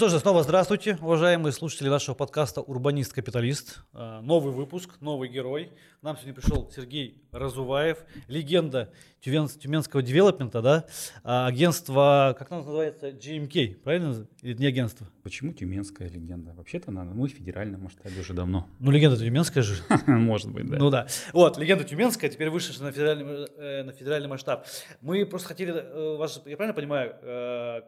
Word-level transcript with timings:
что 0.00 0.08
же, 0.08 0.18
снова 0.18 0.42
здравствуйте, 0.42 0.96
уважаемые 1.02 1.52
слушатели 1.52 1.90
нашего 1.90 2.14
подкаста 2.14 2.62
«Урбанист-капиталист». 2.62 3.80
А, 3.92 4.22
новый 4.22 4.50
выпуск, 4.50 4.96
новый 5.00 5.28
герой. 5.28 5.72
К 6.00 6.02
нам 6.02 6.16
сегодня 6.16 6.32
пришел 6.32 6.70
Сергей 6.74 7.22
Разуваев, 7.32 7.98
легенда 8.26 8.90
тюменского 9.20 10.00
девелопмента, 10.00 10.62
да? 10.62 10.86
А, 11.22 11.46
агентство, 11.46 12.34
как 12.38 12.50
оно 12.50 12.62
называется, 12.62 13.10
GMK, 13.10 13.74
правильно? 13.82 14.26
Или 14.40 14.54
не 14.54 14.64
агентство? 14.64 15.06
Почему 15.22 15.52
тюменская 15.52 16.08
легенда? 16.08 16.54
Вообще-то 16.54 16.90
надо, 16.90 17.10
мы 17.10 17.28
в 17.28 17.32
федеральном 17.32 17.82
масштабе 17.82 18.18
уже 18.22 18.32
давно. 18.32 18.66
Ну, 18.78 18.90
легенда 18.90 19.18
тюменская 19.18 19.62
же. 19.62 19.82
Может 20.06 20.50
быть, 20.50 20.66
да. 20.66 20.78
Ну 20.78 20.88
да. 20.88 21.08
Вот, 21.34 21.58
легенда 21.58 21.84
тюменская, 21.84 22.30
теперь 22.30 22.48
вышедшая 22.48 22.86
на 22.86 22.92
федеральный, 22.92 23.46
э, 23.58 23.82
на 23.82 23.92
федеральный 23.92 24.28
масштаб. 24.30 24.66
Мы 25.02 25.26
просто 25.26 25.48
хотели, 25.48 25.74
э, 25.74 26.16
вас, 26.16 26.40
я 26.46 26.56
правильно 26.56 26.74
понимаю, 26.74 27.16
э, 27.20 27.82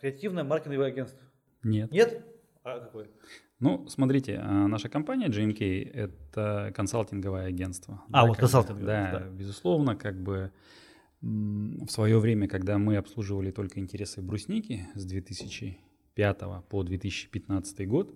креативное 0.00 0.44
маркетинговое 0.44 0.88
агентство? 0.88 1.20
Нет. 1.62 1.90
Нет? 1.90 2.24
А 2.64 2.80
какое? 2.80 3.08
Ну, 3.60 3.88
смотрите, 3.88 4.38
а, 4.42 4.68
наша 4.68 4.88
компания 4.88 5.28
GMK– 5.28 5.90
это 5.94 6.72
консалтинговое 6.76 7.46
агентство. 7.46 8.02
А, 8.08 8.22
Да, 8.22 8.26
вот 8.26 8.36
консалтинговое, 8.36 8.86
Да, 8.86 9.18
да. 9.18 9.26
безусловно, 9.28 9.96
как 9.96 10.22
бы 10.22 10.52
в 11.20 11.88
свое 11.88 12.18
время, 12.20 12.46
когда 12.46 12.78
мы 12.78 12.96
обслуживали 12.96 13.50
только 13.50 13.80
интересы 13.80 14.22
брусники 14.22 14.86
с 14.94 15.04
2005 15.04 16.62
по 16.68 16.82
2015 16.84 17.88
год, 17.88 18.14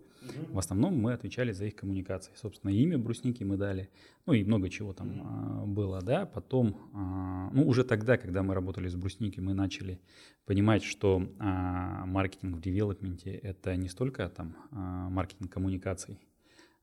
в 0.48 0.58
основном 0.58 0.98
мы 0.98 1.12
отвечали 1.12 1.52
за 1.52 1.66
их 1.66 1.76
коммуникации. 1.76 2.32
Собственно, 2.34 2.70
имя 2.70 2.98
брусники 2.98 3.42
мы 3.44 3.56
дали, 3.56 3.90
ну 4.26 4.32
и 4.32 4.44
много 4.44 4.68
чего 4.68 4.92
там 4.92 5.22
а, 5.24 5.66
было, 5.66 6.00
да. 6.00 6.26
Потом, 6.26 6.76
а, 6.94 7.50
ну 7.52 7.66
уже 7.66 7.84
тогда, 7.84 8.16
когда 8.16 8.42
мы 8.42 8.54
работали 8.54 8.88
с 8.88 8.94
брусники, 8.94 9.40
мы 9.40 9.54
начали 9.54 10.00
понимать, 10.44 10.82
что 10.82 11.28
а, 11.38 12.06
маркетинг 12.06 12.56
в 12.56 12.60
девелопменте 12.60 13.32
это 13.32 13.74
не 13.76 13.88
столько 13.88 14.28
там 14.28 14.56
маркетинг 14.70 15.52
коммуникаций, 15.52 16.18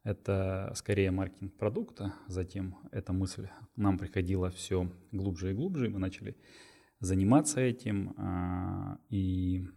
это 0.03 0.71
скорее 0.75 1.11
маркетинг 1.11 1.53
продукта. 1.55 2.13
Затем 2.27 2.77
эта 2.91 3.13
мысль 3.13 3.47
нам 3.75 3.97
приходила 3.97 4.49
все 4.49 4.91
глубже 5.11 5.51
и 5.51 5.53
глубже, 5.53 5.87
и 5.87 5.89
мы 5.89 5.99
начали 5.99 6.35
заниматься 6.99 7.61
этим 7.61 8.99
и 9.09 9.67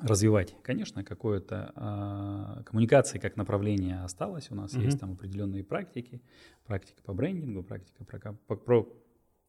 развивать. 0.00 0.56
Конечно, 0.62 1.04
какое-то 1.04 1.72
а, 1.76 2.62
коммуникации 2.64 3.18
как 3.18 3.36
направление 3.36 4.00
осталось. 4.02 4.50
У 4.50 4.54
нас 4.54 4.72
Мгм. 4.72 4.82
есть 4.82 4.98
там 5.00 5.12
определенные 5.12 5.64
практики, 5.64 6.22
практика 6.66 7.02
по 7.02 7.12
брендингу, 7.12 7.62
практика 7.62 8.04
про, 8.04 8.18
по- 8.46 8.56
про 8.56 8.88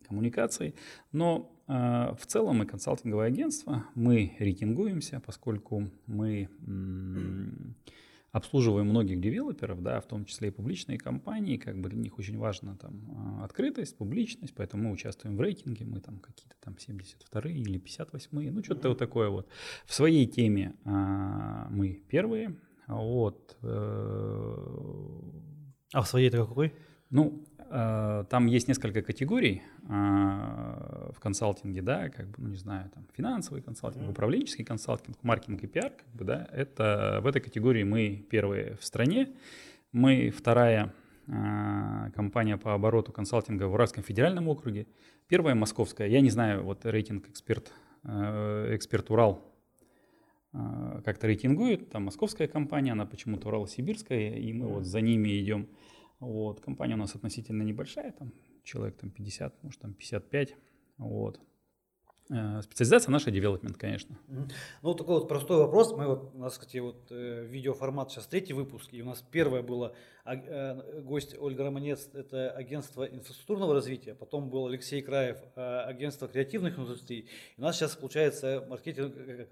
коммуникации. 0.07 0.73
Но 1.11 1.49
а, 1.67 2.13
в 2.15 2.25
целом 2.25 2.57
мы 2.57 2.65
консалтинговое 2.65 3.27
агентство, 3.27 3.85
мы 3.95 4.35
рейтингуемся, 4.37 5.21
поскольку 5.25 5.89
мы 6.07 6.49
м, 6.67 7.75
обслуживаем 8.33 8.87
многих 8.87 9.21
девелоперов, 9.21 9.81
да, 9.81 10.01
в 10.01 10.07
том 10.07 10.25
числе 10.25 10.49
и 10.49 10.51
публичные 10.51 10.97
компании, 10.97 11.57
как 11.57 11.79
бы 11.79 11.87
для 11.89 11.99
них 11.99 12.17
очень 12.17 12.37
важна 12.37 12.75
там 12.75 13.39
а, 13.39 13.45
открытость, 13.45 13.95
публичность, 13.95 14.53
поэтому 14.55 14.83
мы 14.83 14.91
участвуем 14.91 15.37
в 15.37 15.41
рейтинге, 15.41 15.85
мы 15.85 15.99
там 15.99 16.19
какие-то 16.19 16.55
там 16.59 16.77
72 16.77 17.41
или 17.51 17.77
58, 17.77 18.51
ну 18.51 18.63
что-то 18.63 18.89
вот 18.89 18.97
такое 18.97 19.29
вот. 19.29 19.47
В 19.85 19.93
своей 19.93 20.25
теме 20.25 20.73
а, 20.83 21.67
мы 21.69 22.01
первые, 22.09 22.55
вот. 22.87 23.55
э, 23.61 24.55
А 25.93 26.01
в 26.01 26.07
своей-то 26.07 26.45
какой? 26.45 26.73
ну, 27.13 27.45
э, 27.69 28.25
там 28.29 28.47
есть 28.47 28.67
несколько 28.67 29.03
категорий 29.03 29.61
э, 29.87 30.92
в 31.13 31.19
консалтинге, 31.19 31.81
да, 31.81 32.09
как 32.09 32.27
бы, 32.27 32.35
ну, 32.37 32.49
не 32.49 32.57
знаю, 32.57 32.89
там, 32.93 33.05
финансовый 33.13 33.61
консалтинг, 33.61 34.09
управленческий 34.09 34.65
консалтинг, 34.65 35.17
маркетинг 35.23 35.63
и 35.63 35.67
пиар, 35.67 35.91
как 35.91 36.07
бы, 36.13 36.25
да, 36.25 36.47
это 36.51 37.19
в 37.21 37.27
этой 37.27 37.41
категории 37.41 37.83
мы 37.83 38.25
первые 38.29 38.75
в 38.77 38.83
стране, 38.83 39.29
мы 39.91 40.31
вторая 40.31 40.93
э, 41.27 42.11
компания 42.15 42.57
по 42.57 42.73
обороту 42.73 43.11
консалтинга 43.11 43.65
в 43.65 43.73
Уральском 43.73 44.03
федеральном 44.03 44.47
округе, 44.47 44.87
первая 45.27 45.55
московская, 45.55 46.07
я 46.07 46.21
не 46.21 46.29
знаю, 46.29 46.63
вот 46.63 46.85
рейтинг 46.85 47.29
эксперт, 47.29 47.71
э, 48.03 48.75
эксперт 48.75 49.09
Урал 49.11 49.53
э, 50.53 51.01
как-то 51.05 51.27
рейтингует, 51.27 51.89
там 51.89 52.05
московская 52.05 52.47
компания, 52.47 52.91
она 52.91 53.05
почему-то 53.05 53.49
Урало-Сибирская, 53.49 54.37
и 54.37 54.51
мы 54.53 54.67
вот 54.67 54.85
за 54.85 55.01
ними 55.01 55.39
идем. 55.39 55.67
Вот, 56.19 56.61
компания 56.61 56.93
у 56.93 56.97
нас 56.97 57.15
относительно 57.15 57.63
небольшая, 57.63 58.11
там 58.13 58.31
человек 58.63 58.97
там 58.97 59.11
50, 59.11 59.63
может 59.63 59.79
там 59.81 59.93
55, 59.93 60.55
вот. 60.97 61.39
Э, 62.29 62.61
Специализация 62.61 63.11
наша 63.11 63.31
девелопмент, 63.31 63.77
конечно. 63.77 64.17
Ну, 64.81 64.93
такой 64.93 65.19
вот 65.19 65.27
простой 65.27 65.57
вопрос. 65.57 65.93
Мы 65.93 66.07
вот, 66.07 66.31
у 66.33 66.37
нас, 66.37 66.57
кстати, 66.57 66.77
вот 66.77 67.07
э, 67.11 67.45
видеоформат 67.45 68.11
сейчас 68.11 68.27
третий 68.27 68.53
выпуск, 68.53 68.93
и 68.93 69.01
у 69.01 69.05
нас 69.05 69.23
первое 69.31 69.61
было 69.61 69.95
а, 70.25 70.35
э, 70.35 71.01
гость 71.01 71.35
Ольга 71.37 71.65
Романец, 71.65 72.09
это 72.13 72.49
агентство 72.51 73.03
инфраструктурного 73.03 73.73
развития, 73.73 74.15
потом 74.15 74.49
был 74.49 74.67
Алексей 74.67 75.01
Краев, 75.01 75.37
э, 75.55 75.79
агентство 75.81 76.29
креативных 76.29 76.79
индустрий. 76.79 77.27
И 77.57 77.59
у 77.59 77.63
нас 77.63 77.75
сейчас 77.75 77.97
получается 77.97 78.65
маркетинг... 78.69 79.13
э, 79.17 79.45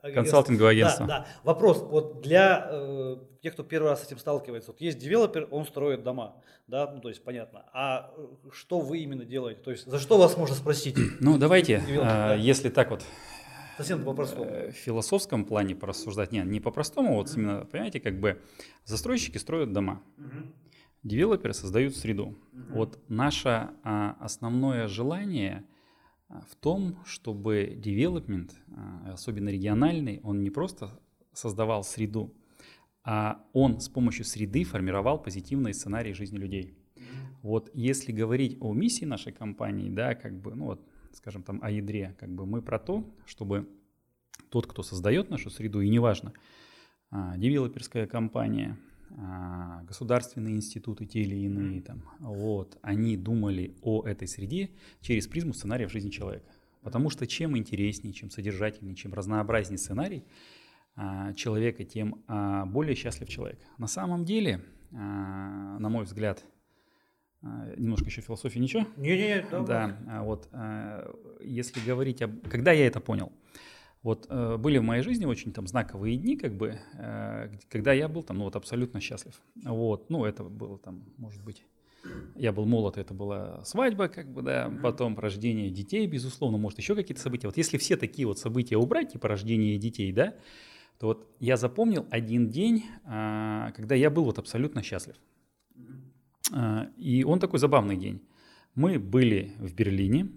агентство. 0.00 0.22
Консалтинговое 0.22 0.72
агентство. 0.72 1.06
Да, 1.06 1.18
да. 1.20 1.26
Вопрос, 1.42 1.82
вот 1.82 2.22
для 2.22 2.68
э, 2.70 3.16
тех, 3.42 3.54
кто 3.54 3.64
первый 3.64 3.88
раз 3.88 4.02
с 4.02 4.06
этим 4.06 4.18
сталкивается, 4.18 4.70
вот 4.70 4.80
есть 4.80 4.98
девелопер, 4.98 5.48
он 5.50 5.66
строит 5.66 6.04
дома, 6.04 6.36
да, 6.68 6.88
ну, 6.88 7.00
то 7.00 7.08
есть 7.08 7.24
понятно. 7.24 7.64
А 7.72 8.14
что 8.52 8.78
вы 8.78 8.98
именно 8.98 9.24
делаете? 9.24 9.60
То 9.60 9.72
есть 9.72 9.86
за 9.86 9.98
что 9.98 10.18
вас 10.18 10.36
можно 10.36 10.54
спросить? 10.54 10.96
Ну, 11.18 11.36
давайте, 11.36 11.80
Девелопер, 11.80 12.10
э, 12.10 12.28
да. 12.28 12.34
если 12.34 12.68
так 12.68 12.90
вот 12.90 13.02
Совсем 13.82 14.04
по-простому. 14.04 14.44
э, 14.44 14.70
в 14.70 14.76
философском 14.76 15.44
плане 15.44 15.74
порассуждать, 15.74 16.30
не, 16.30 16.38
не 16.44 16.60
по-простому, 16.60 17.14
вот 17.16 17.36
именно, 17.36 17.64
понимаете, 17.64 17.98
как 17.98 18.20
бы 18.20 18.40
застройщики 18.84 19.38
строят 19.38 19.72
дома, 19.72 20.02
девелоперы 21.02 21.52
создают 21.52 21.96
среду. 21.96 22.38
Вот 22.70 22.98
наше 23.08 23.70
а, 23.82 24.16
основное 24.20 24.86
желание 24.86 25.64
а, 26.28 26.42
в 26.48 26.54
том, 26.54 27.00
чтобы 27.04 27.74
девелопмент, 27.76 28.54
а, 28.68 29.14
особенно 29.14 29.48
региональный, 29.48 30.20
он 30.22 30.44
не 30.44 30.50
просто 30.50 31.00
создавал 31.32 31.82
среду, 31.82 32.32
а 33.02 33.44
он 33.52 33.80
с 33.80 33.88
помощью 33.88 34.24
среды 34.24 34.62
формировал 34.62 35.18
позитивные 35.20 35.74
сценарии 35.74 36.12
жизни 36.12 36.36
людей. 36.36 36.78
Вот 37.42 37.68
если 37.74 38.12
говорить 38.12 38.58
о 38.60 38.72
миссии 38.72 39.04
нашей 39.04 39.32
компании, 39.32 39.90
да, 39.90 40.14
как 40.14 40.40
бы, 40.40 40.54
ну 40.54 40.66
вот, 40.66 40.86
скажем 41.14 41.42
там, 41.42 41.60
о 41.62 41.70
ядре, 41.70 42.14
как 42.18 42.30
бы 42.30 42.46
мы 42.46 42.62
про 42.62 42.78
то, 42.78 43.04
чтобы 43.26 43.68
тот, 44.50 44.66
кто 44.66 44.82
создает 44.82 45.30
нашу 45.30 45.50
среду, 45.50 45.80
и 45.80 45.88
неважно, 45.88 46.32
а, 47.10 47.36
девелоперская 47.36 48.06
компания, 48.06 48.78
а, 49.10 49.82
государственные 49.84 50.56
институты, 50.56 51.06
те 51.06 51.20
или 51.20 51.36
иные, 51.36 51.80
там, 51.82 52.02
вот, 52.20 52.78
они 52.82 53.16
думали 53.16 53.74
о 53.82 54.06
этой 54.06 54.28
среде 54.28 54.70
через 55.00 55.26
призму 55.26 55.52
сценариев 55.52 55.90
жизни 55.90 56.10
человека. 56.10 56.46
Потому 56.82 57.10
что 57.10 57.26
чем 57.26 57.56
интереснее, 57.56 58.12
чем 58.12 58.30
содержательнее, 58.30 58.96
чем 58.96 59.14
разнообразнее 59.14 59.78
сценарий 59.78 60.24
а, 60.96 61.32
человека, 61.34 61.84
тем 61.84 62.22
более 62.72 62.94
счастлив 62.94 63.28
человек. 63.28 63.58
На 63.78 63.86
самом 63.86 64.24
деле, 64.24 64.62
на 64.90 65.88
мой 65.88 66.04
взгляд, 66.04 66.44
немножко 67.76 68.06
еще 68.06 68.20
философии, 68.20 68.58
ничего? 68.58 68.86
Не-не-не, 68.96 69.46
да, 69.50 69.62
Да, 69.62 69.98
а 70.08 70.22
вот 70.22 70.48
а, 70.52 71.14
если 71.40 71.80
говорить 71.80 72.22
об... 72.22 72.48
Когда 72.48 72.72
я 72.72 72.86
это 72.86 73.00
понял? 73.00 73.32
Вот 74.02 74.26
э, 74.28 74.56
были 74.56 74.78
в 74.78 74.82
моей 74.82 75.02
жизни 75.02 75.26
очень 75.26 75.52
там 75.52 75.68
знаковые 75.68 76.16
дни, 76.16 76.36
как 76.36 76.54
бы, 76.54 76.78
э, 76.94 77.50
когда 77.68 77.92
я 77.92 78.08
был 78.08 78.24
там, 78.24 78.38
ну 78.38 78.44
вот 78.44 78.56
абсолютно 78.56 79.00
счастлив. 79.00 79.40
Вот, 79.64 80.10
ну 80.10 80.24
это 80.24 80.42
было 80.42 80.76
там, 80.78 81.04
может 81.18 81.42
быть, 81.44 81.64
я 82.34 82.52
был 82.52 82.66
молод, 82.66 82.98
это 82.98 83.14
была 83.14 83.64
свадьба, 83.64 84.08
как 84.08 84.28
бы, 84.28 84.42
да, 84.42 84.72
потом 84.82 85.16
рождение 85.16 85.70
детей, 85.70 86.04
безусловно, 86.08 86.58
может 86.58 86.78
еще 86.78 86.96
какие-то 86.96 87.22
события. 87.22 87.46
Вот 87.46 87.56
если 87.56 87.78
все 87.78 87.96
такие 87.96 88.26
вот 88.26 88.40
события 88.40 88.76
убрать, 88.76 89.12
типа 89.12 89.28
рождение 89.28 89.78
детей, 89.78 90.10
да, 90.10 90.34
то 90.98 91.06
вот 91.06 91.28
я 91.38 91.56
запомнил 91.56 92.04
один 92.10 92.48
день, 92.48 92.84
когда 93.04 93.94
я 93.94 94.10
был 94.10 94.24
вот 94.24 94.38
абсолютно 94.38 94.82
счастлив. 94.82 95.14
А, 96.52 96.88
И 96.96 97.24
он 97.24 97.38
такой 97.38 97.58
забавный 97.58 97.96
день. 97.96 98.20
Мы 98.74 98.98
были 98.98 99.52
в 99.58 99.74
Берлине, 99.74 100.28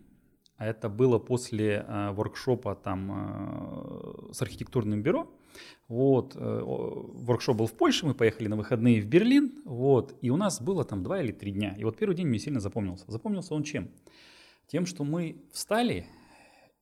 а 0.58 0.68
это 0.68 0.90
было 0.90 1.20
после 1.20 1.86
а, 1.88 2.12
воркшопа 2.12 2.76
там 2.76 3.12
а, 3.12 4.30
с 4.32 4.42
архитектурным 4.42 5.02
бюро. 5.02 5.32
Вот, 5.88 6.36
э, 6.36 6.62
воркшоп 6.64 7.58
был 7.58 7.68
в 7.68 7.74
Польше, 7.74 8.06
мы 8.06 8.14
поехали 8.14 8.48
на 8.48 8.56
выходные 8.56 9.02
в 9.02 9.06
Берлин, 9.06 9.62
вот, 9.66 10.16
и 10.22 10.30
у 10.30 10.36
нас 10.36 10.62
было 10.62 10.84
там 10.84 11.04
два 11.04 11.22
или 11.22 11.32
три 11.32 11.52
дня. 11.52 11.76
И 11.78 11.84
вот 11.84 11.98
первый 11.98 12.16
день 12.16 12.28
мне 12.28 12.40
сильно 12.40 12.60
запомнился. 12.60 13.06
Запомнился 13.08 13.54
он 13.54 13.64
чем? 13.64 13.90
Тем, 14.68 14.86
что 14.86 15.04
мы 15.04 15.44
встали 15.54 16.08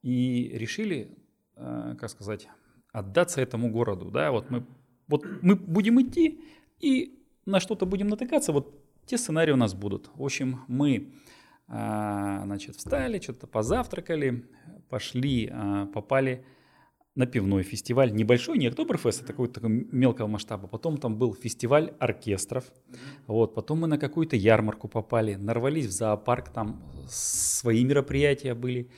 и 0.01 0.49
решили, 0.53 1.15
э, 1.55 1.95
как 1.99 2.09
сказать, 2.09 2.47
отдаться 2.91 3.41
этому 3.41 3.69
городу, 3.71 4.09
да, 4.09 4.31
вот 4.31 4.49
мы, 4.49 4.65
вот 5.07 5.25
мы 5.41 5.55
будем 5.55 6.01
идти 6.01 6.41
и 6.79 7.19
на 7.45 7.59
что-то 7.59 7.85
будем 7.85 8.07
натыкаться, 8.07 8.53
вот 8.53 8.82
те 9.05 9.17
сценарии 9.17 9.51
у 9.51 9.57
нас 9.57 9.73
будут. 9.73 10.09
В 10.15 10.23
общем, 10.23 10.61
мы, 10.67 11.13
а, 11.67 12.43
значит, 12.45 12.75
встали, 12.75 13.19
что-то 13.19 13.47
позавтракали, 13.47 14.45
пошли, 14.89 15.49
а, 15.51 15.87
попали 15.87 16.45
на 17.15 17.27
пивной 17.27 17.63
фестиваль, 17.63 18.11
небольшой, 18.11 18.57
не 18.57 18.67
Октоберфест, 18.67 19.21
а 19.21 19.25
такой, 19.25 19.47
такой 19.47 19.69
мелкого 19.69 20.27
масштаба. 20.27 20.67
Потом 20.67 20.97
там 20.97 21.15
был 21.15 21.35
фестиваль 21.35 21.93
оркестров. 21.99 22.65
Вот. 23.27 23.53
Потом 23.53 23.81
мы 23.81 23.87
на 23.87 23.99
какую-то 23.99 24.35
ярмарку 24.35 24.87
попали, 24.87 25.35
нарвались 25.35 25.85
в 25.85 25.91
зоопарк, 25.91 26.49
там 26.49 26.81
свои 27.07 27.83
мероприятия 27.83 28.55
были. 28.55 28.89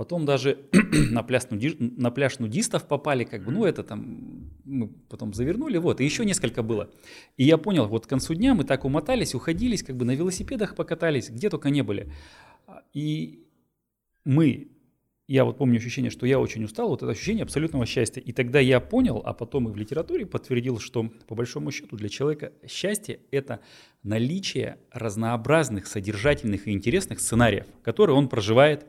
Потом 0.00 0.24
даже 0.24 0.56
на, 1.10 1.22
пляж, 1.22 1.50
нуди, 1.50 1.76
на 1.78 2.10
пляж 2.10 2.38
нудистов 2.38 2.88
попали, 2.88 3.24
как 3.24 3.44
бы, 3.44 3.52
ну 3.52 3.66
это 3.66 3.82
там, 3.82 4.50
мы 4.64 4.88
потом 4.88 5.34
завернули, 5.34 5.76
вот, 5.76 6.00
и 6.00 6.04
еще 6.06 6.24
несколько 6.24 6.62
было. 6.62 6.88
И 7.36 7.44
я 7.44 7.58
понял, 7.58 7.86
вот 7.86 8.06
к 8.06 8.08
концу 8.08 8.32
дня 8.32 8.54
мы 8.54 8.64
так 8.64 8.86
умотались, 8.86 9.34
уходились, 9.34 9.82
как 9.82 9.98
бы 9.98 10.06
на 10.06 10.12
велосипедах 10.12 10.74
покатались, 10.74 11.28
где 11.28 11.50
только 11.50 11.68
не 11.68 11.82
были. 11.82 12.10
И 12.94 13.44
мы 14.24 14.68
я 15.28 15.44
вот 15.44 15.58
помню 15.58 15.76
ощущение, 15.76 16.10
что 16.10 16.24
я 16.24 16.40
очень 16.40 16.64
устал, 16.64 16.88
вот 16.88 17.02
это 17.02 17.12
ощущение 17.12 17.42
абсолютного 17.42 17.84
счастья. 17.84 18.22
И 18.22 18.32
тогда 18.32 18.58
я 18.58 18.80
понял, 18.80 19.22
а 19.22 19.34
потом 19.34 19.68
и 19.68 19.70
в 19.70 19.76
литературе 19.76 20.24
подтвердил, 20.24 20.80
что 20.80 21.12
по 21.28 21.34
большому 21.34 21.70
счету 21.72 21.96
для 21.96 22.08
человека 22.08 22.54
счастье– 22.66 23.20
это 23.30 23.60
наличие 24.02 24.78
разнообразных, 24.90 25.86
содержательных 25.86 26.66
и 26.66 26.72
интересных 26.72 27.20
сценариев, 27.20 27.66
которые 27.82 28.16
он 28.16 28.30
проживает 28.30 28.86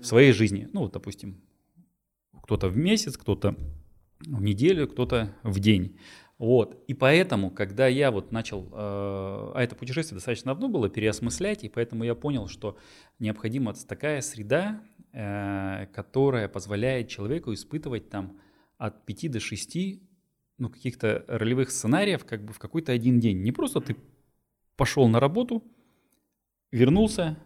в 0.00 0.06
своей 0.06 0.32
жизни. 0.32 0.68
Ну, 0.72 0.80
вот, 0.80 0.92
допустим, 0.92 1.40
кто-то 2.42 2.68
в 2.68 2.76
месяц, 2.76 3.16
кто-то 3.16 3.56
в 4.20 4.42
неделю, 4.42 4.88
кто-то 4.88 5.34
в 5.42 5.60
день. 5.60 5.98
Вот. 6.38 6.82
И 6.86 6.94
поэтому, 6.94 7.50
когда 7.50 7.86
я 7.88 8.10
вот 8.10 8.32
начал, 8.32 8.64
э, 8.64 8.70
а 8.72 9.60
это 9.60 9.74
путешествие 9.74 10.16
достаточно 10.16 10.52
давно 10.52 10.68
было, 10.68 10.88
переосмыслять, 10.88 11.64
и 11.64 11.68
поэтому 11.68 12.04
я 12.04 12.14
понял, 12.14 12.46
что 12.46 12.78
необходима 13.18 13.74
такая 13.74 14.20
среда, 14.20 14.80
Э, 15.20 15.86
которая 15.94 16.48
позволяет 16.48 17.08
человеку 17.08 17.54
испытывать 17.54 18.10
там 18.10 18.38
от 18.76 19.06
5 19.06 19.30
до 19.30 19.40
6 19.40 20.00
ну, 20.58 20.68
каких-то 20.68 21.24
ролевых 21.26 21.70
сценариев 21.70 22.26
как 22.26 22.44
бы 22.44 22.52
в 22.52 22.58
какой-то 22.58 22.92
один 22.92 23.18
день. 23.18 23.42
Не 23.42 23.50
просто 23.50 23.80
ты 23.80 23.96
пошел 24.76 25.08
на 25.08 25.18
работу, 25.18 25.64
вернулся 26.70 27.38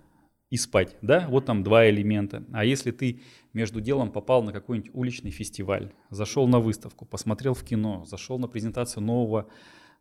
и 0.52 0.58
спать, 0.58 0.96
да, 1.00 1.26
вот 1.30 1.46
там 1.46 1.62
два 1.62 1.88
элемента. 1.88 2.44
А 2.52 2.62
если 2.66 2.90
ты 2.90 3.22
между 3.54 3.80
делом 3.80 4.12
попал 4.12 4.42
на 4.42 4.52
какой-нибудь 4.52 4.90
уличный 4.92 5.30
фестиваль, 5.30 5.94
зашел 6.10 6.46
на 6.46 6.60
выставку, 6.60 7.06
посмотрел 7.06 7.54
в 7.54 7.64
кино, 7.64 8.04
зашел 8.04 8.38
на 8.38 8.48
презентацию 8.48 9.02
нового, 9.02 9.48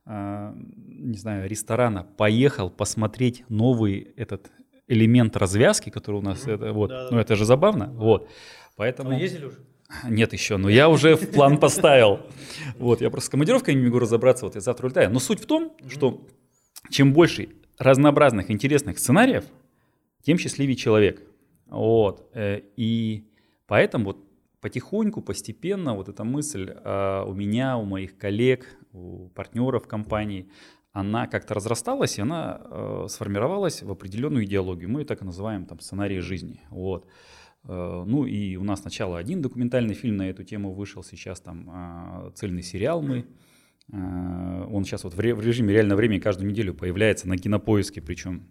э, 0.06 0.53
не 0.53 1.18
знаю, 1.18 1.50
ресторана, 1.50 2.03
поехал 2.03 2.69
посмотреть 2.69 3.45
новый 3.48 4.12
этот 4.18 4.51
элемент 4.89 5.38
развязки, 5.38 5.89
который 5.89 6.18
у 6.18 6.21
нас, 6.21 6.45
mm-hmm. 6.45 6.53
это, 6.53 6.74
вот, 6.74 6.89
да, 6.89 7.07
ну 7.12 7.18
это 7.18 7.38
же 7.38 7.45
забавно, 7.45 7.88
да. 7.88 7.94
вот, 7.94 8.30
поэтому... 8.75 9.12
А 9.12 9.13
вы 9.13 9.21
ездили 9.21 9.45
уже? 9.45 9.59
Нет 10.03 10.33
еще, 10.33 10.57
но 10.57 10.68
я 10.68 10.89
уже 10.89 11.15
в 11.15 11.31
план 11.31 11.59
поставил. 11.59 12.19
Вот, 12.77 13.00
я 13.00 13.09
просто 13.09 13.27
с 13.27 13.30
командировкой 13.30 13.74
не 13.74 13.86
могу 13.86 14.00
разобраться, 14.00 14.44
вот 14.44 14.56
я 14.56 14.62
завтра 14.62 14.88
улетаю. 14.88 15.12
Но 15.12 15.19
суть 15.19 15.39
в 15.39 15.45
том, 15.45 15.71
что 15.88 16.27
чем 16.89 17.13
больше 17.13 17.48
разнообразных, 17.77 18.51
интересных 18.51 19.00
сценариев, 19.00 19.45
тем 20.21 20.38
счастливее 20.38 20.75
человек. 20.75 21.21
Вот, 21.68 22.29
э, 22.33 22.62
и 22.75 23.27
поэтому 23.68 24.06
вот 24.06 24.18
потихоньку, 24.62 25.21
постепенно 25.21 25.95
вот 25.95 26.07
эта 26.07 26.23
мысль 26.23 26.71
а, 26.83 27.25
у 27.25 27.33
меня, 27.33 27.77
у 27.77 27.83
моих 27.83 28.18
коллег, 28.18 28.65
у 28.94 29.29
партнеров 29.29 29.88
компании, 29.88 30.50
она 30.94 31.27
как-то 31.27 31.53
разрасталась, 31.53 32.18
и 32.18 32.21
она 32.21 32.62
э, 32.63 33.06
сформировалась 33.09 33.81
в 33.81 33.89
определенную 33.89 34.44
идеологию. 34.44 34.89
Мы 34.89 35.01
ее 35.01 35.06
так 35.06 35.21
и 35.21 35.25
называем 35.25 35.65
там 35.65 35.79
сценарий 35.79 36.19
жизни. 36.19 36.62
Вот. 36.69 37.07
Э, 37.63 38.03
ну 38.06 38.25
и 38.25 38.57
у 38.57 38.63
нас 38.63 38.81
сначала 38.81 39.17
один 39.17 39.41
документальный 39.41 39.94
фильм 39.94 40.17
на 40.17 40.29
эту 40.29 40.44
тему 40.44 40.74
вышел, 40.74 41.01
сейчас 41.01 41.39
там 41.39 41.69
э, 41.69 42.31
цельный 42.35 42.62
сериал 42.62 43.01
мы. 43.01 43.25
Э, 43.91 44.65
он 44.69 44.83
сейчас 44.83 45.06
вот 45.06 45.13
в 45.13 45.19
режиме 45.19 45.74
реального 45.74 45.97
времени 45.97 46.19
каждую 46.19 46.50
неделю 46.50 46.74
появляется 46.74 47.27
на 47.29 47.38
кинопоиске, 47.38 48.01
причем 48.01 48.50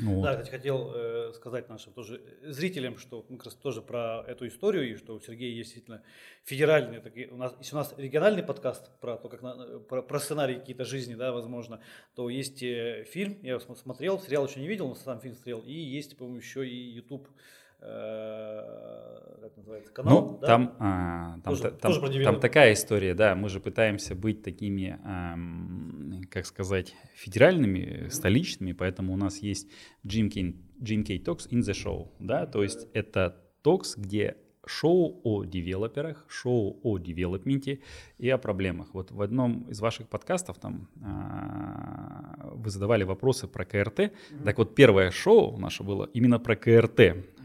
вот. 0.00 0.22
Да, 0.22 0.32
кстати, 0.32 0.50
хотел 0.50 0.92
э, 0.94 1.32
сказать 1.34 1.68
нашим 1.68 1.92
тоже 1.92 2.20
зрителям, 2.42 2.98
что 2.98 3.24
мы 3.28 3.38
как 3.38 3.46
раз 3.46 3.54
тоже 3.54 3.80
про 3.80 4.24
эту 4.26 4.46
историю, 4.46 4.90
и 4.90 4.96
что 4.96 5.14
у 5.14 5.20
Сергея 5.20 5.50
есть 5.50 5.70
действительно 5.70 6.02
федеральный, 6.44 7.00
такие, 7.00 7.28
у 7.28 7.36
нас, 7.36 7.54
если 7.58 7.74
у 7.74 7.78
нас 7.78 7.94
региональный 7.96 8.42
подкаст 8.42 8.90
про 9.00 9.16
то, 9.16 9.28
как 9.28 9.42
на, 9.42 9.78
про, 9.80 10.02
про 10.02 10.20
сценарий 10.20 10.56
какие-то 10.56 10.84
жизни, 10.84 11.14
да, 11.14 11.32
возможно, 11.32 11.80
то 12.14 12.28
есть 12.28 12.62
э, 12.62 13.04
фильм, 13.04 13.38
я 13.42 13.58
смотрел, 13.60 14.20
сериал 14.20 14.46
еще 14.46 14.60
не 14.60 14.68
видел, 14.68 14.88
но 14.88 14.94
сам 14.94 15.20
фильм 15.20 15.34
смотрел, 15.34 15.60
и 15.60 15.72
есть, 15.72 16.16
по-моему, 16.16 16.38
еще 16.38 16.68
и 16.68 16.74
YouTube 16.74 17.28
Э, 17.28 17.63
как 17.84 19.56
называется, 19.56 19.92
канал. 19.92 20.20
Ну, 20.20 20.38
да? 20.40 20.46
там, 20.46 20.74
а, 20.78 21.38
там, 21.44 21.54
тоже, 21.54 21.62
там, 21.70 21.92
тоже 21.92 22.24
там 22.24 22.40
такая 22.40 22.72
история, 22.72 23.14
да, 23.14 23.34
мы 23.34 23.48
же 23.48 23.60
пытаемся 23.60 24.14
быть 24.14 24.42
такими, 24.42 24.98
эм, 25.04 26.22
как 26.30 26.46
сказать, 26.46 26.94
федеральными, 27.14 27.78
mm-hmm. 27.78 28.10
столичными, 28.10 28.72
поэтому 28.72 29.12
у 29.12 29.16
нас 29.16 29.38
есть 29.38 29.70
Jim 30.04 30.30
K, 30.30 30.56
Jim 30.80 31.04
K 31.04 31.16
Talks 31.18 31.48
in 31.50 31.60
the 31.60 31.72
Show, 31.72 32.08
да, 32.18 32.46
то 32.46 32.62
есть 32.62 32.88
это 32.94 33.36
токс, 33.62 33.96
где 33.96 34.36
шоу 34.66 35.20
о 35.24 35.44
девелоперах, 35.44 36.24
шоу 36.28 36.80
о 36.82 36.98
девелопменте 36.98 37.80
и 38.18 38.28
о 38.30 38.38
проблемах. 38.38 38.94
Вот 38.94 39.10
в 39.10 39.20
одном 39.20 39.64
из 39.70 39.80
ваших 39.80 40.08
подкастов 40.08 40.58
там 40.58 40.88
а, 41.02 42.50
вы 42.54 42.70
задавали 42.70 43.04
вопросы 43.04 43.46
про 43.46 43.64
КРТ. 43.64 43.98
Mm-hmm. 43.98 44.44
Так 44.44 44.58
вот, 44.58 44.74
первое 44.74 45.10
шоу 45.10 45.58
наше 45.58 45.82
было 45.82 46.08
именно 46.14 46.38
про 46.38 46.56
КРТ. 46.56 47.00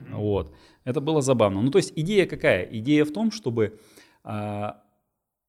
Mm-hmm. 0.10 0.18
Вот. 0.18 0.56
Это 0.84 1.02
было 1.02 1.22
забавно. 1.22 1.62
Ну, 1.62 1.72
то 1.72 1.78
есть 1.78 1.94
идея 1.96 2.26
какая? 2.26 2.64
Идея 2.64 3.06
в 3.06 3.12
том, 3.12 3.32
чтобы 3.32 3.80
а, 4.24 4.82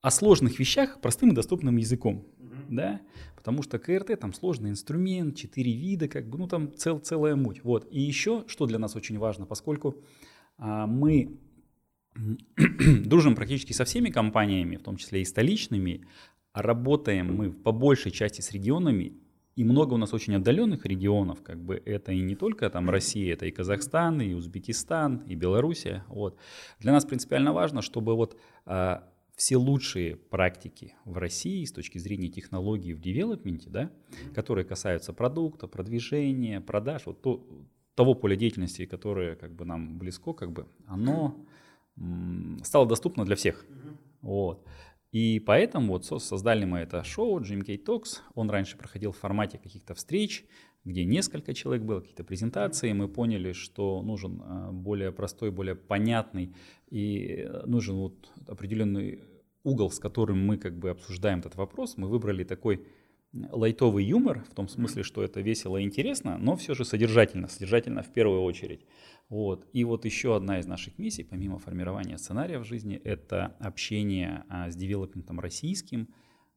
о 0.03 0.11
сложных 0.11 0.59
вещах 0.59 1.01
простым 1.01 1.31
и 1.31 1.35
доступным 1.35 1.77
языком. 1.77 2.27
Mm-hmm. 2.39 2.67
Да? 2.69 3.01
Потому 3.37 3.63
что 3.63 3.79
КРТ 3.79 4.19
там 4.21 4.33
сложный 4.33 4.71
инструмент, 4.71 5.37
четыре 5.37 5.73
вида, 5.73 6.09
как 6.09 6.29
бы, 6.29 6.39
ну 6.39 6.47
там 6.47 6.75
цел, 6.77 6.99
целая 6.99 7.37
муть. 7.37 7.65
Вот. 7.65 7.89
И 7.91 8.01
еще, 8.01 8.45
что 8.47 8.67
для 8.67 8.79
нас 8.79 8.97
очень 8.97 9.19
важно, 9.19 9.47
поскольку 9.47 9.97
а, 10.59 10.87
мы 10.87 11.39
дружим 12.57 13.35
практически 13.35 13.73
со 13.73 13.85
всеми 13.85 14.11
компаниями, 14.11 14.77
в 14.77 14.83
том 14.83 14.97
числе 14.97 15.23
и 15.23 15.25
столичными, 15.25 16.07
работаем 16.53 17.35
мы 17.35 17.53
по 17.53 17.73
большей 17.73 18.11
части 18.11 18.41
с 18.41 18.53
регионами, 18.53 19.15
и 19.61 19.65
много 19.65 19.93
у 19.93 19.99
нас 19.99 20.15
очень 20.15 20.37
отдаленных 20.37 20.87
регионов, 20.87 21.43
как 21.43 21.63
бы 21.63 21.83
это 21.85 22.13
и 22.13 22.23
не 22.23 22.35
только 22.35 22.71
там 22.71 22.89
Россия, 22.89 23.35
это 23.35 23.45
и 23.45 23.51
Казахстан, 23.51 24.23
и 24.23 24.33
Узбекистан, 24.33 25.19
и 25.27 25.35
Белоруссия. 25.35 26.03
Вот. 26.09 26.39
Для 26.79 26.93
нас 26.93 27.05
принципиально 27.05 27.53
важно, 27.53 27.83
чтобы 27.83 28.17
вот 28.17 28.39
а, 28.65 29.07
все 29.37 29.59
лучшие 29.59 30.17
практики 30.17 30.95
в 31.05 31.19
России 31.19 31.63
с 31.67 31.73
точки 31.73 31.99
зрения 31.99 32.31
технологий 32.31 32.95
в 32.95 33.03
девелопменте, 33.03 33.69
да, 33.69 33.91
которые 34.35 34.65
касаются 34.65 35.13
продукта, 35.13 35.67
продвижения, 35.67 36.63
продаж, 36.63 37.03
вот 37.05 37.21
то, 37.21 37.47
того 37.95 38.15
поля 38.15 38.37
деятельности, 38.37 38.87
которое 38.87 39.37
как 39.37 39.55
бы 39.55 39.67
нам 39.67 39.99
близко, 39.99 40.33
как 40.33 40.53
бы 40.53 40.69
оно 40.87 41.37
стало 42.65 42.87
доступно 42.87 43.27
для 43.27 43.37
всех. 43.37 43.67
Вот. 44.23 44.65
И 45.13 45.41
поэтому 45.41 45.95
вот 45.95 46.05
создали 46.05 46.65
мы 46.65 46.79
это 46.79 47.03
шоу 47.03 47.41
GMK 47.41 47.85
Talks. 47.85 48.19
Он 48.35 48.49
раньше 48.49 48.77
проходил 48.77 49.13
в 49.13 49.19
формате 49.19 49.59
каких-то 49.59 49.95
встреч, 49.95 50.45
где 50.85 51.05
несколько 51.05 51.53
человек 51.53 51.85
было, 51.85 52.01
какие-то 52.01 52.25
презентации. 52.25 52.93
Мы 52.93 53.09
поняли, 53.09 53.53
что 53.53 54.03
нужен 54.03 54.41
а, 54.43 54.71
более 54.73 55.11
простой, 55.11 55.51
более 55.51 55.75
понятный 55.75 56.55
и 56.89 57.45
э, 57.45 57.67
нужен 57.67 57.97
вот 57.97 58.31
определенный 58.47 59.21
угол, 59.65 59.91
с 59.91 59.99
которым 59.99 60.47
мы 60.47 60.57
как 60.57 60.79
бы 60.79 60.91
обсуждаем 60.91 61.41
этот 61.41 61.57
вопрос. 61.57 61.97
Мы 61.97 62.09
выбрали 62.09 62.45
такой 62.45 62.87
лайтовый 63.33 64.05
юмор, 64.05 64.45
в 64.51 64.55
том 64.55 64.69
смысле, 64.69 65.03
что 65.03 65.23
это 65.23 65.41
весело 65.41 65.77
и 65.77 65.85
интересно, 65.85 66.37
но 66.39 66.57
все 66.57 66.75
же 66.75 66.85
содержательно, 66.85 67.49
содержательно 67.49 68.03
в 68.03 68.13
первую 68.13 68.43
очередь. 68.43 68.85
Вот. 69.29 69.67
И 69.73 69.85
вот 69.85 70.05
еще 70.05 70.35
одна 70.35 70.59
из 70.59 70.67
наших 70.67 70.99
миссий, 70.99 71.23
помимо 71.23 71.59
формирования 71.59 72.19
сценария 72.19 72.59
в 72.59 72.65
жизни, 72.65 72.97
это 72.97 73.57
общение 73.61 74.45
а, 74.49 74.71
с 74.71 74.77
девелопментом 74.77 75.39
российским, 75.39 76.09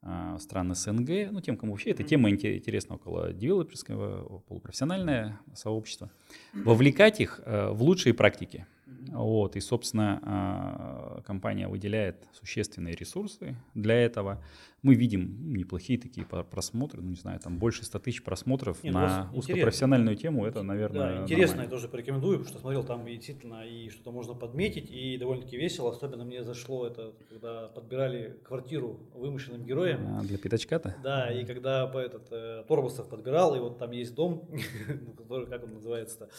а, 0.02 0.40
стран 0.40 0.74
СНГ, 0.74 1.32
ну, 1.32 1.42
тем, 1.42 1.56
кому 1.56 1.74
вообще 1.74 1.92
эта 1.92 2.04
тема 2.04 2.32
интересна 2.32 2.96
около 2.96 3.32
девелоперского, 3.32 4.40
полупрофессиональное 4.40 5.40
сообщество, 5.54 6.12
вовлекать 6.54 7.20
их 7.22 7.40
а, 7.46 7.72
в 7.72 7.84
лучшие 7.84 8.16
практики. 8.16 8.66
Вот, 9.12 9.56
и, 9.56 9.60
собственно, 9.60 10.20
а, 10.24 11.22
компания 11.26 11.68
выделяет 11.68 12.28
существенные 12.34 12.96
ресурсы 12.96 13.56
для 13.74 13.96
этого 13.96 14.44
мы 14.84 14.96
видим 14.96 15.54
неплохие 15.54 15.98
такие 15.98 16.26
просмотры, 16.26 17.02
ну 17.02 17.10
не 17.10 17.16
знаю, 17.16 17.40
там 17.40 17.58
больше 17.58 17.86
100 17.86 18.00
тысяч 18.00 18.22
просмотров 18.22 18.84
Нет, 18.84 18.94
на 18.94 19.32
узкопрофессиональную 19.34 20.18
тему, 20.18 20.46
это, 20.46 20.62
наверное, 20.62 21.16
да, 21.16 21.24
Интересно, 21.24 21.56
нормально. 21.56 21.70
я 21.70 21.78
тоже 21.78 21.88
порекомендую, 21.88 22.40
потому 22.40 22.50
что 22.50 22.60
смотрел 22.60 22.84
там 22.84 23.08
и 23.08 23.16
действительно 23.16 23.66
и 23.66 23.90
что-то 23.90 24.12
можно 24.12 24.34
подметить, 24.34 24.92
и 24.92 25.18
довольно-таки 25.18 25.56
весело, 25.56 25.90
особенно 25.90 26.26
мне 26.26 26.44
зашло 26.44 26.86
это, 26.86 27.14
когда 27.30 27.70
подбирали 27.70 28.38
квартиру 28.44 29.00
вымышленным 29.14 29.66
героям. 29.66 30.18
А, 30.18 30.22
для 30.22 30.38
пятачка-то? 30.38 30.98
Да, 31.02 31.32
и 31.32 31.46
когда 31.46 31.88
по 31.88 31.98
этот, 31.98 32.28
э, 32.32 32.66
Торбусов 32.68 33.08
подбирал, 33.08 33.56
и 33.56 33.60
вот 33.60 33.78
там 33.78 33.92
есть 33.92 34.14
дом, 34.14 34.50
который, 35.18 35.48
как 35.48 35.64
он 35.64 35.76
называется-то, 35.76 36.30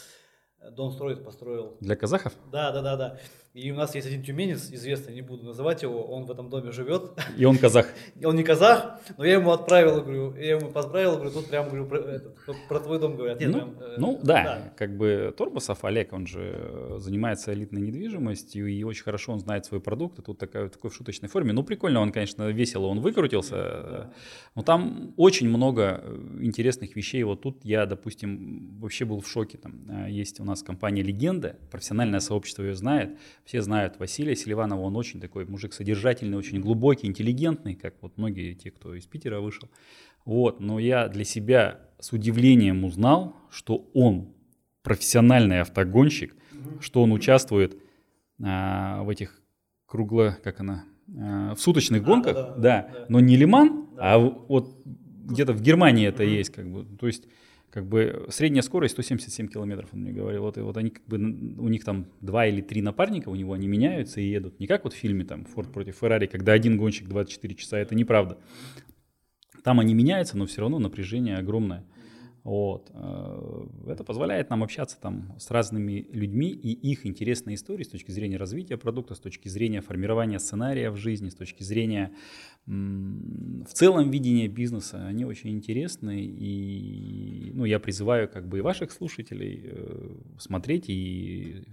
Дом 0.71 0.93
строит, 0.93 1.25
построил. 1.25 1.77
Для 1.81 1.97
казахов? 1.97 2.33
Да, 2.51 2.73
да, 2.73 2.83
да, 2.83 2.97
да. 2.97 3.19
И 3.55 3.71
у 3.71 3.77
нас 3.77 3.95
есть 3.95 4.09
один 4.09 4.25
тюменец 4.25 4.69
известный, 4.73 5.15
не 5.15 5.23
буду 5.23 5.45
называть 5.45 5.85
его, 5.85 6.03
он 6.03 6.25
в 6.25 6.31
этом 6.33 6.51
доме 6.51 6.73
живет. 6.73 7.13
И 7.37 7.45
он 7.45 7.57
казах. 7.57 7.87
Он 8.25 8.35
не 8.35 8.43
казах, 8.43 8.99
но 9.17 9.25
я 9.25 9.35
ему 9.35 9.53
отправил, 9.53 10.03
говорю, 10.03 10.35
я 10.35 10.57
ему 10.57 10.71
отправил, 10.75 11.17
говорю, 11.17 11.31
тут 11.31 11.49
прям 11.49 11.69
говорю, 11.69 11.87
про, 11.87 11.99
это, 11.99 12.33
про 12.69 12.81
твой 12.81 12.99
дом 12.99 13.17
говорят. 13.17 13.39
Нет, 13.39 13.51
ну, 13.51 13.59
прям, 13.59 13.77
э, 13.81 13.95
ну 13.99 14.21
да, 14.23 14.45
да, 14.45 14.73
как 14.77 14.97
бы 14.97 15.33
Торбасов 15.37 15.85
Олег, 15.85 16.13
он 16.13 16.27
же 16.27 16.97
занимается 16.99 17.53
элитной 17.53 17.83
недвижимостью 17.83 18.67
и 18.67 18.83
очень 18.83 19.05
хорошо 19.05 19.33
он 19.33 19.39
знает 19.39 19.67
свой 19.67 19.81
продукт, 19.81 20.19
и 20.19 20.23
тут 20.23 20.39
такая, 20.39 20.69
такой 20.69 20.91
в 20.91 20.95
шуточной 20.95 21.29
форме. 21.29 21.53
Ну 21.53 21.63
прикольно, 21.63 22.01
он, 22.01 22.11
конечно, 22.11 22.49
весело, 22.49 22.87
он 22.87 23.01
выкрутился, 23.01 23.55
да. 23.55 24.13
но 24.57 24.63
там 24.63 25.15
очень 25.17 25.49
много 25.49 26.03
интересных 26.41 26.97
вещей. 26.97 27.23
Вот 27.23 27.43
тут 27.43 27.65
я, 27.65 27.87
допустим, 27.87 28.81
вообще 28.81 29.05
был 29.05 29.21
в 29.21 29.29
шоке. 29.29 29.59
Там 29.59 29.75
э, 29.89 30.11
есть 30.11 30.41
у 30.41 30.45
нас 30.45 30.65
компания 30.65 31.03
«Легенда», 31.03 31.57
профессиональное 31.71 32.21
сообщество 32.21 32.63
ее 32.65 32.75
знает, 32.75 33.17
все 33.45 33.61
знают 33.61 33.99
Василия 33.99 34.35
Селиванова, 34.35 34.81
он 34.81 34.97
очень 34.97 35.21
такой 35.21 35.45
мужик 35.45 35.73
содержательный, 35.73 36.37
очень 36.37 36.61
глубокий, 36.61 37.07
интеллигентный, 37.07 37.75
как 37.75 37.95
вот 38.01 38.17
многие 38.17 38.55
те, 38.55 38.71
кто 38.71 38.95
из 38.95 39.07
Питера 39.07 39.41
вышел. 39.41 39.69
Вот, 40.25 40.61
но 40.61 40.79
я 40.79 41.09
для 41.09 41.25
себя 41.25 41.81
с 41.99 42.13
удивлением 42.13 42.85
узнал, 42.85 43.37
что 43.51 43.91
он 43.93 44.33
профессиональный 44.83 45.61
автогонщик, 45.61 46.35
что 46.81 47.03
он 47.03 47.13
участвует 47.13 47.77
а, 48.43 49.03
в 49.03 49.11
этих 49.11 49.41
кругло, 49.87 50.39
как 50.43 50.61
она, 50.61 50.85
а, 51.19 51.55
в 51.55 51.61
суточных 51.61 52.03
а, 52.03 52.05
гонках, 52.05 52.35
да, 52.35 52.43
да, 52.43 52.57
да, 52.57 52.89
да, 52.93 53.07
но 53.09 53.21
не 53.21 53.37
Лиман, 53.37 53.89
да. 53.97 54.15
а 54.15 54.19
вот 54.19 54.77
где-то 54.85 55.53
в 55.53 55.61
Германии 55.61 56.07
это 56.07 56.23
есть, 56.23 56.51
как 56.51 56.71
бы, 56.71 56.85
то 56.97 57.07
есть 57.07 57.25
как 57.75 57.87
бы 57.89 58.27
средняя 58.29 58.63
скорость 58.63 58.93
177 58.93 59.49
километров, 59.49 59.91
он 59.93 60.03
мне 60.03 60.13
говорил. 60.13 60.43
Вот, 60.43 60.57
и 60.57 60.61
вот 60.61 60.77
они 60.77 60.91
как 60.91 61.05
бы, 61.07 61.17
у 61.17 61.69
них 61.69 61.83
там 61.83 62.07
два 62.21 62.47
или 62.47 62.61
три 62.61 62.83
напарника, 62.83 63.31
у 63.31 63.35
него 63.35 63.53
они 63.53 63.67
меняются 63.67 64.21
и 64.21 64.29
едут. 64.29 64.61
Не 64.61 64.69
как 64.69 64.85
вот 64.85 64.93
в 64.93 64.97
фильме 64.97 65.25
там 65.25 65.45
Форд 65.45 65.73
против 65.73 65.97
Феррари, 65.97 66.27
когда 66.27 66.53
один 66.53 66.77
гонщик 66.77 67.09
24 67.09 67.55
часа, 67.57 67.77
это 67.79 67.97
неправда. 67.97 68.39
Там 69.65 69.81
они 69.81 69.93
меняются, 69.93 70.39
но 70.39 70.47
все 70.47 70.61
равно 70.61 70.79
напряжение 70.79 71.37
огромное. 71.37 71.85
Вот. 72.45 72.91
Э, 72.93 73.67
это 73.89 74.05
позволяет 74.05 74.51
нам 74.51 74.63
общаться 74.63 75.01
там 75.01 75.35
с 75.39 75.51
разными 75.51 76.07
людьми 76.11 76.51
и 76.51 76.73
их 76.73 77.07
интересные 77.07 77.57
истории 77.57 77.85
с 77.85 77.89
точки 77.89 78.11
зрения 78.11 78.37
развития 78.37 78.77
продукта, 78.77 79.15
с 79.15 79.19
точки 79.19 79.49
зрения 79.49 79.81
формирования 79.81 80.39
сценария 80.39 80.91
в 80.91 80.97
жизни, 80.97 81.31
с 81.31 81.35
точки 81.35 81.63
зрения 81.63 82.13
в 82.67 83.73
целом 83.73 84.11
видения 84.11 84.49
бизнеса. 84.49 85.07
Они 85.07 85.25
очень 85.25 85.51
интересны 85.51 86.23
и 86.23 87.51
ну, 87.55 87.65
я 87.65 87.81
призываю 87.81 88.29
как 88.29 88.47
бы 88.47 88.59
и 88.59 88.61
ваших 88.61 88.93
слушателей 88.93 89.63
э, 89.65 90.17
смотреть 90.39 90.89
и 90.89 91.65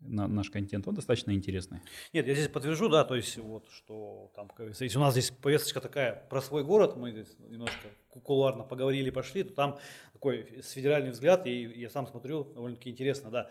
на 0.00 0.26
наш 0.26 0.50
контент, 0.50 0.88
он 0.88 0.94
достаточно 0.94 1.32
интересный. 1.32 1.80
Нет, 2.12 2.26
я 2.26 2.34
здесь 2.34 2.48
подтвержу, 2.48 2.88
да, 2.88 3.04
то 3.04 3.14
есть 3.14 3.36
вот, 3.38 3.66
что 3.70 4.32
там, 4.34 4.48
если 4.58 4.96
у 4.96 5.00
нас 5.00 5.12
здесь 5.12 5.30
повесточка 5.30 5.80
такая 5.80 6.26
про 6.30 6.40
свой 6.40 6.64
город, 6.64 6.96
мы 6.96 7.10
здесь 7.10 7.36
немножко 7.48 7.88
кулуарно 8.24 8.64
поговорили, 8.64 9.10
пошли, 9.10 9.44
то 9.44 9.54
там 9.54 9.78
такой 10.20 10.46
с 10.62 10.72
федеральный 10.72 11.12
взгляд, 11.12 11.46
и 11.46 11.62
я 11.76 11.88
сам 11.88 12.06
смотрю, 12.06 12.44
довольно-таки 12.44 12.90
интересно, 12.90 13.30
да. 13.30 13.50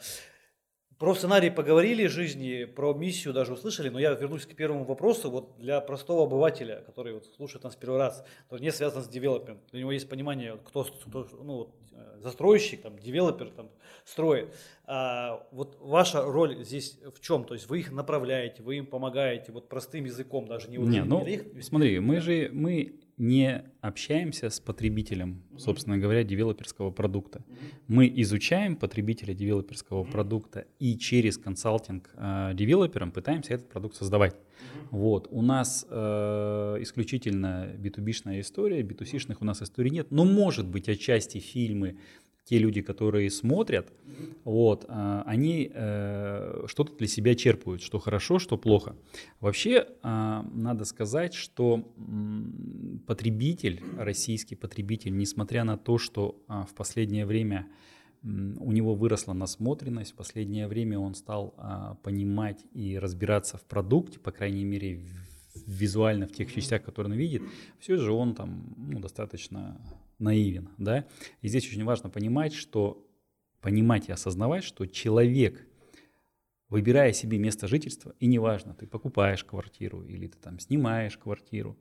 Про 1.00 1.16
сценарий 1.16 1.50
поговорили 1.50 2.06
жизни, 2.08 2.66
про 2.66 2.94
миссию 2.94 3.34
даже 3.34 3.54
услышали, 3.54 3.90
но 3.90 4.00
я 4.00 4.12
вернусь 4.12 4.46
к 4.46 4.54
первому 4.54 4.84
вопросу. 4.84 5.32
Вот 5.32 5.58
для 5.58 5.80
простого 5.82 6.26
обывателя, 6.26 6.84
который 6.86 7.14
вот 7.14 7.26
слушает 7.38 7.64
нас 7.64 7.76
первый 7.76 7.98
раз, 7.98 8.24
то 8.50 8.58
не 8.58 8.72
связан 8.72 9.02
с 9.02 9.08
девелопером, 9.08 9.60
для 9.72 9.80
него 9.80 9.94
есть 9.94 10.10
понимание, 10.10 10.60
кто, 10.64 10.84
кто 10.84 11.28
ну, 11.42 11.74
э, 11.94 12.20
застройщик, 12.20 12.82
там, 12.82 13.00
девелопер 13.00 13.50
там, 13.50 13.72
строит. 14.04 14.54
А, 14.84 15.48
вот 15.52 15.78
ваша 15.80 16.22
роль 16.22 16.64
здесь 16.66 17.00
в 17.16 17.22
чем? 17.22 17.46
То 17.46 17.54
есть 17.56 17.68
вы 17.70 17.80
их 17.80 17.92
направляете, 17.92 18.62
вы 18.62 18.78
им 18.78 18.86
помогаете, 18.86 19.54
вот 19.54 19.70
простым 19.70 20.04
языком 20.04 20.48
даже 20.48 20.70
не, 20.70 20.78
не, 20.78 21.04
ну, 21.04 21.26
их. 21.26 21.46
Смотри, 21.64 22.00
мы 22.00 22.20
же 22.20 22.50
мы 22.52 23.00
не 23.18 23.69
общаемся 23.82 24.50
с 24.50 24.60
потребителем, 24.60 25.42
собственно 25.58 25.98
говоря, 25.98 26.24
девелоперского 26.24 26.92
продукта. 26.92 27.44
Мы 27.88 28.12
изучаем 28.18 28.76
потребителя 28.76 29.34
девелоперского 29.34 30.04
продукта 30.04 30.66
и 30.80 30.98
через 30.98 31.38
консалтинг 31.38 32.10
э, 32.16 32.52
девелоперам 32.54 33.12
пытаемся 33.12 33.54
этот 33.54 33.70
продукт 33.70 33.96
создавать. 33.96 34.36
Вот. 34.92 35.28
У 35.32 35.42
нас 35.42 35.86
э, 35.90 36.78
исключительно 36.82 37.74
B2B-шная 37.78 38.42
история, 38.42 38.82
B2C-шных 38.82 39.38
у 39.40 39.46
нас 39.46 39.62
историй 39.62 39.92
нет, 39.92 40.12
но 40.12 40.26
может 40.26 40.68
быть 40.68 40.90
отчасти 40.90 41.38
фильмы, 41.38 41.98
те 42.50 42.58
люди, 42.58 42.82
которые 42.82 43.29
смотрят, 43.29 43.94
вот, 44.44 44.86
а, 44.88 45.22
они 45.27 45.70
э, 45.72 46.63
что-то 46.65 46.98
для 46.98 47.08
себя 47.08 47.36
черпают, 47.36 47.84
что 47.84 48.00
хорошо, 48.00 48.39
что 48.39 48.58
плохо. 48.58 48.96
Вообще, 49.39 49.86
а, 50.01 50.44
надо 50.51 50.86
сказать, 50.86 51.36
что 51.36 51.88
потребитель, 53.06 53.84
российский 53.98 54.56
потребитель, 54.56 55.15
несмотря 55.15 55.63
на 55.63 55.77
то, 55.77 56.00
что 56.00 56.41
а, 56.48 56.65
в 56.65 56.74
последнее 56.74 57.27
время 57.27 57.68
у 58.24 58.72
него 58.72 58.96
выросла 58.96 59.34
насмотренность, 59.34 60.13
в 60.13 60.15
последнее 60.15 60.68
время 60.68 61.00
он 61.00 61.13
стал 61.15 61.56
понимать 62.03 62.65
и 62.74 63.00
разбираться 63.00 63.58
в 63.58 63.62
продукте, 63.62 64.20
по 64.20 64.32
крайней 64.32 64.65
мере, 64.65 65.06
визуально 65.65 66.27
в 66.27 66.34
тех 66.34 66.53
частях, 66.53 66.84
которые 66.84 67.13
он 67.13 67.18
видит, 67.18 67.44
все 67.79 67.96
же 67.96 68.12
он 68.12 68.36
там 68.36 68.74
ну, 68.75 69.00
достаточно 69.00 69.79
наивен, 70.20 70.70
да. 70.78 71.06
И 71.42 71.48
здесь 71.48 71.68
очень 71.68 71.84
важно 71.84 72.10
понимать, 72.10 72.54
что 72.54 73.06
понимать 73.62 74.10
и 74.10 74.12
осознавать, 74.12 74.64
что 74.64 74.86
человек, 74.86 75.68
выбирая 76.70 77.14
себе 77.14 77.38
место 77.38 77.68
жительства, 77.68 78.16
и 78.20 78.28
неважно, 78.28 78.74
ты 78.74 78.88
покупаешь 78.88 79.44
квартиру 79.44 80.04
или 80.04 80.28
ты 80.28 80.38
там 80.38 80.60
снимаешь 80.60 81.18
квартиру, 81.18 81.78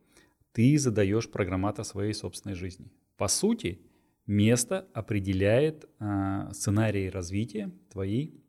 ты 0.53 0.79
задаешь 0.79 1.31
программатор 1.31 1.85
своей 1.85 2.15
собственной 2.15 2.57
жизни. 2.57 2.91
По 3.17 3.29
сути, 3.29 3.81
место 4.27 4.89
определяет 4.93 5.89
э, 6.01 6.49
сценарий 6.53 7.11
развития 7.11 7.73
твоей 7.91 8.43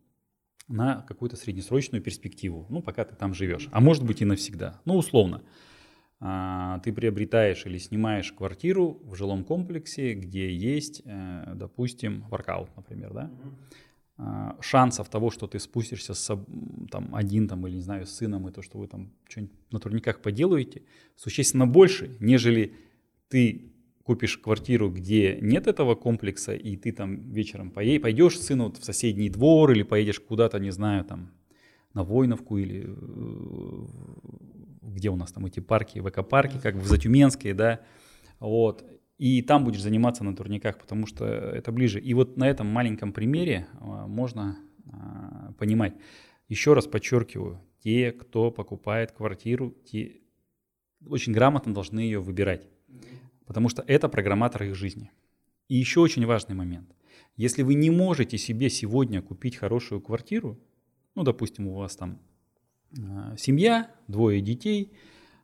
на 0.67 1.01
какую-то 1.01 1.35
среднесрочную 1.35 2.01
перспективу, 2.01 2.67
ну, 2.69 2.81
пока 2.81 3.03
ты 3.03 3.15
там 3.15 3.33
живешь, 3.33 3.67
а 3.71 3.81
может 3.81 4.03
быть 4.05 4.21
и 4.21 4.25
навсегда, 4.25 4.81
ну, 4.85 4.95
условно. 4.95 5.41
А, 6.21 6.79
ты 6.79 6.91
приобретаешь 6.91 7.65
или 7.65 7.77
снимаешь 7.77 8.33
квартиру 8.33 8.99
в 9.03 9.15
жилом 9.15 9.45
комплексе, 9.45 10.13
где 10.13 10.53
есть, 10.53 11.01
э, 11.05 11.53
допустим, 11.55 12.25
воркаут, 12.29 12.69
например, 12.75 13.13
да? 13.13 13.31
А, 14.17 14.57
шансов 14.59 15.07
того, 15.07 15.31
что 15.31 15.47
ты 15.47 15.59
спустишься 15.59 16.13
с, 16.13 16.45
там, 16.91 17.15
один 17.15 17.47
там, 17.47 17.65
или, 17.65 17.75
не 17.75 17.81
знаю, 17.81 18.05
с 18.05 18.11
сыном, 18.11 18.49
и 18.49 18.51
то, 18.51 18.61
что 18.61 18.77
вы 18.77 18.87
там 18.87 19.13
что-нибудь 19.29 19.53
на 19.71 19.79
турниках 19.79 20.21
поделаете, 20.21 20.81
существенно 21.15 21.65
больше, 21.65 22.17
нежели 22.19 22.73
ты 23.29 23.71
купишь 24.03 24.37
квартиру, 24.37 24.89
где 24.89 25.37
нет 25.39 25.67
этого 25.67 25.95
комплекса, 25.95 26.53
и 26.53 26.75
ты 26.75 26.91
там 26.91 27.31
вечером 27.31 27.71
пойдешь 27.71 28.37
с 28.37 28.47
сыном 28.47 28.73
в 28.73 28.83
соседний 28.83 29.29
двор, 29.29 29.71
или 29.71 29.83
поедешь 29.83 30.19
куда-то, 30.19 30.59
не 30.59 30.71
знаю, 30.71 31.05
там, 31.05 31.31
на 31.93 32.03
Войновку 32.03 32.57
или 32.57 32.83
э, 32.87 33.85
где 34.81 35.09
у 35.09 35.15
нас 35.15 35.31
там 35.31 35.45
эти 35.45 35.59
парки, 35.59 35.99
ВК-парки, 35.99 36.59
как 36.61 36.75
в 36.75 36.85
Затюменске, 36.85 37.53
да, 37.53 37.81
вот, 38.39 38.83
и 39.17 39.41
там 39.41 39.65
будешь 39.65 39.81
заниматься 39.81 40.23
на 40.23 40.35
турниках, 40.35 40.79
потому 40.79 41.05
что 41.05 41.25
это 41.25 41.71
ближе. 41.73 41.99
И 41.99 42.13
вот 42.13 42.37
на 42.37 42.49
этом 42.49 42.67
маленьком 42.67 43.11
примере 43.11 43.67
а, 43.73 44.07
можно 44.07 44.57
а, 44.91 45.51
понимать. 45.57 45.93
Еще 46.47 46.73
раз 46.73 46.87
подчеркиваю, 46.87 47.61
те, 47.83 48.13
кто 48.13 48.49
покупает 48.49 49.11
квартиру, 49.11 49.75
те 49.85 50.21
очень 51.05 51.33
грамотно 51.33 51.73
должны 51.73 51.99
ее 51.99 52.19
выбирать, 52.19 52.67
потому 53.45 53.69
что 53.69 53.83
это 53.87 54.09
программатор 54.09 54.63
их 54.63 54.75
жизни. 54.75 55.11
И 55.67 55.75
еще 55.75 55.99
очень 55.99 56.25
важный 56.25 56.55
момент. 56.55 56.95
Если 57.35 57.61
вы 57.63 57.73
не 57.73 57.89
можете 57.89 58.37
себе 58.37 58.69
сегодня 58.69 59.21
купить 59.21 59.55
хорошую 59.57 60.01
квартиру, 60.01 60.59
ну, 61.15 61.23
допустим, 61.23 61.67
у 61.67 61.75
вас 61.75 61.95
там 61.95 62.19
семья, 63.37 63.91
двое 64.07 64.41
детей, 64.41 64.91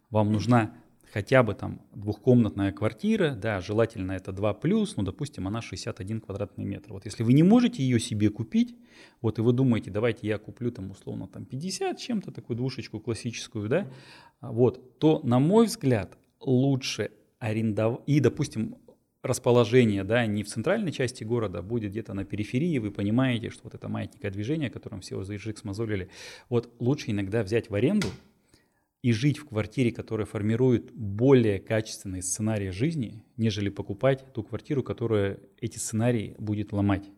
вам 0.09 0.31
нужна 0.31 0.73
хотя 1.13 1.43
бы 1.43 1.53
там 1.53 1.79
двухкомнатная 1.93 2.73
квартира, 2.73 3.35
да, 3.35 3.61
желательно 3.61 4.11
это 4.11 4.33
2 4.33 4.53
плюс, 4.55 4.97
ну, 4.97 5.03
допустим, 5.03 5.47
она 5.47 5.61
61 5.61 6.19
квадратный 6.19 6.65
метр. 6.65 6.91
Вот 6.91 7.05
если 7.05 7.23
вы 7.23 7.31
не 7.31 7.43
можете 7.43 7.81
ее 7.81 8.01
себе 8.01 8.29
купить, 8.29 8.75
вот 9.21 9.39
и 9.39 9.41
вы 9.41 9.53
думаете, 9.53 9.91
давайте 9.91 10.27
я 10.27 10.37
куплю 10.37 10.71
там 10.71 10.91
условно 10.91 11.27
там 11.27 11.45
50 11.45 11.97
чем-то, 11.97 12.31
такую 12.31 12.57
двушечку 12.57 12.99
классическую, 12.99 13.69
да, 13.69 13.87
вот, 14.41 14.99
то, 14.99 15.21
на 15.23 15.39
мой 15.39 15.67
взгляд, 15.67 16.17
лучше 16.41 17.11
арендовать, 17.39 18.01
и, 18.07 18.19
допустим, 18.19 18.75
расположение, 19.25 20.03
да, 20.03 20.25
не 20.27 20.43
в 20.43 20.47
центральной 20.47 20.91
части 20.91 21.23
города, 21.23 21.59
а 21.59 21.61
будет 21.63 21.91
где-то 21.91 22.13
на 22.13 22.25
периферии, 22.25 22.77
вы 22.77 22.91
понимаете, 22.91 23.49
что 23.49 23.61
вот 23.63 23.73
это 23.73 23.89
маятниковое 23.89 24.31
движение, 24.31 24.69
которым 24.69 25.01
все 25.01 25.21
за 25.23 25.33
язык 25.33 25.57
смазолили, 25.57 26.09
вот 26.47 26.71
лучше 26.79 27.11
иногда 27.11 27.41
взять 27.41 27.69
в 27.69 27.75
аренду 27.75 28.07
и 29.01 29.11
жить 29.11 29.39
в 29.39 29.47
квартире, 29.47 29.91
которая 29.91 30.27
формирует 30.27 30.91
более 30.93 31.59
качественный 31.59 32.21
сценарий 32.21 32.69
жизни, 32.69 33.23
нежели 33.37 33.69
покупать 33.69 34.31
ту 34.33 34.43
квартиру, 34.43 34.83
которая 34.83 35.39
эти 35.59 35.79
сценарии 35.79 36.35
будет 36.37 36.71
ломать. 36.71 37.09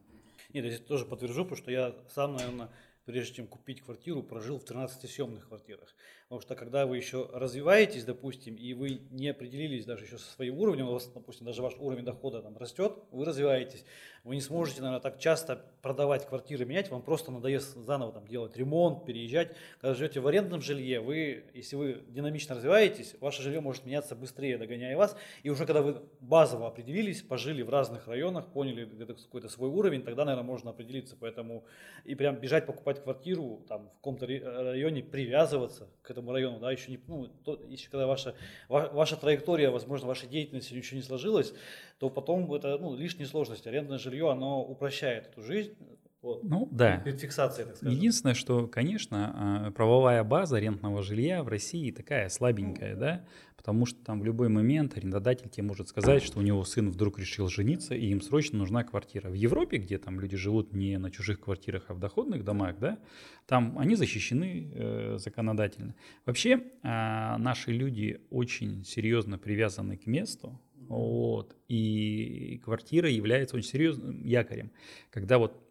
Нет, 0.54 0.66
я 0.66 0.78
тоже 0.78 1.06
подтвержу, 1.06 1.44
потому 1.44 1.58
что 1.58 1.72
я 1.72 1.94
сам, 2.14 2.36
наверное, 2.36 2.70
прежде 3.06 3.36
чем 3.36 3.48
купить 3.48 3.82
квартиру, 3.82 4.24
прожил 4.24 4.60
в 4.60 4.66
13 4.66 5.10
съемных 5.10 5.48
квартирах. 5.48 5.94
Потому 6.28 6.42
что 6.42 6.56
когда 6.56 6.86
вы 6.86 6.98
еще 6.98 7.30
развиваетесь, 7.32 8.04
допустим, 8.04 8.56
и 8.56 8.74
вы 8.74 9.00
не 9.12 9.30
определились 9.30 9.86
даже 9.86 10.04
еще 10.04 10.18
со 10.18 10.30
своим 10.30 10.58
уровнем, 10.58 10.90
у 10.90 10.92
вас, 10.92 11.08
допустим, 11.08 11.46
даже 11.46 11.62
ваш 11.62 11.76
уровень 11.80 12.04
дохода 12.04 12.42
там 12.42 12.58
растет, 12.58 13.00
вы 13.12 13.24
развиваетесь, 13.24 13.86
вы 14.28 14.36
не 14.36 14.42
сможете, 14.42 14.82
наверное, 14.82 15.00
так 15.00 15.20
часто 15.20 15.62
продавать 15.82 16.28
квартиры, 16.28 16.66
менять, 16.66 16.92
вам 16.92 17.02
просто 17.02 17.32
надоест 17.32 17.78
заново 17.78 18.12
там 18.12 18.28
делать 18.28 18.58
ремонт, 18.58 19.06
переезжать. 19.06 19.54
Когда 19.80 19.94
живете 19.94 20.20
в 20.20 20.28
арендном 20.28 20.62
жилье, 20.62 21.00
вы, 21.00 21.46
если 21.54 21.78
вы 21.78 22.04
динамично 22.10 22.56
развиваетесь, 22.56 23.16
ваше 23.22 23.42
жилье 23.42 23.62
может 23.62 23.86
меняться 23.86 24.18
быстрее, 24.18 24.58
догоняя 24.58 24.98
вас. 24.98 25.16
И 25.44 25.50
уже 25.50 25.66
когда 25.66 25.82
вы 25.82 26.02
базово 26.20 26.68
определились, 26.68 27.22
пожили 27.22 27.62
в 27.62 27.70
разных 27.70 28.06
районах, 28.10 28.48
поняли 28.48 28.84
какой-то 28.84 29.48
свой 29.48 29.70
уровень, 29.70 30.02
тогда, 30.04 30.26
наверное, 30.26 30.46
можно 30.46 30.72
определиться. 30.72 31.16
Поэтому 31.18 31.64
и 32.04 32.14
прям 32.14 32.36
бежать 32.36 32.66
покупать 32.66 33.02
квартиру 33.02 33.64
там 33.70 33.88
в 33.88 33.96
каком-то 33.96 34.28
районе, 34.28 35.04
привязываться 35.04 35.88
к 36.02 36.12
этому 36.12 36.34
району, 36.34 36.60
да, 36.60 36.70
еще 36.70 36.92
не, 36.92 37.00
ну, 37.08 37.28
то, 37.46 37.62
еще 37.70 37.90
когда 37.90 38.08
ваша, 38.08 38.36
ваша 38.68 39.16
траектория, 39.16 39.70
возможно, 39.70 40.06
ваша 40.06 40.28
деятельность 40.28 40.70
еще 40.72 40.98
не 40.98 41.02
сложилась, 41.02 41.54
то 42.00 42.10
потом 42.10 42.52
это 42.54 42.78
ну, 42.78 42.96
лишние 42.96 43.28
сложности. 43.28 43.68
Арендное 43.68 43.98
жилье, 43.98 44.32
оно 44.32 44.64
упрощает 44.64 45.28
эту 45.28 45.42
жизнь. 45.42 45.74
Вот. 46.22 46.44
Ну 46.44 46.68
да. 46.72 46.98
Перед 46.98 47.20
фиксацией, 47.20 47.68
так 47.68 47.78
скажем. 47.78 47.96
Единственное, 47.96 48.34
что, 48.34 48.68
конечно, 48.68 49.68
а, 49.68 49.72
правовая 49.72 50.24
база 50.24 50.58
арендного 50.58 51.04
жилья 51.04 51.44
в 51.44 51.48
России 51.48 51.92
такая 51.92 52.28
слабенькая, 52.30 52.96
да, 52.96 53.26
потому 53.56 53.86
что 53.86 54.04
там 54.04 54.20
в 54.20 54.26
любой 54.26 54.50
момент 54.50 54.98
арендодатель 54.98 55.48
тебе 55.50 55.68
может 55.68 55.90
сказать, 55.90 56.24
что 56.24 56.40
у 56.40 56.42
него 56.42 56.64
сын 56.64 56.90
вдруг 56.90 57.20
решил 57.20 57.50
жениться, 57.50 57.94
и 57.94 58.08
им 58.08 58.22
срочно 58.22 58.58
нужна 58.58 58.84
квартира. 58.84 59.30
В 59.30 59.36
Европе, 59.36 59.78
где 59.78 60.00
там 60.00 60.20
люди 60.20 60.38
живут 60.38 60.74
не 60.74 60.98
на 60.98 61.12
чужих 61.12 61.40
квартирах, 61.40 61.86
а 61.90 61.94
в 61.94 62.00
доходных 62.00 62.44
домах, 62.44 62.80
да, 62.80 62.98
там 63.46 63.78
они 63.78 63.96
защищены 63.96 64.72
э, 64.74 65.18
законодательно. 65.20 65.96
Вообще 66.26 66.52
э, 66.52 67.38
наши 67.38 67.72
люди 67.72 68.22
очень 68.32 68.84
серьезно 68.84 69.38
привязаны 69.38 69.98
к 69.98 70.08
месту, 70.08 70.60
вот, 70.88 71.56
и 71.68 72.62
квартира 72.64 73.10
является 73.10 73.56
очень 73.56 73.70
серьезным 73.70 74.24
якорем. 74.24 74.72
Когда 75.10 75.38
вот 75.38 75.64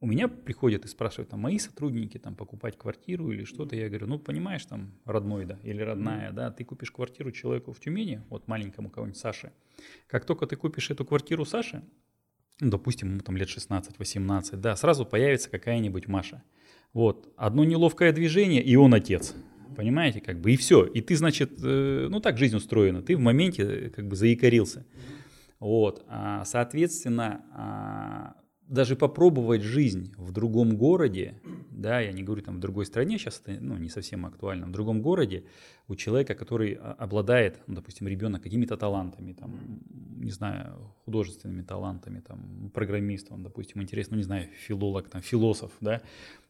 у 0.00 0.06
меня 0.06 0.28
приходят 0.28 0.84
и 0.84 0.88
спрашивают, 0.88 1.30
там, 1.30 1.40
мои 1.40 1.58
сотрудники, 1.58 2.18
там, 2.18 2.34
покупать 2.34 2.76
квартиру 2.76 3.30
или 3.32 3.44
что-то, 3.44 3.74
я 3.74 3.88
говорю, 3.88 4.06
ну, 4.06 4.18
понимаешь, 4.18 4.64
там, 4.66 4.92
родной, 5.06 5.46
да, 5.46 5.58
или 5.62 5.80
родная, 5.80 6.30
да, 6.32 6.50
ты 6.50 6.64
купишь 6.64 6.90
квартиру 6.90 7.32
человеку 7.32 7.72
в 7.72 7.80
Тюмени, 7.80 8.22
вот 8.28 8.46
маленькому 8.46 8.90
кого-нибудь 8.90 9.18
Саше, 9.18 9.52
как 10.06 10.26
только 10.26 10.46
ты 10.46 10.56
купишь 10.56 10.90
эту 10.90 11.06
квартиру 11.06 11.44
Саше, 11.46 11.82
ну, 12.60 12.70
допустим, 12.70 13.10
ему 13.10 13.20
там 13.20 13.36
лет 13.36 13.48
16-18, 13.48 14.56
да, 14.56 14.76
сразу 14.76 15.04
появится 15.04 15.50
какая-нибудь 15.50 16.06
Маша. 16.06 16.42
Вот, 16.92 17.32
одно 17.36 17.64
неловкое 17.64 18.12
движение, 18.12 18.62
и 18.62 18.76
он 18.76 18.94
отец. 18.94 19.34
Понимаете, 19.74 20.20
как 20.20 20.40
бы, 20.40 20.52
и 20.52 20.56
все. 20.56 20.84
И 20.84 21.00
ты, 21.00 21.16
значит, 21.16 21.52
э, 21.62 22.06
ну 22.10 22.20
так 22.20 22.38
жизнь 22.38 22.56
устроена, 22.56 23.02
ты 23.02 23.16
в 23.16 23.20
моменте 23.20 23.62
э, 23.62 23.90
как 23.90 24.08
бы 24.08 24.16
заикарился. 24.16 24.84
Вот, 25.60 26.04
а, 26.08 26.44
соответственно, 26.44 27.44
а, 27.52 28.34
даже 28.68 28.96
попробовать 28.96 29.62
жизнь 29.62 30.12
в 30.16 30.32
другом 30.32 30.76
городе, 30.76 31.40
да, 31.70 32.00
я 32.00 32.12
не 32.12 32.22
говорю 32.22 32.42
там 32.42 32.56
в 32.56 32.60
другой 32.60 32.86
стране, 32.86 33.18
сейчас 33.18 33.40
это 33.44 33.58
ну, 33.60 33.76
не 33.76 33.88
совсем 33.88 34.26
актуально, 34.26 34.66
в 34.66 34.72
другом 34.72 35.02
городе 35.02 35.44
у 35.88 35.94
человека, 35.96 36.34
который 36.34 36.74
а, 36.74 36.92
обладает, 36.98 37.60
ну, 37.66 37.74
допустим, 37.76 38.08
ребенок 38.08 38.42
какими-то 38.42 38.76
талантами, 38.76 39.32
там, 39.32 39.80
не 40.18 40.30
знаю, 40.30 40.92
художественными 41.04 41.62
талантами, 41.62 42.20
там, 42.20 42.70
программист, 42.72 43.30
он, 43.30 43.42
допустим, 43.42 43.82
интересно, 43.82 44.14
ну, 44.14 44.18
не 44.18 44.24
знаю, 44.24 44.48
филолог, 44.66 45.08
там, 45.08 45.20
философ, 45.20 45.72
да, 45.80 46.02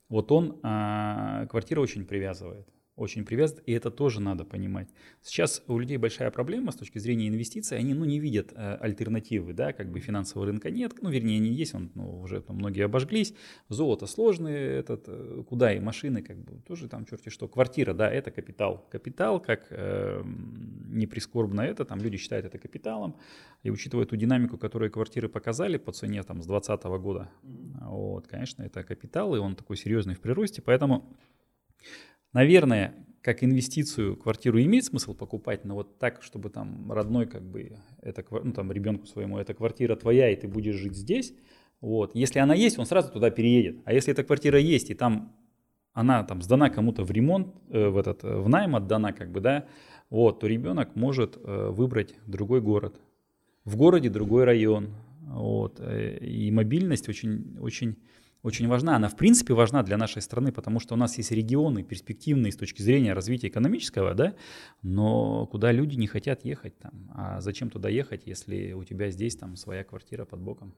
вот 0.09 0.31
он, 0.31 0.59
а, 0.63 1.47
квартира 1.47 1.81
очень 1.81 2.05
привязывает 2.05 2.69
очень 2.97 3.25
привязан, 3.25 3.59
и 3.67 3.73
это 3.73 3.91
тоже 3.91 4.21
надо 4.21 4.45
понимать. 4.45 4.89
Сейчас 5.21 5.63
у 5.67 5.79
людей 5.79 5.97
большая 5.97 6.31
проблема 6.31 6.71
с 6.71 6.77
точки 6.77 6.99
зрения 6.99 7.29
инвестиций, 7.29 7.77
они 7.77 7.93
ну, 7.93 8.05
не 8.05 8.21
видят 8.21 8.53
э, 8.55 8.77
альтернативы, 8.77 9.53
да, 9.53 9.73
как 9.73 9.91
бы 9.91 9.99
финансового 9.99 10.47
рынка 10.47 10.71
нет, 10.71 10.93
ну, 11.03 11.11
вернее, 11.11 11.39
они 11.39 11.51
есть, 11.51 11.75
он, 11.75 11.91
ну, 11.95 12.21
уже 12.21 12.41
там 12.41 12.57
многие 12.57 12.85
обожглись, 12.85 13.35
золото 13.69 14.07
сложное, 14.07 14.79
этот, 14.79 15.05
э, 15.09 15.43
куда 15.49 15.75
и 15.75 15.81
машины, 15.81 16.23
как 16.23 16.39
бы, 16.39 16.61
тоже 16.61 16.89
там 16.89 17.05
черти 17.05 17.31
что, 17.31 17.49
квартира, 17.49 17.95
да, 17.95 18.09
это 18.09 18.31
капитал. 18.31 18.87
Капитал, 18.91 19.41
как 19.41 19.67
э, 19.71 20.23
не 20.25 21.09
прискорбно 21.09 21.63
это, 21.63 21.85
там 21.85 22.01
люди 22.01 22.17
считают 22.17 22.47
это 22.47 22.59
капиталом, 22.59 23.17
и 23.65 23.71
учитывая 23.71 24.07
ту 24.07 24.15
динамику, 24.15 24.57
которую 24.57 24.93
квартиры 24.93 25.29
показали 25.29 25.79
по 25.79 25.91
цене 25.91 26.23
там 26.23 26.43
с 26.43 26.47
2020 26.47 26.85
года, 27.03 27.31
вот, 27.43 28.29
конечно, 28.29 28.63
это 28.63 28.85
капитал, 28.85 29.35
и 29.35 29.41
он 29.41 29.57
такой 29.57 29.77
серьезный 29.77 30.15
в 30.15 30.21
приросте, 30.21 30.63
поэтому 30.63 31.13
Наверное, 32.35 32.95
как 33.23 33.43
инвестицию 33.43 34.17
квартиру 34.17 34.61
имеет 34.61 34.85
смысл 34.85 35.15
покупать, 35.15 35.65
но 35.65 35.77
вот 35.77 35.99
так, 35.99 36.23
чтобы 36.23 36.51
там 36.51 36.93
родной 36.93 37.27
как 37.27 37.43
бы, 37.43 37.79
это, 38.03 38.23
ну 38.31 38.53
там 38.53 38.71
ребенку 38.71 39.07
своему, 39.07 39.39
эта 39.39 39.55
квартира 39.55 39.97
твоя, 39.97 40.31
и 40.31 40.37
ты 40.37 40.47
будешь 40.47 40.75
жить 40.75 40.95
здесь, 40.95 41.33
вот. 41.81 42.15
Если 42.15 42.39
она 42.39 42.55
есть, 42.55 42.79
он 42.79 42.87
сразу 42.87 43.11
туда 43.11 43.31
переедет. 43.31 43.79
А 43.85 43.93
если 43.93 44.13
эта 44.13 44.25
квартира 44.25 44.59
есть, 44.59 44.91
и 44.91 44.95
там 44.95 45.35
она 45.93 46.25
там 46.25 46.43
сдана 46.43 46.71
кому-то 46.71 47.05
в 47.05 47.11
ремонт, 47.11 47.55
э, 47.71 47.89
в 47.89 47.97
этот, 47.97 48.23
в 48.25 48.49
найм 48.49 48.75
отдана, 48.75 49.13
как 49.13 49.31
бы, 49.31 49.41
да, 49.41 49.67
вот, 50.11 50.41
то 50.41 50.47
ребенок 50.47 50.97
может 50.97 51.37
э, 51.37 51.71
выбрать 51.71 52.15
другой 52.27 52.61
город. 52.61 53.01
В 53.65 53.77
городе 53.77 54.11
другой 54.11 54.45
район. 54.45 54.95
Вот. 55.23 55.81
Э, 55.81 56.19
и 56.19 56.51
мобильность 56.51 57.09
очень, 57.09 57.57
очень 57.61 57.97
очень 58.45 58.69
важна. 58.69 58.97
Она 58.97 59.09
в 59.09 59.17
принципе 59.17 59.55
важна 59.55 59.83
для 59.83 59.97
нашей 59.97 60.23
страны, 60.23 60.53
потому 60.53 60.79
что 60.79 60.95
у 60.95 60.97
нас 60.99 61.17
есть 61.17 61.33
регионы 61.33 61.83
перспективные 61.83 62.53
с 62.53 62.57
точки 62.57 62.83
зрения 62.83 63.15
развития 63.15 63.49
экономического, 63.49 64.15
да, 64.15 64.35
но 64.83 65.47
куда 65.47 65.73
люди 65.73 65.97
не 65.97 66.07
хотят 66.07 66.45
ехать 66.45 66.79
там. 66.79 67.11
А 67.15 67.41
зачем 67.41 67.71
туда 67.71 67.89
ехать, 67.89 68.27
если 68.27 68.73
у 68.73 68.85
тебя 68.85 69.11
здесь 69.11 69.35
там 69.35 69.57
своя 69.57 69.83
квартира 69.83 70.27
под 70.27 70.41
боком? 70.41 70.75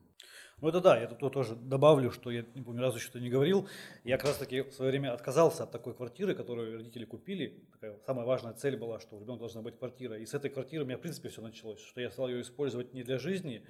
Ну 0.63 0.69
это 0.69 0.81
да, 0.81 0.99
я 0.99 1.09
тут 1.09 1.33
тоже 1.33 1.57
добавлю, 1.57 2.11
что 2.13 2.31
я 2.31 2.45
не 2.55 2.63
помню, 2.63 2.81
разу 2.81 2.99
что-то 3.01 3.21
не 3.21 3.29
говорил. 3.29 3.69
Я 4.05 4.17
как 4.17 4.29
раз 4.29 4.39
таки 4.39 4.63
в 4.63 4.73
свое 4.73 4.91
время 4.93 5.13
отказался 5.13 5.65
от 5.65 5.73
такой 5.73 5.93
квартиры, 5.93 6.35
которую 6.35 6.79
родители 6.79 7.05
купили. 7.05 7.63
Такая 7.73 7.99
самая 8.07 8.25
важная 8.25 8.55
цель 8.55 8.77
была, 8.77 9.01
что 9.01 9.17
у 9.17 9.21
ребенка 9.21 9.41
должна 9.41 9.61
быть 9.61 9.77
квартира. 9.77 10.17
И 10.17 10.25
с 10.25 10.33
этой 10.33 10.51
квартиры 10.51 10.85
у 10.85 10.87
меня 10.87 10.97
в 10.97 11.03
принципе 11.03 11.29
все 11.29 11.43
началось, 11.43 11.81
что 11.81 12.01
я 12.01 12.11
стал 12.11 12.29
ее 12.29 12.41
использовать 12.41 12.95
не 12.95 13.03
для 13.03 13.19
жизни, 13.19 13.65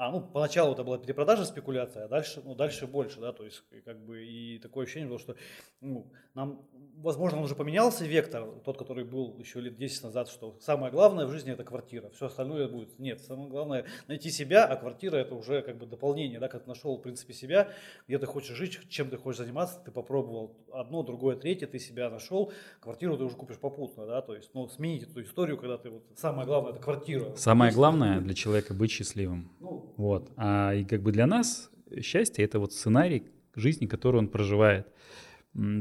а, 0.00 0.10
ну, 0.10 0.22
поначалу 0.22 0.72
это 0.72 0.82
была 0.82 0.96
перепродажа 0.96 1.44
спекуляция, 1.44 2.06
а 2.06 2.08
дальше, 2.08 2.40
ну, 2.42 2.54
дальше 2.54 2.86
больше, 2.86 3.20
да, 3.20 3.34
то 3.34 3.44
есть, 3.44 3.62
как 3.84 4.02
бы, 4.02 4.24
и 4.24 4.58
такое 4.58 4.84
ощущение 4.84 5.10
было, 5.10 5.18
что, 5.18 5.36
ну, 5.82 6.10
нам, 6.32 6.62
возможно, 6.96 7.36
он 7.36 7.44
уже 7.44 7.54
поменялся 7.54 8.06
вектор, 8.06 8.46
тот, 8.64 8.78
который 8.78 9.04
был 9.04 9.36
еще 9.38 9.60
лет 9.60 9.76
10 9.76 10.04
назад, 10.04 10.30
что 10.30 10.56
самое 10.62 10.90
главное 10.90 11.26
в 11.26 11.30
жизни 11.30 11.52
это 11.52 11.64
квартира, 11.64 12.08
все 12.14 12.26
остальное 12.26 12.66
будет, 12.66 12.98
нет, 12.98 13.20
самое 13.20 13.50
главное 13.50 13.84
найти 14.08 14.30
себя, 14.30 14.64
а 14.64 14.74
квартира 14.76 15.16
это 15.16 15.34
уже, 15.34 15.60
как 15.60 15.76
бы, 15.76 15.84
дополнение, 15.84 16.40
да, 16.40 16.48
когда 16.48 16.64
ты 16.64 16.70
нашел, 16.70 16.96
в 16.96 17.02
принципе, 17.02 17.34
себя, 17.34 17.68
где 18.08 18.18
ты 18.18 18.24
хочешь 18.24 18.56
жить, 18.56 18.78
чем 18.88 19.10
ты 19.10 19.18
хочешь 19.18 19.40
заниматься, 19.40 19.80
ты 19.84 19.90
попробовал 19.90 20.56
одно, 20.72 21.02
другое, 21.02 21.36
третье, 21.36 21.66
ты 21.66 21.78
себя 21.78 22.08
нашел, 22.08 22.54
квартиру 22.80 23.18
ты 23.18 23.24
уже 23.24 23.36
купишь 23.36 23.58
попутно, 23.58 24.06
да, 24.06 24.22
то 24.22 24.34
есть, 24.34 24.48
ну, 24.54 24.66
сменить 24.66 25.02
эту 25.02 25.22
историю, 25.22 25.58
когда 25.58 25.76
ты, 25.76 25.90
вот, 25.90 26.04
самое 26.16 26.46
главное, 26.46 26.72
это 26.72 26.80
квартира. 26.80 27.36
Самое 27.36 27.70
главное 27.70 28.22
для 28.22 28.32
человека 28.32 28.72
быть 28.72 28.90
счастливым. 28.90 29.50
Ну, 29.60 29.89
вот. 29.96 30.32
А 30.36 30.74
и 30.74 30.84
как 30.84 31.02
бы 31.02 31.12
для 31.12 31.26
нас 31.26 31.70
счастье 32.00 32.44
это 32.44 32.58
вот 32.58 32.72
сценарий 32.72 33.24
жизни, 33.54 33.86
который 33.86 34.16
он 34.16 34.28
проживает. 34.28 34.86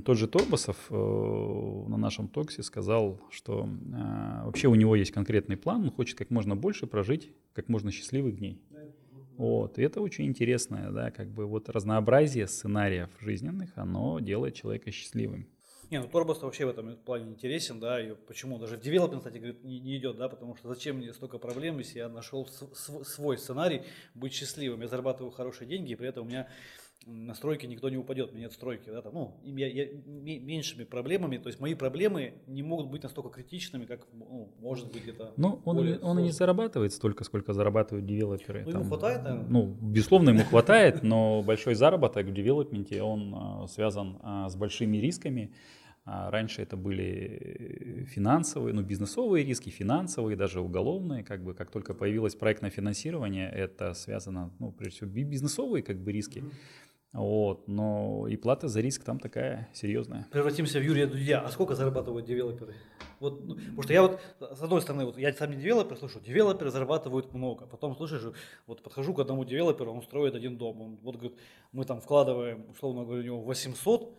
Тот 0.04 0.18
же 0.18 0.28
Торбасов 0.28 0.78
э, 0.90 0.96
на 0.96 1.98
нашем 1.98 2.28
токсе 2.28 2.64
сказал, 2.64 3.22
что 3.30 3.70
э, 3.70 4.46
вообще 4.46 4.68
у 4.68 4.74
него 4.74 4.96
есть 4.96 5.12
конкретный 5.12 5.58
план, 5.58 5.84
он 5.84 5.92
хочет 5.92 6.18
как 6.18 6.32
можно 6.32 6.56
больше 6.56 6.88
прожить 6.88 7.32
как 7.54 7.70
можно 7.70 7.92
счастливых 7.92 8.38
дней. 8.38 8.60
Вот. 9.38 9.78
И 9.78 9.84
это 9.84 10.02
очень 10.02 10.26
интересное, 10.26 10.90
да, 10.92 11.12
как 11.12 11.30
бы 11.30 11.46
вот 11.46 11.70
разнообразие 11.70 12.48
сценариев 12.48 13.10
жизненных, 13.22 13.72
оно 13.76 14.20
делает 14.20 14.56
человека 14.56 14.92
счастливым. 14.92 15.48
Не, 15.92 16.00
ну 16.00 16.08
Торбас 16.08 16.42
вообще 16.42 16.66
в 16.66 16.70
этом 16.70 16.96
плане 16.98 17.32
интересен, 17.32 17.80
да, 17.80 18.00
и 18.00 18.14
почему 18.28 18.60
даже 18.60 18.78
в 18.78 18.82
девелопмент, 18.82 19.24
кстати, 19.24 19.38
говорит, 19.38 19.64
не, 19.64 19.80
не 19.80 19.98
идет, 19.98 20.18
да, 20.18 20.30
потому 20.30 20.56
что 20.56 20.68
зачем 20.68 20.98
мне 20.98 21.14
столько 21.14 21.40
проблем, 21.40 21.80
если 21.80 22.00
я 22.00 22.10
нашел 22.10 22.48
свой 22.48 23.38
сценарий 23.38 23.82
быть 24.14 24.34
счастливым, 24.34 24.82
я 24.82 24.88
зарабатываю 24.88 25.32
хорошие 25.32 25.68
деньги, 25.68 25.94
и 25.94 25.96
при 25.96 26.08
этом 26.08 26.26
у 26.26 26.30
меня 26.30 26.48
на 27.06 27.34
стройке 27.34 27.66
никто 27.68 27.90
не 27.90 27.98
упадет, 27.98 28.34
нет 28.34 28.52
стройки, 28.52 28.90
да, 28.90 29.02
там, 29.02 29.14
ну, 29.14 29.38
я, 29.44 29.68
я, 29.68 29.88
меньшими 30.06 30.84
проблемами, 30.84 31.38
то 31.38 31.48
есть 31.48 31.60
мои 31.60 31.74
проблемы 31.74 32.34
не 32.46 32.62
могут 32.62 32.88
быть 32.88 33.04
настолько 33.04 33.30
критичными, 33.30 33.86
как, 33.86 34.06
ну, 34.14 34.54
может 34.60 34.92
быть, 34.92 35.08
это. 35.08 35.34
Ну, 35.38 35.62
он, 35.66 36.00
он 36.04 36.20
и 36.20 36.24
не 36.24 36.32
зарабатывает 36.32 36.94
столько, 36.94 37.24
сколько 37.24 37.54
зарабатывают 37.54 38.06
девелоперы. 38.06 38.64
Ну, 38.66 38.72
ему 38.72 38.84
хватает, 38.84 39.24
наверное? 39.24 39.50
Ну, 39.50 39.78
безусловно, 39.82 40.30
ему 40.32 40.44
хватает, 40.44 41.02
но 41.02 41.42
большой 41.42 41.76
заработок 41.76 42.28
в 42.28 42.34
девелопменте, 42.34 43.02
он 43.02 43.34
а, 43.34 43.68
связан 43.68 44.20
а, 44.22 44.50
с 44.50 44.56
большими 44.56 44.98
рисками, 44.98 45.54
раньше 46.32 46.62
это 46.62 46.78
были 46.78 48.06
финансовые, 48.10 48.74
ну, 48.74 48.82
бизнесовые 48.82 49.46
риски, 49.46 49.70
финансовые, 49.70 50.36
даже 50.36 50.62
уголовные. 50.62 51.24
Как 51.24 51.44
бы, 51.44 51.54
как 51.54 51.72
только 51.72 51.94
появилось 51.94 52.36
проектное 52.36 52.70
финансирование, 52.70 53.50
это 53.50 53.94
связано, 53.94 54.52
ну, 54.60 54.72
прежде 54.72 54.98
всего, 54.98 55.10
бизнесовые 55.10 55.84
как 55.84 55.98
бы 55.98 56.12
риски. 56.12 56.44
Вот, 57.12 57.68
но 57.68 58.28
и 58.28 58.38
плата 58.38 58.68
за 58.68 58.82
риск 58.82 59.04
там 59.04 59.20
такая 59.20 59.68
серьезная. 59.74 60.28
Превратимся 60.32 60.80
в 60.80 60.84
Юрия 60.84 61.08
Дудя. 61.08 61.42
А 61.42 61.50
сколько 61.50 61.74
зарабатывают 61.74 62.28
девелоперы? 62.28 62.76
Вот, 63.20 63.44
ну, 63.44 63.56
потому 63.56 63.82
что 63.82 63.94
я 63.94 64.02
вот, 64.04 64.20
с 64.40 64.62
одной 64.62 64.82
стороны, 64.82 65.06
вот 65.06 65.18
я 65.18 65.34
сам 65.34 65.50
не 65.50 65.58
девелопер, 65.58 65.98
слышу, 65.98 66.20
девелоперы 66.20 66.70
зарабатывают 66.70 67.34
много. 67.34 67.66
Потом, 67.66 67.96
слышишь, 67.96 68.22
вот 68.68 68.84
подхожу 68.84 69.16
к 69.16 69.20
одному 69.20 69.44
девелоперу, 69.44 69.92
он 69.92 70.04
строит 70.04 70.36
один 70.36 70.58
дом. 70.58 70.82
Он 70.82 71.00
вот 71.02 71.16
говорит, 71.16 71.38
мы 71.72 71.84
там 71.84 72.00
вкладываем, 72.00 72.70
условно 72.70 73.04
говоря, 73.04 73.22
у 73.22 73.26
него 73.26 73.42
800, 73.42 74.16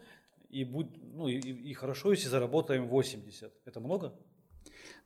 и, 0.50 0.64
будь, 0.64 0.88
ну, 1.14 1.28
и, 1.28 1.38
и 1.38 1.72
хорошо, 1.74 2.10
если 2.10 2.28
заработаем 2.28 2.88
80. 2.88 3.52
Это 3.64 3.80
много? 3.80 4.14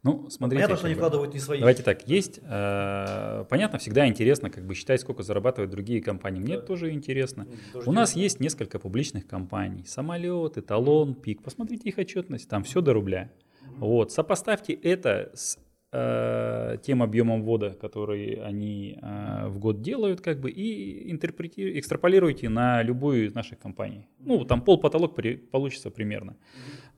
Ну, 0.02 0.28
смотрите. 0.28 0.56
Понятно, 0.56 0.76
что 0.76 0.86
они 0.86 0.94
вкладывают 0.94 1.32
не 1.32 1.40
свои. 1.40 1.60
Давайте 1.60 1.82
так, 1.82 2.06
есть, 2.06 2.38
э, 2.42 3.44
понятно, 3.48 3.78
всегда 3.78 4.06
интересно 4.06 4.50
как 4.50 4.66
бы 4.66 4.74
считать, 4.74 5.00
сколько 5.00 5.22
зарабатывают 5.22 5.70
другие 5.70 6.02
компании. 6.02 6.40
Мне 6.40 6.56
да. 6.56 6.62
тоже 6.62 6.90
интересно. 6.92 7.46
Тоже 7.72 7.88
У 7.88 7.92
нас 7.92 8.14
есть 8.14 8.38
несколько 8.38 8.78
публичных 8.78 9.26
компаний. 9.26 9.84
Самолет, 9.86 10.58
Эталон, 10.58 11.14
Пик. 11.14 11.42
Посмотрите 11.42 11.88
их 11.88 11.96
отчетность, 11.96 12.48
там 12.48 12.64
все 12.64 12.82
до 12.82 12.92
рубля. 12.92 13.30
Вот, 13.78 14.12
сопоставьте 14.12 14.74
это 14.74 15.30
с 15.34 15.58
э, 15.94 16.76
тем 16.82 17.02
объемом 17.02 17.42
ввода, 17.42 17.70
который 17.70 18.34
они 18.34 18.98
э, 19.00 19.48
в 19.48 19.58
год 19.58 19.80
делают, 19.80 20.20
как 20.20 20.40
бы, 20.40 20.50
и 20.50 21.10
интерпретируйте, 21.10 21.78
экстраполируйте 21.78 22.48
на 22.48 22.82
любую 22.82 23.26
из 23.26 23.34
наших 23.34 23.58
компаний. 23.58 24.06
Ну, 24.18 24.44
там 24.44 24.62
пол 24.62 24.80
потолок 24.80 25.14
при, 25.14 25.36
получится 25.36 25.90
примерно. 25.90 26.36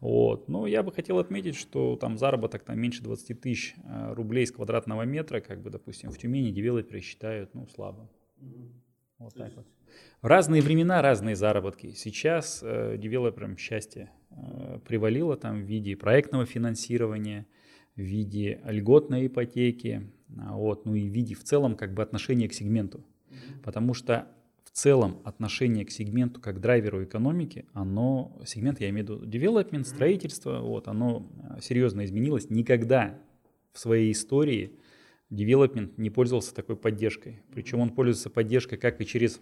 Вот. 0.01 0.49
Но 0.49 0.67
я 0.67 0.83
бы 0.83 0.93
хотел 0.93 1.19
отметить, 1.19 1.57
что 1.57 1.97
там 1.97 2.17
заработок 2.17 2.65
там 2.65 2.79
меньше 2.81 3.03
20 3.03 3.41
тысяч 3.41 3.75
э, 3.85 4.15
рублей 4.15 4.47
с 4.47 4.53
квадратного 4.53 5.03
метра, 5.03 5.41
как 5.41 5.61
бы, 5.61 5.71
допустим, 5.71 6.11
в 6.11 6.19
Тюмени 6.19 6.51
девелоперы 6.51 7.01
считают, 7.01 7.55
ну, 7.55 7.67
слабо. 7.67 8.09
Вот 9.19 9.35
так 9.35 9.55
вот. 9.57 9.67
Разные 10.23 10.63
времена 10.63 11.03
разные 11.03 11.37
заработки. 11.37 11.93
Сейчас 11.93 12.61
э, 12.63 12.97
девелоперам 12.99 13.57
счастье 13.57 14.11
э, 14.31 14.79
привалило 14.87 15.37
там 15.37 15.63
в 15.63 15.65
виде 15.65 15.97
проектного 15.97 16.47
финансирования, 16.47 17.47
в 17.97 18.01
виде 18.01 18.61
льготной 18.65 19.27
ипотеки, 19.27 20.11
а 20.39 20.57
вот, 20.57 20.85
ну 20.85 20.95
и 20.95 21.09
в 21.09 21.13
виде 21.13 21.35
в 21.35 21.43
целом 21.43 21.77
как 21.77 21.95
бы 21.95 22.03
отношения 22.03 22.49
к 22.49 22.53
сегменту. 22.53 23.05
Потому 23.63 23.95
что 23.95 24.29
в 24.65 24.71
целом 24.71 25.21
отношение 25.25 25.85
к 25.85 25.91
сегменту 25.91 26.41
как 26.41 26.61
драйверу 26.61 27.03
экономики, 27.03 27.65
оно, 27.73 28.39
сегмент 28.47 28.81
я 28.81 28.91
имею 28.91 29.07
в 29.07 29.11
виду 29.11 29.25
development, 29.25 29.85
строительство, 29.85 30.61
вот, 30.61 30.89
оно 30.89 31.27
а, 31.49 31.61
серьезно 31.61 32.05
изменилось. 32.05 32.51
Никогда 32.51 33.19
в 33.73 33.79
своей 33.79 34.13
истории 34.13 34.73
development 35.31 35.95
не 35.97 36.11
пользовался 36.11 36.55
такой 36.55 36.77
поддержкой. 36.77 37.41
Причем 37.53 37.81
он 37.81 37.91
пользуется 37.91 38.31
поддержкой 38.31 38.77
как 38.77 39.01
и 39.01 39.07
через 39.07 39.41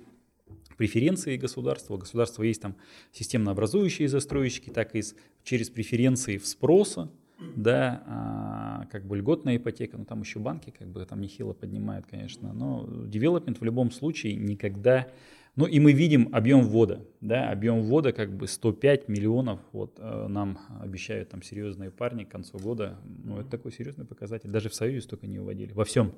преференции 0.77 1.37
государства. 1.37 1.95
У 1.95 1.99
государства 1.99 2.43
есть 2.43 2.63
там 2.63 2.77
системно 3.13 3.51
образующие 3.53 4.09
застройщики, 4.09 4.71
так 4.71 4.95
и 4.95 5.03
через 5.43 5.71
преференции 5.71 6.39
в 6.39 6.47
спроса, 6.47 7.11
да, 7.39 8.03
а, 8.07 8.87
как 8.91 9.07
бы 9.07 9.17
льготная 9.17 9.57
ипотека, 9.57 9.97
ну 9.97 10.05
там 10.05 10.21
еще 10.21 10.39
банки 10.39 10.71
как 10.71 10.89
бы 10.89 11.05
там 11.05 11.21
нехило 11.21 11.53
поднимают, 11.53 12.07
конечно, 12.07 12.53
но 12.53 12.89
девелопмент 13.07 13.61
в 13.61 13.65
любом 13.65 13.91
случае 13.91 14.37
никогда, 14.37 15.09
ну 15.57 15.67
и 15.67 15.81
мы 15.81 15.93
видим 15.93 16.29
объем 16.33 16.63
ввода, 16.63 17.07
да, 17.21 17.51
объем 17.51 17.83
ввода 17.83 18.13
как 18.13 18.33
бы 18.37 18.47
105 18.47 19.09
миллионов, 19.09 19.61
вот 19.73 19.99
э, 19.99 20.27
нам 20.29 20.59
обещают 20.81 21.31
там 21.31 21.43
серьезные 21.43 21.91
парни 21.91 22.25
к 22.25 22.31
концу 22.31 22.59
года, 22.59 22.99
ну 23.05 23.41
это 23.41 23.51
такой 23.51 23.73
серьезный 23.73 24.05
показатель, 24.05 24.51
даже 24.51 24.69
в 24.69 24.75
Союзе 24.75 25.03
столько 25.03 25.27
не 25.27 25.39
уводили, 25.39 25.73
во 25.73 25.85
всем. 25.85 26.13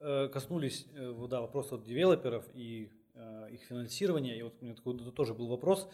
Э, 0.00 0.28
коснулись 0.28 0.86
э, 0.94 1.26
да, 1.28 1.40
вопроса 1.40 1.78
девелоперов 1.78 2.44
и 2.54 2.90
их 3.52 3.60
финансирования, 3.68 4.38
и 4.38 4.42
вот 4.42 4.54
у 4.62 4.64
меня 4.64 4.74
такой 4.74 4.98
тоже 5.12 5.34
был 5.34 5.46
вопрос, 5.46 5.86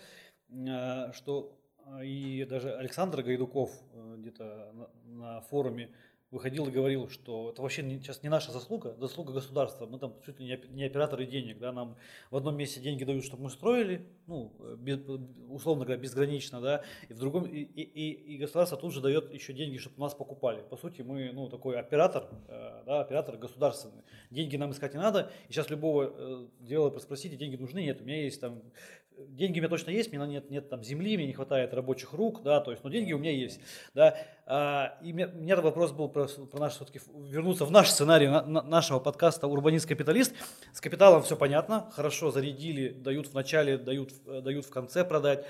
что 0.48 1.58
и 2.03 2.44
даже 2.44 2.74
Александр 2.74 3.22
Гайдуков 3.22 3.70
э, 3.92 4.16
где-то 4.18 4.72
на, 5.07 5.40
форуме 5.42 5.90
выходил 6.31 6.66
и 6.66 6.70
говорил, 6.70 7.09
что 7.09 7.51
это 7.51 7.62
вообще 7.62 7.83
не, 7.83 7.98
сейчас 8.01 8.22
не 8.22 8.29
наша 8.29 8.53
заслуга, 8.53 8.94
заслуга 8.98 9.33
государства. 9.33 9.87
Мы 9.87 9.98
там 9.98 10.14
чуть 10.27 10.38
ли 10.38 10.61
не, 10.68 10.85
операторы 10.85 11.24
денег, 11.24 11.59
да, 11.59 11.72
нам 11.72 11.96
в 12.31 12.37
одном 12.37 12.57
месте 12.57 12.81
деньги 12.81 13.05
дают, 13.05 13.24
чтобы 13.24 13.44
мы 13.44 13.51
строили, 13.51 14.07
ну, 14.27 14.53
без, 14.77 15.01
условно 15.48 15.87
говоря, 15.87 16.01
безгранично, 16.01 16.61
да, 16.61 16.83
и 17.09 17.14
в 17.14 17.18
другом, 17.18 17.46
и, 17.46 17.62
и, 17.62 18.35
и 18.35 18.37
государство 18.37 18.77
тут 18.77 18.92
же 18.92 19.01
дает 19.01 19.33
еще 19.33 19.55
деньги, 19.55 19.79
чтобы 19.79 19.98
нас 20.01 20.14
покупали. 20.14 20.62
По 20.68 20.77
сути, 20.77 21.01
мы, 21.01 21.33
ну, 21.33 21.48
такой 21.48 21.79
оператор, 21.79 22.29
э, 22.48 22.83
да, 22.85 23.01
оператор 23.01 23.38
государственный. 23.38 24.03
Деньги 24.31 24.57
нам 24.57 24.72
искать 24.72 24.92
не 24.92 25.01
надо, 25.01 25.33
и 25.48 25.53
сейчас 25.53 25.70
любого 25.70 26.12
э, 26.14 26.46
девелопера 26.61 27.01
спросите, 27.01 27.37
деньги 27.37 27.57
нужны, 27.57 27.83
нет, 27.83 28.03
у 28.03 28.05
меня 28.05 28.22
есть 28.22 28.40
там 28.40 28.62
деньги 29.28 29.59
у 29.59 29.62
меня 29.62 29.68
точно 29.68 29.90
есть, 29.90 30.12
мне 30.12 30.26
нет, 30.26 30.50
нет 30.50 30.68
там 30.68 30.83
земли, 30.83 31.16
мне 31.16 31.26
не 31.26 31.33
хватает 31.33 31.74
рабочих 31.74 32.12
рук, 32.12 32.42
да, 32.42 32.61
то 32.61 32.70
есть, 32.70 32.85
но 32.85 32.90
деньги 32.90 33.12
у 33.12 33.18
меня 33.18 33.31
есть, 33.31 33.61
да. 33.94 34.16
А, 34.46 34.98
и 35.02 35.12
у 35.12 35.16
меня, 35.16 35.28
у 35.28 35.38
меня 35.38 35.57
вопрос 35.61 35.92
был 35.92 36.09
про, 36.09 36.26
про 36.26 36.61
наш, 36.61 36.74
все-таки 36.74 37.00
вернуться 37.14 37.64
в 37.64 37.70
наш 37.70 37.90
сценарий 37.90 38.28
на, 38.28 38.42
на, 38.42 38.62
нашего 38.62 38.98
подкаста 38.98 39.46
«Урбанист-капиталист». 39.46 40.35
С 40.72 40.81
капиталом 40.81 41.22
все 41.22 41.37
понятно, 41.37 41.90
хорошо 41.92 42.31
зарядили, 42.31 42.88
дают 42.88 43.28
в 43.28 43.35
начале, 43.35 43.78
дают, 43.78 44.12
дают 44.24 44.64
в 44.64 44.70
конце 44.70 45.04
продать. 45.04 45.46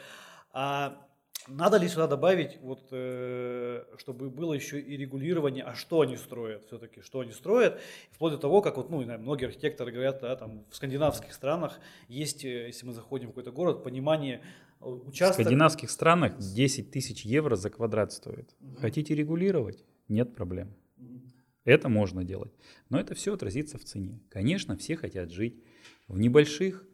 А 0.53 1.08
надо 1.49 1.79
ли 1.79 1.89
сюда 1.89 2.07
добавить, 2.07 2.59
вот, 2.61 2.89
э, 2.91 3.85
чтобы 3.99 4.31
было 4.31 4.53
еще 4.53 4.81
и 4.81 4.97
регулирование, 4.97 5.65
а 5.65 5.75
что 5.75 6.03
они 6.03 6.17
строят 6.17 6.65
все-таки, 6.67 7.01
что 7.01 7.21
они 7.21 7.33
строят, 7.33 7.81
вплоть 8.11 8.33
до 8.33 8.39
того, 8.39 8.63
как 8.63 8.77
вот, 8.77 8.91
ну, 8.91 9.03
многие 9.19 9.47
архитекторы 9.47 9.93
говорят, 9.93 10.21
да, 10.21 10.37
там 10.37 10.65
в 10.71 10.77
скандинавских 10.77 11.33
странах 11.33 11.81
есть, 12.09 12.45
э, 12.45 12.67
если 12.67 12.87
мы 12.87 12.93
заходим 12.93 13.29
в 13.29 13.31
какой-то 13.31 13.53
город, 13.53 13.83
понимание 13.83 14.43
э, 14.81 14.85
участка. 14.85 15.41
В 15.41 15.45
скандинавских 15.45 15.91
странах 15.91 16.39
10 16.39 16.91
тысяч 16.91 17.25
евро 17.25 17.57
за 17.57 17.71
квадрат 17.71 18.13
стоит. 18.13 18.55
Угу. 18.61 18.77
Хотите 18.81 19.15
регулировать? 19.15 19.85
Нет 20.09 20.35
проблем. 20.35 20.75
Угу. 20.99 21.21
Это 21.65 21.89
можно 21.89 22.25
делать. 22.25 22.53
Но 22.91 23.01
это 23.01 23.15
все 23.15 23.35
отразится 23.35 23.79
в 23.79 23.85
цене. 23.85 24.21
Конечно, 24.29 24.77
все 24.77 24.97
хотят 24.97 25.31
жить 25.31 25.63
в 26.09 26.19
небольших 26.19 26.85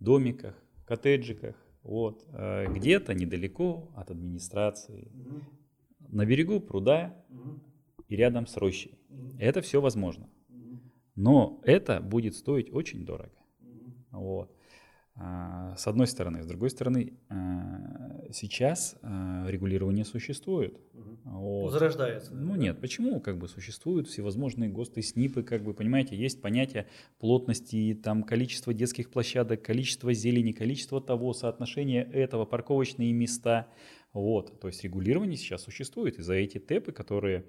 домиках, 0.00 0.54
коттеджиках, 0.84 1.56
вот, 1.86 2.24
э, 2.32 2.66
где-то 2.72 3.14
недалеко 3.14 3.92
от 3.94 4.10
администрации, 4.10 5.08
угу. 5.14 5.40
на 6.08 6.26
берегу 6.26 6.60
пруда 6.60 7.14
угу. 7.30 7.60
и 8.08 8.16
рядом 8.16 8.46
с 8.46 8.56
рощей. 8.56 8.98
Угу. 9.08 9.36
Это 9.38 9.60
все 9.60 9.80
возможно. 9.80 10.28
Но 11.14 11.60
это 11.62 12.00
будет 12.00 12.34
стоить 12.34 12.72
очень 12.72 13.06
дорого. 13.06 13.38
Вот. 14.10 14.55
А, 15.18 15.74
с 15.76 15.86
одной 15.86 16.06
стороны. 16.06 16.42
С 16.42 16.46
другой 16.46 16.68
стороны, 16.68 17.14
а, 17.30 18.26
сейчас 18.32 18.96
а, 19.02 19.46
регулирование 19.48 20.04
существует. 20.04 20.78
Угу. 20.92 21.16
Вот. 21.24 21.72
Зарождается. 21.72 22.34
Ну 22.34 22.52
да? 22.52 22.58
нет, 22.58 22.80
почему? 22.80 23.20
Как 23.20 23.38
бы 23.38 23.48
существуют 23.48 24.08
всевозможные 24.08 24.68
ГОСТы, 24.68 25.00
СНИПы, 25.00 25.42
как 25.42 25.62
бы, 25.64 25.72
понимаете, 25.72 26.16
есть 26.16 26.42
понятие 26.42 26.86
плотности, 27.18 27.98
там, 28.02 28.24
количество 28.24 28.74
детских 28.74 29.10
площадок, 29.10 29.62
количество 29.62 30.12
зелени, 30.12 30.52
количество 30.52 31.00
того, 31.00 31.32
соотношение 31.32 32.04
этого, 32.04 32.44
парковочные 32.44 33.12
места. 33.12 33.68
Вот, 34.12 34.60
то 34.60 34.68
есть 34.68 34.84
регулирование 34.84 35.38
сейчас 35.38 35.62
существует. 35.62 36.18
И 36.18 36.22
за 36.22 36.34
эти 36.34 36.58
ТЭПы, 36.58 36.92
которые 36.92 37.46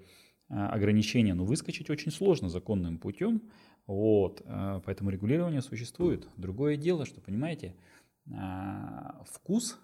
ограничения, 0.48 1.34
ну, 1.34 1.44
выскочить 1.44 1.90
очень 1.90 2.10
сложно 2.10 2.48
законным 2.48 2.98
путем. 2.98 3.42
Вот, 3.88 4.42
э, 4.44 4.80
поэтому 4.84 5.08
регулирование 5.08 5.62
существует. 5.62 6.28
Другое 6.36 6.76
дело, 6.76 7.06
что, 7.06 7.22
понимаете, 7.22 7.74
а, 8.30 9.24
вкус 9.26 9.78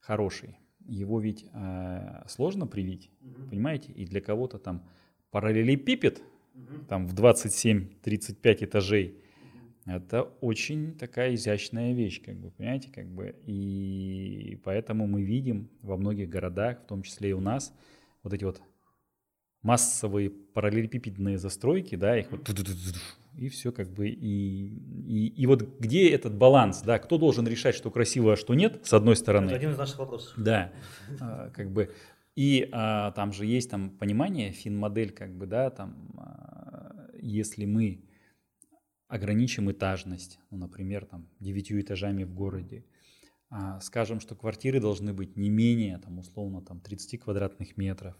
хороший, 0.00 0.58
его 0.84 1.20
ведь 1.20 1.46
э, 1.52 2.24
сложно 2.26 2.66
привить, 2.66 3.12
угу. 3.22 3.48
понимаете, 3.50 3.92
и 3.92 4.04
для 4.04 4.20
кого-то 4.20 4.58
там 4.58 4.82
параллелепипед, 5.30 6.20
угу. 6.54 6.84
там 6.88 7.06
в 7.06 7.14
27-35 7.14 8.64
этажей, 8.64 9.22
это 9.86 10.22
очень 10.40 10.98
такая 10.98 11.36
изящная 11.36 11.94
вещь, 11.94 12.22
как 12.24 12.36
бы, 12.36 12.50
понимаете, 12.50 12.90
как 12.90 13.06
бы, 13.06 13.36
и 13.46 14.60
поэтому 14.64 15.06
мы 15.06 15.22
видим 15.22 15.70
во 15.80 15.96
многих 15.96 16.28
городах, 16.28 16.82
в 16.82 16.86
том 16.86 17.02
числе 17.02 17.30
и 17.30 17.34
у 17.34 17.40
нас, 17.40 17.72
вот 18.24 18.32
эти 18.32 18.42
вот 18.42 18.60
массовые 19.64 20.30
параллелепипедные 20.30 21.38
застройки, 21.38 21.96
да, 21.96 22.16
их 22.16 22.30
вот 22.30 22.48
и 23.36 23.48
все 23.48 23.72
как 23.72 23.90
бы 23.90 24.08
и, 24.08 24.14
и, 24.14 25.26
и 25.26 25.46
вот 25.46 25.80
где 25.80 26.08
этот 26.10 26.36
баланс, 26.36 26.82
да, 26.82 27.00
кто 27.00 27.18
должен 27.18 27.48
решать, 27.48 27.74
что 27.74 27.90
красиво, 27.90 28.34
а 28.34 28.36
что 28.36 28.54
нет, 28.54 28.80
с 28.84 28.92
одной 28.92 29.16
стороны. 29.16 29.46
Это 29.46 29.56
один 29.56 29.72
из 29.72 29.78
наших 29.78 29.98
вопросов. 29.98 30.34
Да, 30.36 30.70
а, 31.20 31.50
как 31.50 31.72
бы 31.72 31.90
и 32.36 32.68
а, 32.72 33.12
там 33.12 33.32
же 33.32 33.46
есть 33.46 33.70
там 33.70 33.90
понимание 33.90 34.50
фин-модель, 34.52 35.12
как 35.12 35.36
бы, 35.36 35.46
да, 35.46 35.70
там, 35.70 36.10
а, 36.16 37.08
если 37.20 37.64
мы 37.64 38.04
ограничим 39.08 39.70
этажность, 39.70 40.40
ну, 40.50 40.58
например, 40.58 41.04
там 41.04 41.28
девятью 41.38 41.80
этажами 41.80 42.24
в 42.24 42.34
городе, 42.34 42.84
а, 43.50 43.80
скажем, 43.80 44.18
что 44.18 44.34
квартиры 44.34 44.80
должны 44.80 45.12
быть 45.12 45.36
не 45.36 45.48
менее, 45.48 45.98
там, 45.98 46.18
условно, 46.18 46.60
там 46.60 46.80
30 46.80 47.20
квадратных 47.20 47.76
метров, 47.76 48.16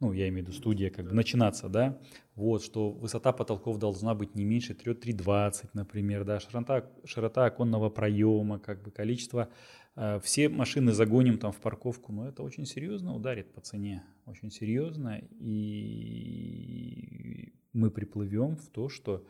ну, 0.00 0.12
я 0.12 0.28
имею 0.28 0.44
в 0.44 0.48
виду 0.48 0.56
студия, 0.56 0.90
как 0.90 1.06
бы 1.06 1.14
начинаться, 1.14 1.68
да, 1.68 1.98
вот, 2.34 2.64
что 2.64 2.90
высота 2.90 3.32
потолков 3.32 3.78
должна 3.78 4.14
быть 4.14 4.34
не 4.34 4.44
меньше 4.44 4.72
3,20, 4.72 5.68
например, 5.74 6.24
да, 6.24 6.40
широта, 6.40 6.90
широта 7.04 7.44
оконного 7.44 7.90
проема, 7.90 8.58
как 8.58 8.82
бы 8.82 8.90
количество, 8.90 9.50
э, 9.96 10.18
все 10.24 10.48
машины 10.48 10.92
загоним 10.92 11.38
там 11.38 11.52
в 11.52 11.60
парковку, 11.60 12.12
но 12.12 12.26
это 12.28 12.42
очень 12.42 12.64
серьезно 12.64 13.14
ударит 13.14 13.52
по 13.52 13.60
цене, 13.60 14.02
очень 14.24 14.50
серьезно, 14.50 15.20
и 15.38 16.70
мы 17.74 17.90
приплывем 17.90 18.56
в 18.56 18.68
то, 18.68 18.88
что 18.88 19.26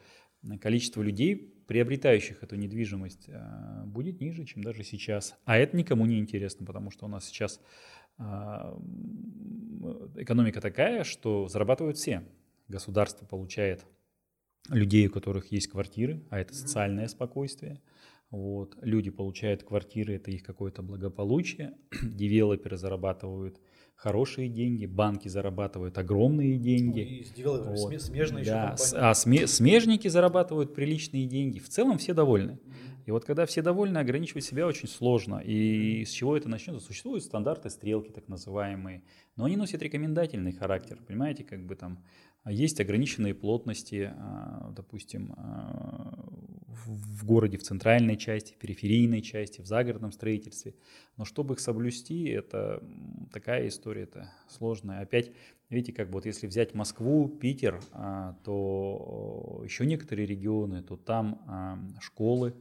количество 0.61 1.03
людей, 1.03 1.37
приобретающих 1.67 2.43
эту 2.43 2.57
недвижимость, 2.57 3.29
э, 3.29 3.85
будет 3.87 4.21
ниже, 4.21 4.45
чем 4.45 4.63
даже 4.63 4.83
сейчас. 4.85 5.37
А 5.45 5.57
это 5.59 5.77
никому 5.77 6.07
не 6.07 6.19
интересно, 6.19 6.65
потому 6.65 6.91
что 6.91 7.07
у 7.07 7.09
нас 7.09 7.27
сейчас 7.27 7.61
экономика 10.17 10.61
такая, 10.61 11.05
что 11.05 11.49
зарабатывают 11.49 11.97
все. 11.97 12.23
Государство 12.69 13.27
получает 13.27 13.85
людей, 14.69 15.07
у 15.07 15.11
которых 15.11 15.51
есть 15.53 15.69
квартиры, 15.69 16.23
а 16.31 16.39
это 16.39 16.55
социальное 16.55 17.09
спокойствие. 17.09 17.81
Вот. 18.31 18.77
Люди 18.81 19.11
получают 19.11 19.65
квартиры, 19.65 20.15
это 20.15 20.31
их 20.31 20.43
какое-то 20.43 20.83
благополучие. 20.83 21.75
Девелоперы 22.03 22.77
зарабатывают 22.77 23.61
хорошие 23.97 24.49
деньги, 24.49 24.87
банки 24.87 25.29
зарабатывают 25.29 25.99
огромные 25.99 26.57
деньги. 26.57 27.27
Ну, 27.37 27.57
и 27.57 27.77
вот. 27.77 28.01
смежные 28.01 28.45
да. 28.45 28.77
еще 28.79 28.97
А 28.97 29.13
сме- 29.13 29.47
смежники 29.47 30.09
зарабатывают 30.09 30.75
приличные 30.75 31.27
деньги. 31.27 31.59
В 31.59 31.69
целом 31.69 31.99
все 31.99 32.15
довольны. 32.15 32.59
И 33.07 33.11
вот 33.11 33.25
когда 33.25 33.47
все 33.47 33.63
довольны, 33.63 33.99
ограничивать 33.99 34.45
себя 34.45 34.67
очень 34.67 34.89
сложно. 34.89 35.41
И 35.45 36.05
с 36.05 36.11
чего 36.11 36.37
это 36.37 36.49
начнется? 36.49 36.85
Существуют 36.85 37.25
стандарты 37.25 37.71
стрелки, 37.71 38.11
так 38.11 38.29
называемые, 38.29 39.03
но 39.37 39.45
они 39.45 39.57
носят 39.57 39.83
рекомендательный 39.83 40.53
характер. 40.53 40.99
Понимаете, 41.07 41.45
как 41.45 41.65
бы 41.65 41.75
там 41.77 42.05
есть 42.47 42.81
ограниченные 42.81 43.35
плотности, 43.35 44.13
а, 44.17 44.73
допустим, 44.75 45.35
а, 45.37 46.25
в 46.67 47.25
городе, 47.27 47.59
в 47.59 47.63
центральной 47.63 48.17
части, 48.17 48.55
в 48.55 48.57
периферийной 48.57 49.21
части, 49.21 49.61
в 49.61 49.67
загородном 49.67 50.13
строительстве. 50.13 50.75
Но 51.17 51.25
чтобы 51.25 51.55
их 51.55 51.61
соблюсти, 51.61 52.29
это 52.29 52.83
такая 53.33 53.69
история, 53.69 54.03
это 54.03 54.33
сложная. 54.49 55.03
Опять, 55.03 55.33
видите, 55.69 55.93
как 55.93 56.09
бы 56.09 56.15
вот 56.15 56.27
если 56.27 56.47
взять 56.47 56.75
Москву, 56.75 57.29
Питер, 57.29 57.81
а, 57.93 58.39
то 58.45 59.61
еще 59.65 59.85
некоторые 59.85 60.27
регионы, 60.27 60.83
то 60.83 60.97
там 60.97 61.95
школы, 62.01 62.55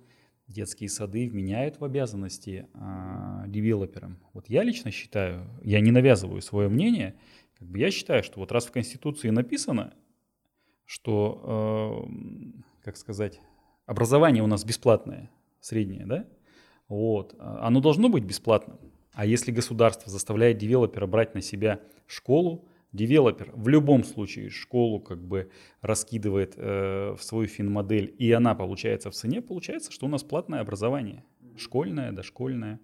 детские 0.50 0.90
сады 0.90 1.30
вменяют 1.30 1.80
в 1.80 1.86
обязанности 1.86 2.68
девелоперам. 3.48 4.20
Вот 4.34 4.50
я 4.50 4.64
лично 4.64 4.92
считаю, 4.92 5.48
я 5.64 5.80
не 5.80 5.92
навязываю 5.92 6.42
свое 6.42 6.68
мнение– 6.68 7.16
как 7.60 7.68
бы 7.68 7.78
я 7.78 7.92
считаю, 7.92 8.24
что 8.24 8.40
вот 8.40 8.54
раз 8.54 8.68
в 8.68 8.72
Конституции 8.72 9.30
написано, 9.30 9.94
что, 10.86 12.08
э, 12.10 12.62
как 12.84 12.96
сказать, 12.96 13.42
образование 13.86 14.42
у 14.42 14.48
нас 14.48 14.64
бесплатное, 14.64 15.30
среднее, 15.60 16.06
да, 16.06 16.26
вот, 16.88 17.36
оно 17.38 17.82
должно 17.82 18.08
быть 18.08 18.24
бесплатным. 18.24 18.80
А 19.12 19.26
если 19.26 19.52
государство 19.52 20.10
заставляет 20.10 20.58
девелопера 20.58 21.06
брать 21.06 21.36
на 21.36 21.42
себя 21.42 21.82
школу, 22.08 22.66
девелопер 22.92 23.52
в 23.54 23.68
любом 23.68 24.04
случае 24.04 24.50
школу 24.50 25.00
как 25.00 25.24
бы 25.24 25.52
раскидывает 25.82 26.54
э, 26.58 27.16
в 27.18 27.24
свою 27.24 27.48
финмодель, 27.48 28.14
и 28.18 28.32
она 28.32 28.56
получается 28.56 29.12
в 29.12 29.14
цене, 29.14 29.42
получается, 29.42 29.92
что 29.92 30.06
у 30.06 30.10
нас 30.10 30.24
платное 30.24 30.62
образование, 30.62 31.24
школьное, 31.58 32.12
дошкольное. 32.12 32.80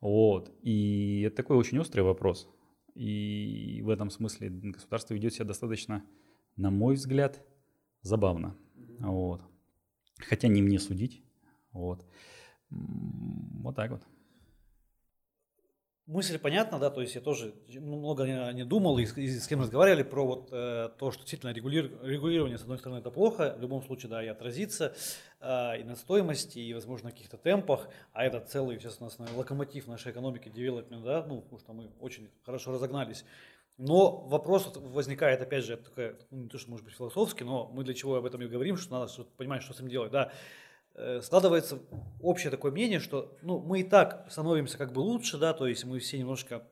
Вот. 0.00 0.52
И 0.62 1.22
это 1.26 1.36
такой 1.36 1.56
очень 1.56 1.78
острый 1.78 2.02
вопрос. 2.02 2.48
И 2.94 3.80
в 3.84 3.90
этом 3.90 4.10
смысле 4.10 4.50
государство 4.50 5.14
ведет 5.14 5.34
себя 5.34 5.46
достаточно, 5.46 6.04
на 6.56 6.70
мой 6.70 6.94
взгляд, 6.94 7.42
забавно. 8.02 8.56
Вот. 8.98 9.42
Хотя 10.18 10.48
не 10.48 10.62
мне 10.62 10.78
судить. 10.78 11.22
Вот. 11.72 12.04
Вот 12.70 13.76
так 13.76 13.90
вот. 13.92 14.02
Мысль 16.08 16.38
понятна, 16.38 16.78
да, 16.78 16.88
то 16.88 17.02
есть 17.02 17.14
я 17.16 17.20
тоже 17.20 17.52
много 17.68 18.24
не, 18.54 18.64
думал 18.64 18.96
и 18.96 19.04
с, 19.04 19.14
и 19.18 19.28
с 19.28 19.46
кем 19.46 19.60
разговаривали 19.60 20.02
про 20.02 20.24
вот 20.24 20.48
э, 20.50 20.88
то, 20.98 21.10
что 21.10 21.20
действительно 21.20 21.50
регулир, 21.50 21.92
регулирование, 22.02 22.56
с 22.56 22.62
одной 22.62 22.78
стороны, 22.78 23.00
это 23.00 23.10
плохо, 23.10 23.54
в 23.58 23.60
любом 23.60 23.82
случае, 23.82 24.08
да, 24.08 24.24
и 24.24 24.26
отразится 24.26 24.94
э, 25.38 25.80
и 25.80 25.84
на 25.84 25.96
стоимости, 25.96 26.60
и, 26.60 26.72
возможно, 26.72 27.10
каких-то 27.10 27.36
темпах, 27.36 27.90
а 28.14 28.24
это 28.24 28.40
целый, 28.40 28.78
сейчас 28.80 28.96
у 29.02 29.04
нас 29.04 29.18
локомотив 29.36 29.86
нашей 29.86 30.12
экономики, 30.12 30.48
девелопмент, 30.48 31.04
да, 31.04 31.26
ну, 31.28 31.42
потому 31.42 31.60
что 31.60 31.72
мы 31.74 31.90
очень 32.00 32.30
хорошо 32.42 32.72
разогнались. 32.72 33.26
Но 33.76 34.16
вопрос 34.28 34.72
возникает, 34.76 35.42
опять 35.42 35.66
же, 35.66 35.76
такая, 35.76 36.16
ну, 36.30 36.44
не 36.44 36.48
то, 36.48 36.56
что 36.56 36.70
может 36.70 36.86
быть 36.86 36.94
философский, 36.94 37.44
но 37.44 37.66
мы 37.66 37.84
для 37.84 37.92
чего 37.92 38.14
об 38.14 38.24
этом 38.24 38.40
и 38.40 38.46
говорим, 38.46 38.78
что 38.78 38.98
надо 38.98 39.12
понимать, 39.36 39.62
что 39.62 39.74
с 39.74 39.76
этим 39.76 39.90
делать, 39.90 40.10
да, 40.10 40.32
складывается 41.22 41.78
общее 42.20 42.50
такое 42.50 42.72
мнение, 42.72 42.98
что 43.00 43.36
ну, 43.42 43.60
мы 43.60 43.80
и 43.80 43.84
так 43.84 44.26
становимся 44.30 44.78
как 44.78 44.92
бы 44.92 45.00
лучше, 45.00 45.38
да, 45.38 45.52
то 45.52 45.66
есть 45.66 45.84
мы 45.84 45.98
все 45.98 46.18
немножко 46.18 46.62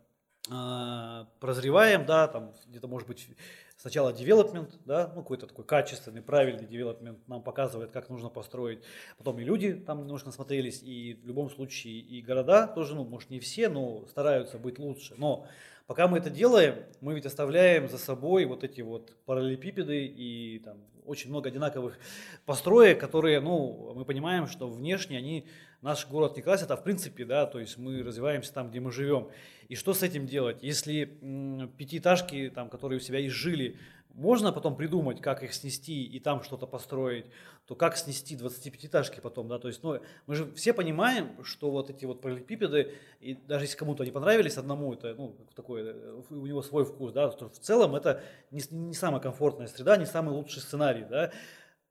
э, 0.50 1.24
прозреваем, 1.40 2.06
да, 2.06 2.28
там 2.28 2.54
где-то 2.66 2.88
может 2.88 3.08
быть 3.08 3.28
сначала 3.76 4.12
девелопмент, 4.12 4.78
да, 4.84 5.12
ну 5.14 5.22
какой-то 5.22 5.46
такой 5.46 5.64
качественный, 5.64 6.22
правильный 6.22 6.66
девелопмент 6.66 7.26
нам 7.28 7.42
показывает, 7.42 7.92
как 7.92 8.08
нужно 8.08 8.28
построить, 8.28 8.82
потом 9.18 9.38
и 9.38 9.44
люди 9.44 9.74
там 9.74 10.02
немножко 10.02 10.28
насмотрелись, 10.28 10.82
и 10.82 11.20
в 11.22 11.26
любом 11.26 11.50
случае 11.50 11.94
и 12.00 12.22
города 12.22 12.66
тоже, 12.66 12.94
ну 12.94 13.04
может 13.04 13.30
не 13.30 13.38
все, 13.38 13.68
но 13.68 14.06
стараются 14.06 14.58
быть 14.58 14.78
лучше, 14.78 15.14
но 15.18 15.46
пока 15.86 16.08
мы 16.08 16.18
это 16.18 16.30
делаем, 16.30 16.84
мы 17.00 17.14
ведь 17.14 17.26
оставляем 17.26 17.88
за 17.88 17.98
собой 17.98 18.44
вот 18.44 18.64
эти 18.64 18.80
вот 18.80 19.16
параллелепипеды 19.24 20.06
и 20.06 20.58
там 20.64 20.78
очень 21.04 21.30
много 21.30 21.48
одинаковых 21.48 21.98
построек, 22.44 23.00
которые, 23.00 23.40
ну, 23.40 23.92
мы 23.94 24.04
понимаем, 24.04 24.48
что 24.48 24.68
внешне 24.68 25.16
они 25.16 25.46
наш 25.80 26.06
город 26.08 26.36
не 26.36 26.42
красят, 26.42 26.70
а 26.72 26.76
в 26.76 26.82
принципе, 26.82 27.24
да, 27.24 27.46
то 27.46 27.60
есть 27.60 27.78
мы 27.78 28.02
развиваемся 28.02 28.52
там, 28.52 28.70
где 28.70 28.80
мы 28.80 28.90
живем. 28.90 29.28
И 29.68 29.76
что 29.76 29.94
с 29.94 30.02
этим 30.02 30.26
делать? 30.26 30.58
Если 30.62 31.16
м, 31.22 31.68
пятиэтажки, 31.76 32.50
там, 32.52 32.68
которые 32.68 32.98
у 32.98 33.00
себя 33.00 33.24
изжили, 33.24 33.78
можно 34.16 34.50
потом 34.50 34.76
придумать, 34.76 35.20
как 35.20 35.42
их 35.42 35.52
снести 35.52 36.04
и 36.04 36.18
там 36.20 36.42
что-то 36.42 36.66
построить, 36.66 37.26
то 37.66 37.74
как 37.74 37.98
снести 37.98 38.34
25-этажки 38.34 39.20
потом, 39.20 39.46
да, 39.46 39.58
то 39.58 39.68
есть, 39.68 39.82
ну, 39.82 40.00
мы 40.26 40.34
же 40.34 40.50
все 40.54 40.72
понимаем, 40.72 41.44
что 41.44 41.70
вот 41.70 41.90
эти 41.90 42.06
вот 42.06 42.22
параллелепипеды, 42.22 42.94
и 43.20 43.34
даже 43.34 43.66
если 43.66 43.76
кому-то 43.76 44.02
они 44.02 44.12
понравились 44.12 44.56
одному, 44.56 44.94
это, 44.94 45.14
ну, 45.14 45.36
такой, 45.54 45.82
э, 45.82 46.22
у 46.30 46.46
него 46.46 46.62
свой 46.62 46.86
вкус, 46.86 47.12
да, 47.12 47.28
то 47.28 47.50
в 47.50 47.58
целом 47.58 47.94
это 47.94 48.22
не, 48.50 48.62
не 48.70 48.94
самая 48.94 49.20
комфортная 49.20 49.66
среда, 49.66 49.98
не 49.98 50.06
самый 50.06 50.30
лучший 50.30 50.62
сценарий, 50.62 51.04
да, 51.04 51.30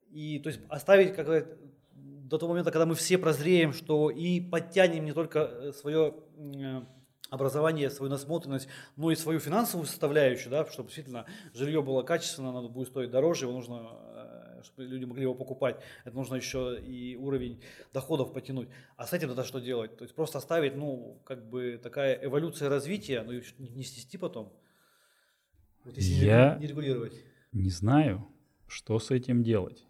и, 0.09 0.39
то 0.39 0.49
есть, 0.49 0.61
оставить, 0.67 1.15
как 1.15 1.27
до 1.93 2.39
того 2.39 2.53
момента, 2.53 2.71
когда 2.71 2.87
мы 2.87 2.95
все 2.95 3.19
прозреем, 3.19 3.71
что 3.71 4.09
и 4.09 4.41
подтянем 4.41 5.05
не 5.05 5.13
только 5.13 5.39
э, 5.39 5.71
свое 5.73 6.15
образование, 7.29 7.89
свою 7.89 8.11
насмотренность, 8.11 8.67
но 8.95 9.11
и 9.11 9.15
свою 9.15 9.39
финансовую 9.39 9.87
составляющую, 9.87 10.51
да, 10.51 10.65
чтобы 10.65 10.87
действительно 10.87 11.25
жилье 11.53 11.81
было 11.81 12.03
качественно, 12.03 12.49
оно 12.49 12.69
будет 12.69 12.89
стоить 12.89 13.11
дороже, 13.11 13.45
его 13.45 13.53
нужно, 13.53 13.89
э, 13.93 14.61
чтобы 14.63 14.83
люди 14.83 15.05
могли 15.05 15.23
его 15.23 15.33
покупать, 15.33 15.81
это 16.03 16.15
нужно 16.15 16.35
еще 16.35 16.79
и 16.79 17.15
уровень 17.15 17.61
доходов 17.93 18.33
потянуть. 18.33 18.69
А 18.95 19.05
с 19.05 19.13
этим 19.13 19.29
тогда 19.29 19.43
что 19.43 19.59
делать? 19.59 19.97
То 19.97 20.03
есть 20.03 20.15
просто 20.15 20.37
оставить, 20.37 20.75
ну, 20.75 21.21
как 21.25 21.49
бы 21.49 21.79
такая 21.81 22.19
эволюция 22.23 22.69
развития, 22.69 23.23
но 23.23 23.33
не 23.33 23.83
снести 23.83 24.17
потом. 24.17 24.53
Вот 25.83 25.97
если 25.97 26.25
Я 26.25 26.57
не 26.59 26.67
регулировать. 26.67 27.23
Не 27.51 27.69
знаю, 27.69 28.27
что 28.67 28.99
с 28.99 29.11
этим 29.11 29.43
делать. 29.43 29.85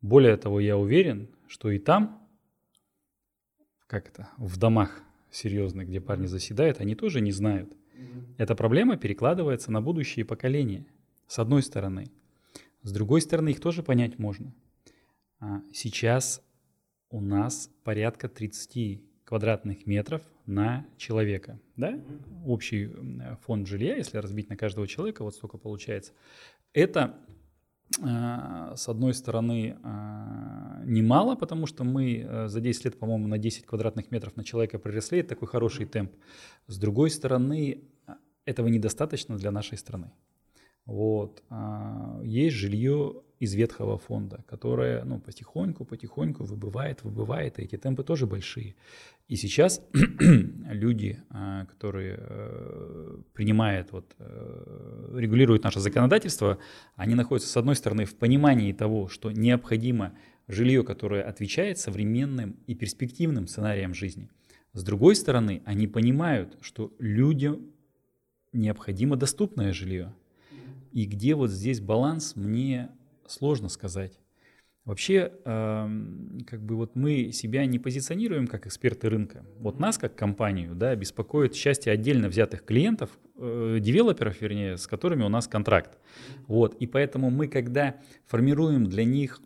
Более 0.00 0.36
того, 0.36 0.60
я 0.60 0.76
уверен, 0.76 1.34
что 1.48 1.70
и 1.70 1.78
там, 1.78 2.28
как 3.86 4.08
это, 4.08 4.28
в 4.36 4.58
домах 4.58 5.02
серьезных, 5.34 5.88
где 5.88 6.00
парни 6.00 6.26
заседают, 6.26 6.80
они 6.80 6.94
тоже 6.94 7.20
не 7.20 7.32
знают. 7.32 7.72
Эта 8.38 8.54
проблема 8.54 8.96
перекладывается 8.96 9.72
на 9.72 9.80
будущие 9.80 10.24
поколения, 10.24 10.86
с 11.26 11.38
одной 11.38 11.62
стороны. 11.62 12.10
С 12.82 12.92
другой 12.92 13.20
стороны, 13.20 13.50
их 13.50 13.60
тоже 13.60 13.82
понять 13.82 14.18
можно. 14.18 14.54
А 15.40 15.62
сейчас 15.72 16.42
у 17.10 17.20
нас 17.20 17.70
порядка 17.82 18.28
30 18.28 19.02
квадратных 19.24 19.86
метров 19.86 20.22
на 20.46 20.86
человека. 20.96 21.58
Да? 21.76 21.98
Общий 22.44 22.90
фонд 23.42 23.66
жилья, 23.66 23.96
если 23.96 24.18
разбить 24.18 24.50
на 24.50 24.56
каждого 24.56 24.86
человека, 24.86 25.24
вот 25.24 25.34
столько 25.34 25.56
получается. 25.56 26.12
Это 26.72 27.18
с 27.96 28.88
одной 28.88 29.14
стороны, 29.14 29.76
э, 29.82 30.82
немало, 30.84 31.36
потому 31.36 31.66
что 31.66 31.84
мы 31.84 32.18
э, 32.18 32.48
за 32.48 32.60
10 32.60 32.84
лет, 32.86 32.98
по-моему, 32.98 33.28
на 33.28 33.38
10 33.38 33.66
квадратных 33.66 34.10
метров 34.10 34.36
на 34.36 34.44
человека 34.44 34.78
приросли, 34.78 35.20
это 35.20 35.30
такой 35.30 35.48
хороший 35.48 35.86
темп. 35.86 36.12
С 36.66 36.78
другой 36.78 37.10
стороны, 37.10 37.84
этого 38.44 38.68
недостаточно 38.68 39.36
для 39.36 39.50
нашей 39.50 39.78
страны. 39.78 40.10
Вот. 40.86 41.42
А 41.48 42.20
есть 42.22 42.56
жилье 42.56 43.22
из 43.40 43.54
ветхого 43.54 43.98
фонда, 43.98 44.44
которое 44.46 45.04
ну, 45.04 45.18
потихоньку, 45.18 45.84
потихоньку 45.84 46.44
выбывает, 46.44 47.02
выбывает, 47.02 47.58
и 47.58 47.62
эти 47.62 47.76
темпы 47.76 48.04
тоже 48.04 48.26
большие. 48.26 48.74
И 49.28 49.36
сейчас 49.36 49.82
люди, 49.92 51.22
а, 51.30 51.64
которые 51.66 52.18
э, 52.18 53.18
принимают, 53.32 53.92
вот, 53.92 54.14
э, 54.18 55.10
регулируют 55.14 55.64
наше 55.64 55.80
законодательство, 55.80 56.58
они 56.96 57.14
находятся, 57.14 57.50
с 57.50 57.56
одной 57.56 57.76
стороны, 57.76 58.04
в 58.04 58.14
понимании 58.16 58.72
того, 58.72 59.08
что 59.08 59.30
необходимо 59.30 60.12
жилье, 60.46 60.82
которое 60.82 61.22
отвечает 61.22 61.78
современным 61.78 62.56
и 62.66 62.74
перспективным 62.74 63.46
сценариям 63.46 63.94
жизни. 63.94 64.28
С 64.74 64.82
другой 64.82 65.16
стороны, 65.16 65.62
они 65.64 65.86
понимают, 65.86 66.58
что 66.60 66.92
людям 66.98 67.70
необходимо 68.52 69.16
доступное 69.16 69.72
жилье. 69.72 70.14
И 70.94 71.06
где 71.06 71.34
вот 71.34 71.50
здесь 71.50 71.80
баланс, 71.80 72.36
мне 72.36 72.88
сложно 73.26 73.68
сказать. 73.68 74.20
Вообще, 74.84 75.32
э, 75.44 75.88
как 76.46 76.62
бы 76.62 76.76
вот 76.76 76.94
мы 76.94 77.32
себя 77.32 77.66
не 77.66 77.80
позиционируем 77.80 78.46
как 78.46 78.68
эксперты 78.68 79.08
рынка. 79.08 79.44
Вот 79.58 79.80
нас 79.80 79.98
как 79.98 80.14
компанию, 80.14 80.76
да, 80.76 80.94
беспокоит 80.94 81.56
счастье 81.56 81.90
отдельно 81.90 82.28
взятых 82.28 82.64
клиентов, 82.64 83.10
э, 83.36 83.78
девелоперов, 83.80 84.40
вернее, 84.40 84.76
с 84.76 84.86
которыми 84.86 85.24
у 85.24 85.28
нас 85.28 85.48
контракт. 85.48 85.98
Вот, 86.46 86.76
и 86.76 86.86
поэтому 86.86 87.30
мы, 87.30 87.48
когда 87.48 87.96
формируем 88.26 88.86
для 88.86 89.04
них 89.04 89.40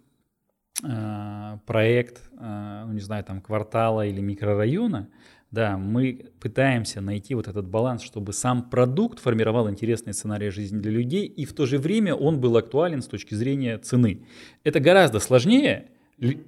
э, 0.84 1.58
проект, 1.64 2.30
э, 2.38 2.82
ну 2.84 2.92
не 2.92 3.00
знаю, 3.00 3.24
там 3.24 3.40
квартала 3.40 4.04
или 4.04 4.20
микрорайона, 4.20 5.08
да, 5.50 5.78
мы 5.78 6.26
пытаемся 6.40 7.00
найти 7.00 7.34
вот 7.34 7.48
этот 7.48 7.66
баланс, 7.66 8.02
чтобы 8.02 8.32
сам 8.32 8.68
продукт 8.68 9.18
формировал 9.18 9.70
интересный 9.70 10.12
сценарий 10.12 10.50
жизни 10.50 10.78
для 10.78 10.90
людей, 10.90 11.26
и 11.26 11.44
в 11.46 11.54
то 11.54 11.64
же 11.64 11.78
время 11.78 12.14
он 12.14 12.40
был 12.40 12.56
актуален 12.56 13.00
с 13.00 13.06
точки 13.06 13.34
зрения 13.34 13.78
цены. 13.78 14.26
Это 14.64 14.80
гораздо 14.80 15.20
сложнее, 15.20 15.88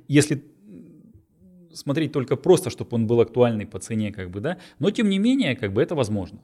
если 0.07 0.45
смотреть 1.73 2.13
только 2.13 2.37
просто, 2.37 2.69
чтобы 2.69 2.95
он 2.95 3.07
был 3.07 3.21
актуальный 3.21 3.67
по 3.67 3.79
цене, 3.79 4.13
как 4.13 4.31
бы, 4.31 4.41
да, 4.41 4.59
но 4.79 4.91
тем 4.91 5.09
не 5.09 5.19
менее, 5.19 5.57
как 5.57 5.73
бы 5.73 5.83
это 5.83 5.95
возможно. 5.95 6.41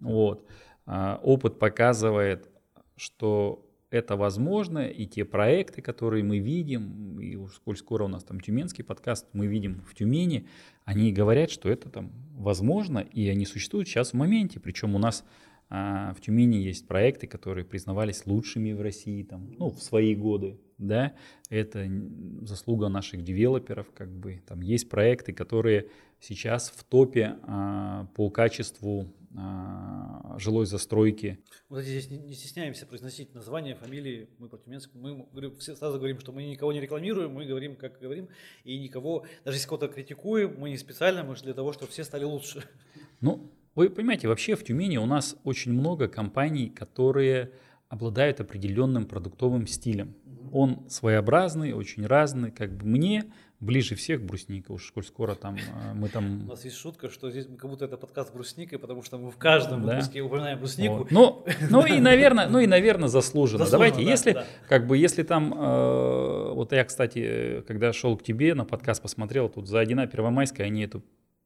Вот. 0.00 0.46
А, 0.86 1.20
опыт 1.22 1.58
показывает, 1.58 2.48
что 2.96 3.63
это 3.94 4.16
возможно, 4.16 4.88
и 4.88 5.06
те 5.06 5.24
проекты, 5.24 5.80
которые 5.80 6.24
мы 6.24 6.40
видим, 6.40 7.20
и 7.20 7.36
уж 7.36 7.54
сколь 7.54 7.76
скоро 7.76 8.04
у 8.04 8.08
нас 8.08 8.24
там 8.24 8.40
тюменский 8.40 8.82
подкаст, 8.82 9.28
мы 9.32 9.46
видим 9.46 9.82
в 9.88 9.94
Тюмени, 9.94 10.48
они 10.84 11.12
говорят, 11.12 11.50
что 11.50 11.68
это 11.70 11.88
там 11.88 12.10
возможно, 12.36 12.98
и 12.98 13.28
они 13.28 13.46
существуют 13.46 13.86
сейчас 13.86 14.10
в 14.10 14.14
моменте. 14.14 14.58
Причем 14.58 14.96
у 14.96 14.98
нас 14.98 15.24
а, 15.70 16.12
в 16.14 16.20
Тюмени 16.20 16.56
есть 16.56 16.88
проекты, 16.88 17.28
которые 17.28 17.64
признавались 17.64 18.26
лучшими 18.26 18.72
в 18.72 18.82
России 18.82 19.22
там, 19.22 19.54
ну, 19.58 19.70
в 19.70 19.80
свои 19.80 20.16
годы. 20.16 20.58
Да? 20.76 21.12
Это 21.48 21.88
заслуга 22.42 22.88
наших 22.88 23.22
девелоперов. 23.22 23.86
Как 23.94 24.10
бы. 24.10 24.42
Там 24.46 24.60
есть 24.60 24.88
проекты, 24.88 25.32
которые 25.32 25.88
сейчас 26.20 26.70
в 26.70 26.82
топе 26.82 27.36
а, 27.42 28.08
по 28.16 28.28
качеству 28.30 29.14
жилой 30.38 30.66
застройки. 30.66 31.38
Вот 31.68 31.82
здесь 31.82 32.10
не, 32.10 32.18
не 32.18 32.34
стесняемся 32.34 32.86
произносить 32.86 33.34
названия, 33.34 33.74
фамилии. 33.74 34.28
Мы 34.38 34.48
про 34.48 34.58
Тюменск. 34.58 34.90
Мы 34.94 35.26
говорим, 35.32 35.56
все 35.56 35.74
сразу 35.74 35.98
говорим, 35.98 36.20
что 36.20 36.32
мы 36.32 36.44
никого 36.44 36.72
не 36.72 36.80
рекламируем, 36.80 37.32
мы 37.32 37.44
говорим, 37.44 37.76
как 37.76 38.00
говорим, 38.00 38.28
и 38.62 38.78
никого, 38.78 39.24
даже 39.44 39.56
если 39.56 39.68
кого-то 39.68 39.88
критикуем, 39.88 40.54
мы 40.58 40.70
не 40.70 40.78
специально, 40.78 41.24
мы 41.24 41.36
же 41.36 41.42
для 41.42 41.54
того, 41.54 41.72
чтобы 41.72 41.90
все 41.90 42.04
стали 42.04 42.24
лучше. 42.24 42.62
Ну, 43.20 43.50
вы 43.74 43.90
понимаете, 43.90 44.28
вообще 44.28 44.54
в 44.54 44.62
Тюмени 44.62 44.98
у 44.98 45.06
нас 45.06 45.36
очень 45.42 45.72
много 45.72 46.06
компаний, 46.06 46.68
которые 46.68 47.52
обладают 47.88 48.40
определенным 48.40 49.06
продуктовым 49.06 49.66
стилем. 49.66 50.14
Он 50.52 50.88
своеобразный, 50.88 51.72
очень 51.72 52.06
разный. 52.06 52.50
Как 52.50 52.76
бы 52.76 52.86
мне 52.86 53.32
ближе 53.64 53.94
всех 53.94 54.22
брусника, 54.22 54.72
уж 54.72 54.86
сколь 54.86 55.04
скоро 55.04 55.34
там 55.34 55.56
а, 55.72 55.94
мы 55.94 56.08
там... 56.08 56.44
У 56.44 56.50
нас 56.50 56.64
есть 56.64 56.76
шутка, 56.76 57.10
что 57.10 57.30
здесь 57.30 57.46
как 57.58 57.70
будто 57.70 57.86
это 57.86 57.96
подкаст 57.96 58.32
брусникой, 58.32 58.78
потому 58.78 59.02
что 59.02 59.18
мы 59.18 59.30
в 59.30 59.36
каждом 59.36 59.84
да. 59.84 59.94
выпуске 59.94 60.20
упоминаем 60.20 60.58
бруснику. 60.58 60.96
Вот. 60.98 61.10
Ну, 61.10 61.44
ну 61.70 61.86
и, 61.86 62.00
наверное, 62.00 62.48
ну 62.48 62.60
и, 62.60 62.66
наверное, 62.66 63.08
заслуженно. 63.08 63.64
заслуженно 63.64 63.70
Давайте, 63.70 64.04
да, 64.04 64.10
если, 64.10 64.32
да. 64.32 64.46
как 64.68 64.86
бы, 64.86 64.96
если 64.96 65.22
там, 65.22 65.52
э, 65.54 66.52
вот 66.52 66.72
я, 66.72 66.84
кстати, 66.84 67.62
когда 67.66 67.92
шел 67.92 68.16
к 68.16 68.22
тебе 68.22 68.54
на 68.54 68.64
подкаст 68.64 69.02
посмотрел, 69.02 69.48
тут 69.48 69.68
за 69.68 69.80
Одина 69.80 70.06
Первомайская, 70.06 70.66
они 70.66 70.84
эту 70.84 71.02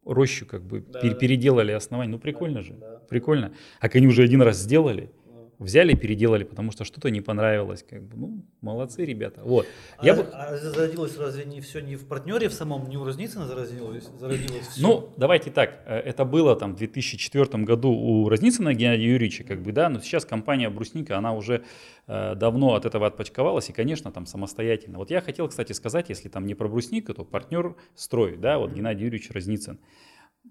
рощу 0.09 0.47
как 0.47 0.63
бы 0.63 0.81
да, 0.81 1.01
пер- 1.01 1.11
да. 1.11 1.17
переделали 1.17 1.73
основание. 1.73 2.11
Ну 2.11 2.19
прикольно 2.19 2.61
да, 2.61 2.63
же, 2.63 2.73
да. 2.75 3.01
прикольно. 3.09 3.53
А 3.81 3.89
они 3.93 4.07
уже 4.07 4.23
один 4.23 4.43
раз 4.43 4.59
сделали, 4.59 5.11
взяли, 5.59 5.95
переделали, 5.95 6.45
потому 6.45 6.71
что 6.71 6.85
что-то 6.85 7.11
не 7.11 7.21
понравилось. 7.21 7.85
Как 7.89 8.03
бы, 8.03 8.17
ну, 8.17 8.45
молодцы 8.61 9.05
ребята. 9.05 9.43
Вот. 9.45 9.67
А, 9.97 10.07
Я 10.07 10.15
бы... 10.15 10.23
а 10.33 10.57
зародилось 10.57 11.17
разве 11.19 11.45
не 11.45 11.61
все 11.61 11.81
не 11.81 11.97
в 11.97 12.07
партнере 12.07 12.49
в 12.49 12.53
самом, 12.53 12.89
не 12.89 12.97
у 12.97 13.05
Разницына 13.05 13.47
зародилось, 13.47 14.09
зародилось 14.19 14.69
все? 14.69 14.81
Ну, 14.81 15.11
давайте 15.17 15.51
так, 15.51 15.83
э, 15.87 15.97
это 15.99 16.25
было 16.25 16.55
там 16.55 16.75
в 16.75 16.77
2004 16.77 17.65
году 17.65 17.91
у 17.91 18.29
Разницына 18.29 18.73
Геннадия 18.75 19.07
Юрьевича, 19.07 19.45
как 19.45 19.63
бы, 19.63 19.73
да, 19.73 19.89
но 19.89 20.01
сейчас 20.01 20.25
компания 20.25 20.71
Брусника, 20.71 21.19
она 21.19 21.33
уже 21.35 21.65
э, 22.07 22.35
давно 22.37 22.75
от 22.75 22.85
этого 22.85 23.07
отпочковалась 23.07 23.69
и, 23.69 23.73
конечно, 23.73 24.13
там 24.13 24.27
самостоятельно. 24.27 24.99
Вот 24.99 25.11
я 25.11 25.21
хотел, 25.21 25.49
кстати, 25.49 25.73
сказать, 25.73 26.09
если 26.09 26.29
там 26.29 26.47
не 26.47 26.55
про 26.55 26.69
Брусника, 26.69 27.15
то 27.15 27.25
партнер 27.25 27.75
строй, 27.95 28.37
да, 28.37 28.59
вот 28.59 28.73
Геннадий 28.73 29.05
Юрьевич 29.05 29.31
Разницын. 29.31 29.79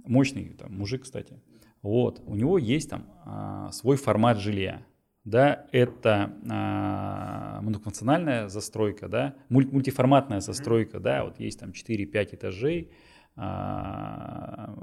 Мощный 0.05 0.49
там 0.49 0.73
мужик, 0.73 1.03
кстати. 1.03 1.41
Вот, 1.81 2.21
у 2.25 2.35
него 2.35 2.57
есть 2.57 2.89
там 2.89 3.05
а, 3.25 3.71
свой 3.71 3.97
формат 3.97 4.39
жилья 4.39 4.83
да, 5.27 5.67
это 5.73 6.33
а, 6.49 7.59
многофункциональная 7.61 8.47
застройка, 8.47 9.09
да, 9.09 9.35
муль, 9.49 9.67
мультиформатная 9.69 10.39
застройка, 10.39 11.01
да, 11.01 11.25
вот 11.25 11.37
есть 11.37 11.59
там 11.59 11.71
4-5 11.71 12.35
этажей, 12.35 12.91
а, 13.35 14.73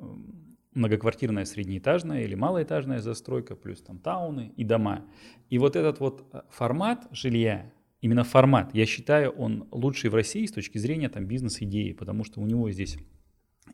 многоквартирная 0.75 1.47
среднеэтажная 1.47 2.25
или 2.25 2.35
малоэтажная 2.35 2.99
застройка, 2.99 3.57
плюс 3.57 3.81
там 3.81 3.99
тауны 3.99 4.53
и 4.55 4.65
дома. 4.65 5.07
И 5.49 5.57
вот 5.57 5.77
этот 5.77 5.99
вот 6.01 6.27
формат 6.51 7.07
жилья, 7.11 7.73
именно 8.03 8.23
формат, 8.23 8.75
я 8.75 8.85
считаю, 8.85 9.31
он 9.31 9.67
лучший 9.71 10.11
в 10.11 10.15
России 10.15 10.45
с 10.45 10.53
точки 10.53 10.77
зрения 10.77 11.09
там 11.09 11.25
бизнес-идеи, 11.25 11.93
потому 11.93 12.23
что 12.23 12.41
у 12.41 12.47
него 12.47 12.71
здесь 12.71 12.99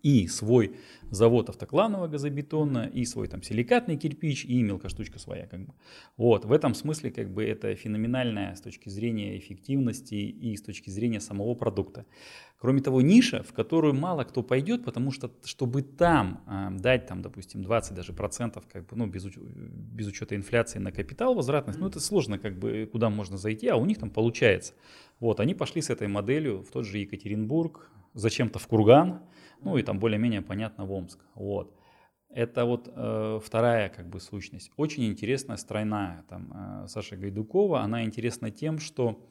и 0.02 0.26
свой 0.28 0.76
завод 1.10 1.48
автокланового 1.48 2.08
газобетона, 2.08 2.90
и 2.92 3.04
свой 3.04 3.28
там 3.28 3.42
силикатный 3.42 3.96
кирпич, 3.96 4.44
и 4.44 4.62
мелкоштучка 4.62 5.18
своя. 5.18 5.46
Как 5.46 5.66
бы. 5.66 5.74
Вот, 6.16 6.44
в 6.44 6.52
этом 6.52 6.74
смысле 6.74 7.10
как 7.10 7.32
бы 7.32 7.44
это 7.44 7.74
феноменальная 7.74 8.54
с 8.54 8.60
точки 8.60 8.88
зрения 8.88 9.36
эффективности 9.38 10.14
и 10.14 10.56
с 10.56 10.62
точки 10.62 10.90
зрения 10.90 11.20
самого 11.20 11.54
продукта. 11.54 12.06
Кроме 12.60 12.82
того, 12.82 13.00
ниша, 13.00 13.42
в 13.42 13.54
которую 13.54 13.94
мало 13.94 14.24
кто 14.24 14.42
пойдет, 14.42 14.84
потому 14.84 15.12
что 15.12 15.30
чтобы 15.44 15.80
там 15.80 16.44
э, 16.46 16.78
дать, 16.78 17.06
там, 17.06 17.22
допустим, 17.22 17.62
20 17.62 17.94
даже 17.94 18.12
процентов, 18.12 18.64
как 18.70 18.86
бы, 18.86 18.96
ну, 18.96 19.06
без, 19.06 19.24
уч- 19.24 19.40
без 19.40 20.06
учета 20.06 20.36
инфляции 20.36 20.78
на 20.78 20.92
капитал, 20.92 21.34
возвратность, 21.34 21.78
ну, 21.78 21.88
это 21.88 22.00
сложно, 22.00 22.38
как 22.38 22.58
бы, 22.58 22.86
куда 22.92 23.08
можно 23.08 23.38
зайти, 23.38 23.66
а 23.68 23.76
у 23.76 23.86
них 23.86 23.98
там 23.98 24.10
получается. 24.10 24.74
Вот, 25.20 25.40
они 25.40 25.54
пошли 25.54 25.80
с 25.80 25.88
этой 25.88 26.06
моделью 26.08 26.62
в 26.62 26.70
тот 26.70 26.84
же 26.84 26.98
Екатеринбург, 26.98 27.90
зачем-то 28.12 28.58
в 28.58 28.66
Курган, 28.66 29.20
ну 29.62 29.77
и 29.77 29.83
там 29.83 29.99
более-менее 29.99 30.42
понятно 30.42 30.85
в 30.85 30.92
Омск. 30.92 31.20
Вот. 31.35 31.75
Это 32.29 32.64
вот 32.64 32.88
э, 32.94 33.40
вторая 33.44 33.88
как 33.88 34.09
бы 34.09 34.20
сущность. 34.20 34.70
Очень 34.77 35.07
интересная 35.07 35.57
стройная. 35.57 36.25
Там, 36.29 36.53
э, 36.55 36.88
Саша 36.88 37.16
Гайдукова, 37.16 37.81
она 37.81 38.05
интересна 38.05 38.51
тем, 38.51 38.79
что 38.79 39.27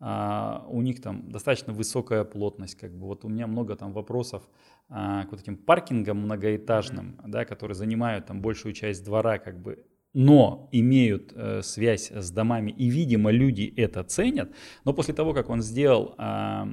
э, 0.00 0.58
у 0.68 0.82
них 0.82 1.00
там 1.00 1.30
достаточно 1.30 1.72
высокая 1.72 2.24
плотность. 2.24 2.74
Как 2.74 2.92
бы. 2.92 3.06
Вот 3.06 3.24
у 3.24 3.28
меня 3.28 3.46
много 3.46 3.74
там 3.74 3.92
вопросов 3.92 4.42
э, 4.90 4.94
к 4.94 5.28
вот 5.30 5.40
этим 5.40 5.56
паркингам 5.56 6.18
многоэтажным, 6.18 7.20
да, 7.26 7.46
которые 7.46 7.74
занимают 7.74 8.26
там 8.26 8.42
большую 8.42 8.74
часть 8.74 9.02
двора. 9.02 9.38
Как 9.38 9.58
бы 9.58 9.86
но 10.14 10.68
имеют 10.72 11.32
э, 11.34 11.62
связь 11.62 12.10
с 12.10 12.30
домами, 12.30 12.70
и, 12.70 12.88
видимо, 12.88 13.30
люди 13.30 13.72
это 13.76 14.02
ценят. 14.04 14.50
Но 14.84 14.92
после 14.92 15.14
того, 15.14 15.32
как 15.32 15.48
он 15.48 15.62
сделал 15.62 16.14
э, 16.18 16.64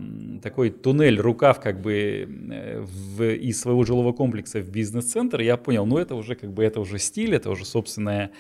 такой 0.41 0.71
туннель, 0.71 1.19
рукав 1.19 1.61
как 1.61 1.81
бы 1.81 1.93
э, 1.93 2.81
в, 2.81 3.23
из 3.23 3.61
своего 3.61 3.83
жилого 3.85 4.11
комплекса 4.11 4.59
в 4.59 4.69
бизнес-центр, 4.69 5.39
я 5.39 5.55
понял, 5.55 5.85
ну 5.85 5.97
это 5.97 6.15
уже 6.15 6.35
как 6.35 6.51
бы 6.51 6.63
это 6.63 6.81
уже 6.81 6.99
стиль, 6.99 7.33
это 7.33 7.49
уже 7.49 7.65
собственное 7.65 8.31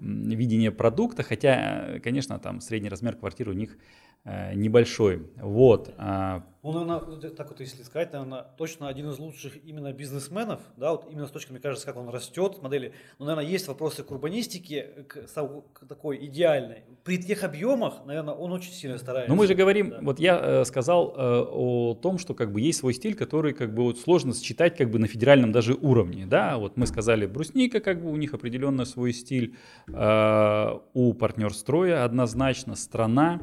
видение 0.00 0.70
продукта, 0.70 1.22
хотя, 1.22 1.98
конечно, 2.02 2.38
там 2.38 2.60
средний 2.60 2.88
размер 2.88 3.16
квартиры 3.16 3.50
у 3.50 3.54
них 3.54 3.70
э, 3.72 4.05
небольшой. 4.54 5.22
Вот. 5.36 5.94
А 5.98 6.42
он, 6.66 6.84
наверное, 6.84 7.30
так 7.30 7.48
вот 7.50 7.60
если 7.60 7.84
сказать, 7.84 8.12
наверное, 8.12 8.44
точно 8.58 8.88
один 8.88 9.08
из 9.10 9.20
лучших 9.20 9.64
именно 9.64 9.92
бизнесменов, 9.92 10.58
да, 10.76 10.90
вот 10.90 11.06
именно 11.08 11.28
с 11.28 11.30
точки, 11.30 11.52
мне 11.52 11.60
кажется, 11.60 11.86
как 11.86 11.96
он 11.96 12.08
растет, 12.08 12.60
модели. 12.60 12.92
Но, 13.20 13.26
наверное, 13.26 13.48
есть 13.48 13.68
вопросы 13.68 14.02
к 14.02 14.10
урбанистике, 14.10 15.06
к, 15.06 15.28
к 15.28 15.86
такой 15.86 16.26
идеальной. 16.26 16.82
При 17.04 17.18
тех 17.18 17.44
объемах, 17.44 18.04
наверное, 18.04 18.34
он 18.34 18.50
очень 18.50 18.72
сильно 18.72 18.98
старается. 18.98 19.30
Но 19.30 19.36
мы 19.36 19.46
же 19.46 19.54
говорим, 19.54 19.90
да. 19.90 19.98
вот 20.02 20.18
я 20.18 20.40
э, 20.42 20.64
сказал 20.64 21.14
э, 21.16 21.46
о 21.48 21.94
том, 21.94 22.18
что 22.18 22.34
как 22.34 22.50
бы 22.50 22.60
есть 22.60 22.80
свой 22.80 22.94
стиль, 22.94 23.14
который 23.14 23.52
как 23.52 23.72
бы 23.72 23.84
вот 23.84 24.00
сложно 24.00 24.34
считать 24.34 24.76
как 24.76 24.90
бы 24.90 24.98
на 24.98 25.06
федеральном 25.06 25.52
даже 25.52 25.74
уровне, 25.74 26.26
да, 26.26 26.58
вот 26.58 26.76
мы 26.76 26.88
сказали 26.88 27.26
брусника, 27.26 27.78
как 27.78 28.02
бы 28.02 28.10
у 28.10 28.16
них 28.16 28.34
определенно 28.34 28.84
свой 28.86 29.12
стиль, 29.12 29.54
э, 29.86 30.78
у 30.94 31.12
партнерстроя 31.12 32.04
однозначно 32.04 32.74
страна, 32.74 33.40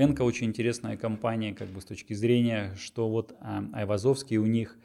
Энка 0.00 0.22
очень 0.22 0.46
интересная 0.46 0.96
компания, 0.96 1.54
как 1.54 1.68
бы 1.68 1.80
с 1.80 1.84
точки 1.84 2.14
зрения, 2.14 2.74
что 2.76 3.08
вот 3.10 3.36
а, 3.40 3.64
Айвазовский 3.74 4.38
у 4.38 4.46
них 4.46 4.78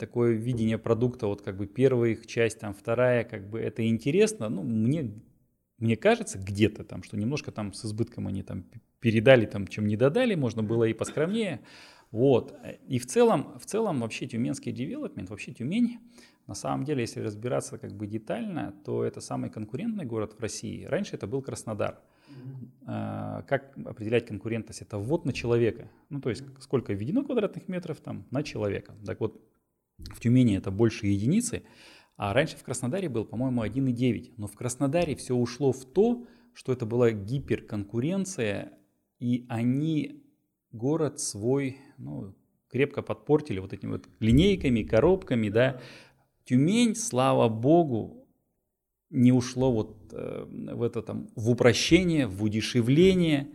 такое 0.00 0.32
видение 0.32 0.78
продукта, 0.78 1.26
вот 1.26 1.42
как 1.42 1.58
бы 1.58 1.66
первая 1.66 2.12
их 2.12 2.26
часть, 2.26 2.60
там 2.60 2.72
вторая, 2.72 3.24
как 3.24 3.50
бы 3.50 3.60
это 3.60 3.86
интересно, 3.86 4.48
ну, 4.48 4.62
мне, 4.62 5.12
мне 5.78 5.96
кажется 5.96 6.38
где-то 6.38 6.84
там, 6.84 7.02
что 7.02 7.18
немножко 7.18 7.52
там 7.52 7.74
с 7.74 7.84
избытком 7.84 8.26
они 8.26 8.42
там 8.42 8.64
передали, 9.00 9.44
там, 9.44 9.66
чем 9.66 9.86
не 9.86 9.96
додали, 9.96 10.34
можно 10.34 10.62
было 10.62 10.84
и 10.84 10.94
поскромнее, 10.94 11.60
вот, 12.10 12.58
и 12.88 12.98
в 12.98 13.06
целом, 13.06 13.58
в 13.58 13.66
целом 13.66 14.00
вообще 14.00 14.26
тюменский 14.26 14.72
девелопмент, 14.72 15.28
вообще 15.28 15.52
Тюмень, 15.52 15.98
на 16.46 16.54
самом 16.54 16.84
деле, 16.84 17.02
если 17.02 17.20
разбираться 17.20 17.76
как 17.76 17.92
бы 17.92 18.06
детально, 18.06 18.72
то 18.84 19.04
это 19.04 19.20
самый 19.20 19.50
конкурентный 19.50 20.06
город 20.06 20.34
в 20.38 20.40
России. 20.40 20.84
Раньше 20.84 21.16
это 21.16 21.26
был 21.26 21.42
Краснодар. 21.42 22.00
А, 22.86 23.42
как 23.42 23.76
определять 23.84 24.26
конкурентность? 24.26 24.82
Это 24.82 24.98
ввод 24.98 25.24
на 25.24 25.32
человека. 25.32 25.90
Ну, 26.08 26.20
то 26.20 26.30
есть 26.30 26.44
сколько 26.60 26.92
введено 26.92 27.24
квадратных 27.24 27.68
метров 27.68 28.00
там 28.00 28.26
на 28.30 28.42
человека. 28.42 28.94
Так 29.04 29.20
вот, 29.20 29.40
в 29.98 30.20
Тюмени 30.20 30.56
это 30.56 30.70
больше 30.70 31.06
единицы, 31.06 31.62
а 32.16 32.32
раньше 32.32 32.56
в 32.56 32.62
Краснодаре 32.62 33.08
был, 33.08 33.24
по-моему, 33.24 33.64
1,9. 33.64 34.34
Но 34.36 34.46
в 34.46 34.54
Краснодаре 34.54 35.16
все 35.16 35.34
ушло 35.34 35.72
в 35.72 35.84
то, 35.84 36.26
что 36.54 36.72
это 36.72 36.86
была 36.86 37.10
гиперконкуренция, 37.10 38.72
и 39.18 39.46
они 39.48 40.22
город 40.72 41.20
свой 41.20 41.78
ну, 41.98 42.34
крепко 42.68 43.02
подпортили 43.02 43.58
вот 43.58 43.72
этими 43.72 43.92
вот 43.92 44.08
линейками, 44.20 44.82
коробками, 44.82 45.48
да. 45.48 45.80
Тюмень, 46.44 46.94
слава 46.94 47.48
богу, 47.48 48.25
не 49.10 49.32
ушло 49.32 49.72
вот 49.72 49.96
э, 50.12 50.46
в 50.74 50.82
это 50.82 51.02
там, 51.02 51.28
в 51.36 51.50
упрощение, 51.50 52.26
в 52.26 52.42
удешевление. 52.42 53.48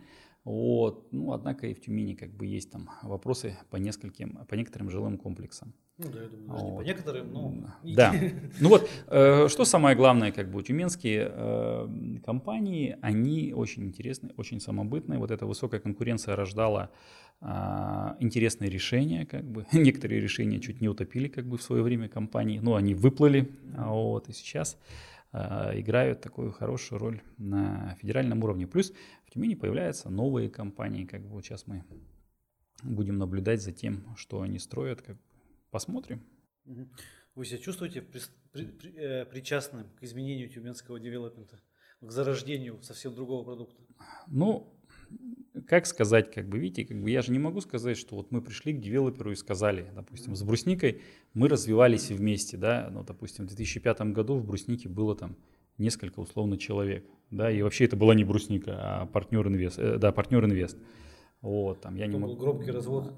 Вот. 0.44 1.12
Ну, 1.12 1.34
однако 1.34 1.68
и 1.68 1.74
в 1.74 1.82
Тюмени 1.82 2.16
как 2.16 2.32
бы 2.32 2.46
есть 2.48 2.72
там 2.72 2.90
вопросы 3.04 3.58
по 3.70 3.78
нескольким, 3.78 4.40
по 4.48 4.56
некоторым 4.56 4.90
жилым 4.90 5.18
комплексам. 5.18 5.74
Ну 5.98 6.10
да, 6.10 6.24
я 6.24 6.30
думаю, 6.30 6.48
даже 6.48 6.64
вот. 6.64 6.72
не 6.72 6.78
по 6.78 6.82
некоторым, 6.82 7.34
но... 7.34 7.54
Да. 7.84 8.16
Ну 8.60 8.70
вот, 8.70 8.90
э, 9.08 9.48
что 9.50 9.66
самое 9.66 9.96
главное, 9.96 10.32
как 10.32 10.50
бы 10.50 10.64
тюменские 10.64 11.32
э, 11.32 11.88
компании, 12.26 12.98
они 13.02 13.54
очень 13.54 13.84
интересные, 13.84 14.34
очень 14.38 14.60
самобытные. 14.60 15.20
Вот 15.20 15.30
эта 15.30 15.46
высокая 15.46 15.80
конкуренция 15.80 16.36
рождала 16.36 16.90
э, 17.42 17.46
интересные 18.20 18.72
решения, 18.72 19.28
как 19.28 19.44
бы. 19.44 19.68
Некоторые 19.74 20.22
решения 20.22 20.60
чуть 20.60 20.82
не 20.82 20.90
утопили, 20.90 21.28
как 21.28 21.46
бы, 21.46 21.58
в 21.58 21.62
свое 21.62 21.84
время 21.84 22.10
компании, 22.10 22.58
но 22.58 22.76
они 22.76 22.96
выплыли, 22.96 23.52
вот, 23.76 24.28
и 24.30 24.34
сейчас 24.34 24.78
Э, 24.78 25.11
играют 25.34 26.22
такую 26.22 26.52
хорошую 26.52 27.00
роль 27.00 27.22
на 27.38 27.96
федеральном 27.96 28.44
уровне. 28.44 28.68
Плюс 28.68 28.94
в 29.26 29.32
Тюмени 29.32 29.56
появляются 29.56 30.10
новые 30.10 30.50
компании, 30.50 31.06
как 31.06 31.22
бы 31.22 31.30
вот 31.30 31.46
сейчас 31.46 31.68
мы 31.68 31.84
будем 32.84 33.18
наблюдать 33.18 33.62
за 33.62 33.72
тем, 33.72 34.16
что 34.18 34.42
они 34.42 34.60
строят, 34.60 35.02
как 35.02 35.18
посмотрим. 35.70 36.24
Вы 37.36 37.46
себя 37.46 37.60
чувствуете 37.60 38.02
при, 38.02 38.22
при, 38.52 38.66
при, 38.66 38.94
э, 38.94 39.26
причастным 39.26 39.90
к 39.98 40.04
изменению 40.04 40.50
тюменского 40.50 41.00
девелопмента, 41.00 41.60
к 42.02 42.12
зарождению 42.12 42.82
совсем 42.82 43.16
другого 43.16 43.46
продукта? 43.46 43.82
Ну, 44.28 44.78
как 45.68 45.86
сказать, 45.86 46.32
как 46.32 46.48
бы, 46.48 46.60
видите, 46.60 46.86
как 46.86 47.02
бы 47.02 47.10
я 47.10 47.22
же 47.22 47.32
не 47.32 47.40
могу 47.40 47.62
сказать, 47.62 47.98
что 47.98 48.16
вот 48.16 48.32
мы 48.32 48.42
пришли 48.42 48.74
к 48.74 48.80
девелоперу 48.80 49.32
и 49.32 49.36
сказали, 49.36 49.88
допустим, 49.94 50.36
с 50.36 50.44
Брусникой 50.44 51.02
мы 51.34 51.50
развивались 51.50 52.10
вместе, 52.10 52.58
да, 52.58 52.90
ну, 52.92 53.04
допустим, 53.04 53.46
в 53.46 53.48
2005 53.48 54.02
году 54.14 54.36
в 54.36 54.46
Бруснике 54.46 54.88
было 54.88 55.16
там 55.16 55.36
несколько 55.78 56.20
условно 56.20 56.58
человек, 56.58 57.06
да, 57.32 57.52
и 57.52 57.62
вообще 57.62 57.86
это 57.86 57.96
была 57.96 58.14
не 58.16 58.24
Брусника, 58.24 58.78
а 58.78 59.06
партнер 59.08 59.46
инвест, 59.48 59.80
э, 59.80 59.98
да, 59.98 60.12
партнер 60.12 60.46
инвест. 60.46 60.78
Вот, 61.42 61.82
там 61.82 61.96
я 61.96 62.08
не 62.08 62.18
могу... 62.18 62.36
громкий 62.36 62.72
развод. 62.78 63.14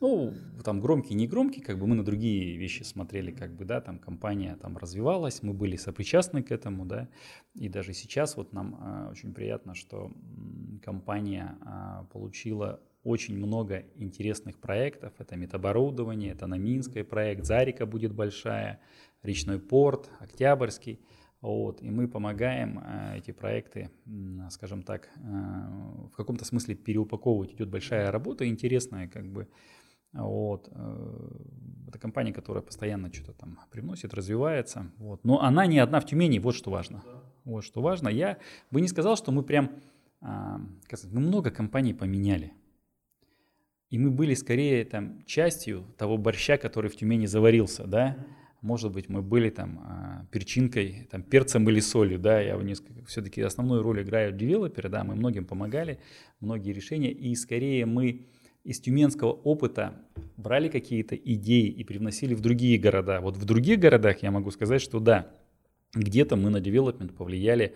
Ну, 0.00 0.34
там 0.64 0.80
громкий, 0.80 1.14
не 1.14 1.28
громкий, 1.28 1.60
как 1.60 1.78
бы 1.78 1.86
мы 1.86 1.94
на 1.94 2.04
другие 2.04 2.56
вещи 2.56 2.82
смотрели, 2.82 3.30
как 3.30 3.54
бы, 3.54 3.64
да, 3.64 3.80
там 3.80 4.00
компания 4.00 4.56
там 4.60 4.76
развивалась, 4.76 5.44
мы 5.44 5.52
были 5.52 5.76
сопричастны 5.76 6.42
к 6.42 6.50
этому, 6.50 6.84
да, 6.84 7.08
и 7.54 7.68
даже 7.68 7.92
сейчас 7.92 8.36
вот 8.36 8.52
нам 8.52 8.76
а, 8.80 9.08
очень 9.12 9.32
приятно, 9.32 9.76
что 9.76 10.10
компания 10.82 11.56
а, 11.60 12.04
получила 12.12 12.80
очень 13.04 13.36
много 13.36 13.84
интересных 13.94 14.58
проектов. 14.58 15.12
Это 15.18 15.36
метаборудование, 15.36 16.32
это 16.32 16.46
Наминский 16.46 17.04
проект, 17.04 17.44
Зарика 17.44 17.86
будет 17.86 18.12
большая, 18.12 18.80
речной 19.22 19.60
порт, 19.60 20.10
Октябрьский. 20.18 21.00
Вот, 21.42 21.82
и 21.82 21.90
мы 21.90 22.06
помогаем 22.06 22.78
э, 22.78 23.18
эти 23.18 23.32
проекты, 23.32 23.90
скажем 24.50 24.84
так, 24.84 25.08
э, 25.16 25.20
в 26.12 26.16
каком-то 26.16 26.44
смысле 26.44 26.76
переупаковывать. 26.76 27.52
Идет 27.52 27.68
большая 27.68 28.12
работа, 28.12 28.46
интересная, 28.46 29.08
как 29.08 29.26
бы. 29.26 29.48
Вот. 30.12 30.68
Э, 30.70 31.30
это 31.88 31.98
компания, 31.98 32.32
которая 32.32 32.62
постоянно 32.62 33.12
что-то 33.12 33.32
там 33.32 33.58
привносит, 33.72 34.14
развивается. 34.14 34.92
Вот. 34.98 35.24
Но 35.24 35.42
она 35.42 35.66
не 35.66 35.80
одна 35.80 35.98
в 35.98 36.06
Тюмени, 36.06 36.38
вот 36.38 36.54
что 36.54 36.70
важно. 36.70 37.02
Вот 37.44 37.64
что 37.64 37.82
важно. 37.82 38.08
Я 38.08 38.38
бы 38.70 38.80
не 38.80 38.86
сказал, 38.86 39.16
что 39.16 39.32
мы 39.32 39.42
прям, 39.42 39.72
э, 40.20 40.26
мы 41.10 41.20
много 41.20 41.50
компаний 41.50 41.92
поменяли. 41.92 42.52
И 43.90 43.98
мы 43.98 44.12
были 44.12 44.34
скорее 44.34 44.84
там 44.84 45.24
частью 45.24 45.86
того 45.98 46.18
борща, 46.18 46.56
который 46.56 46.88
в 46.88 46.94
Тюмени 46.94 47.26
заварился, 47.26 47.84
да. 47.84 48.16
Mm-hmm 48.16 48.41
может 48.62 48.92
быть, 48.92 49.08
мы 49.08 49.22
были 49.22 49.50
там 49.50 49.80
а, 49.84 50.26
перчинкой, 50.30 51.08
там, 51.10 51.22
перцем 51.22 51.68
или 51.68 51.80
солью, 51.80 52.18
да, 52.18 52.40
я 52.40 52.56
несколько, 52.56 53.04
все-таки 53.06 53.42
основную 53.42 53.82
роль 53.82 54.02
играют 54.02 54.36
девелоперы, 54.36 54.88
да, 54.88 55.04
мы 55.04 55.16
многим 55.16 55.44
помогали, 55.44 55.98
многие 56.40 56.72
решения, 56.72 57.10
и 57.10 57.34
скорее 57.34 57.86
мы 57.86 58.26
из 58.62 58.80
тюменского 58.80 59.32
опыта 59.32 60.00
брали 60.36 60.68
какие-то 60.68 61.16
идеи 61.16 61.66
и 61.66 61.82
привносили 61.82 62.34
в 62.34 62.40
другие 62.40 62.78
города. 62.78 63.20
Вот 63.20 63.36
в 63.36 63.44
других 63.44 63.80
городах 63.80 64.22
я 64.22 64.30
могу 64.30 64.52
сказать, 64.52 64.80
что 64.80 65.00
да, 65.00 65.34
где-то 65.94 66.36
мы 66.36 66.50
на 66.50 66.60
девелопмент 66.60 67.14
повлияли 67.14 67.74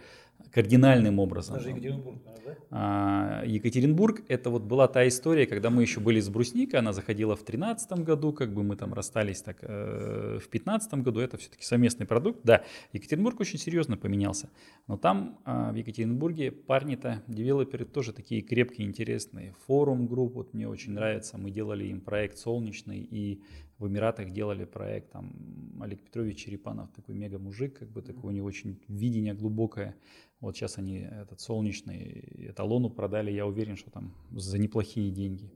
кардинальным 0.52 1.18
образом. 1.18 1.56
Даже 1.56 1.70
Екатеринбург, 1.70 2.18
да? 2.24 2.56
А, 2.70 3.42
Екатеринбург, 3.46 4.22
это 4.28 4.50
вот 4.50 4.62
была 4.62 4.88
та 4.88 5.06
история, 5.06 5.46
когда 5.46 5.70
мы 5.70 5.82
еще 5.82 6.00
были 6.00 6.20
с 6.20 6.28
Брусникой, 6.28 6.78
она 6.78 6.92
заходила 6.92 7.34
в 7.34 7.44
2013 7.44 7.92
году, 8.04 8.32
как 8.32 8.52
бы 8.52 8.62
мы 8.62 8.76
там 8.76 8.94
расстались 8.94 9.42
так 9.42 9.58
э, 9.62 10.38
в 10.38 10.48
2015 10.48 10.94
году, 10.94 11.20
это 11.20 11.36
все-таки 11.36 11.64
совместный 11.64 12.06
продукт. 12.06 12.40
Да, 12.44 12.62
Екатеринбург 12.92 13.40
очень 13.40 13.58
серьезно 13.58 13.96
поменялся, 13.96 14.48
но 14.86 14.96
там 14.96 15.38
а, 15.44 15.72
в 15.72 15.74
Екатеринбурге 15.74 16.52
парни-то, 16.52 17.22
девелоперы 17.26 17.84
тоже 17.84 18.12
такие 18.12 18.42
крепкие, 18.42 18.86
интересные. 18.86 19.54
Форум 19.66 20.06
групп, 20.06 20.34
вот 20.34 20.54
мне 20.54 20.68
очень 20.68 20.92
нравится, 20.92 21.38
мы 21.38 21.50
делали 21.50 21.84
им 21.84 22.00
проект 22.00 22.38
солнечный 22.38 23.00
и 23.00 23.42
в 23.78 23.86
Эмиратах 23.86 24.30
делали 24.30 24.64
проект, 24.64 25.12
там 25.12 25.32
Олег 25.80 26.00
Петрович 26.02 26.38
Черепанов, 26.38 26.90
такой 26.92 27.14
мега 27.14 27.38
мужик, 27.38 27.78
как 27.78 27.90
бы 27.90 28.00
такое 28.00 28.32
у 28.32 28.34
него 28.34 28.46
очень 28.46 28.80
видение 28.88 29.34
глубокое. 29.34 29.96
Вот 30.40 30.56
сейчас 30.56 30.78
они 30.78 30.98
этот 30.98 31.40
солнечный 31.40 32.48
эталону 32.50 32.88
продали, 32.88 33.30
я 33.30 33.46
уверен, 33.46 33.76
что 33.76 33.90
там 33.90 34.14
за 34.30 34.58
неплохие 34.58 35.10
деньги. 35.10 35.50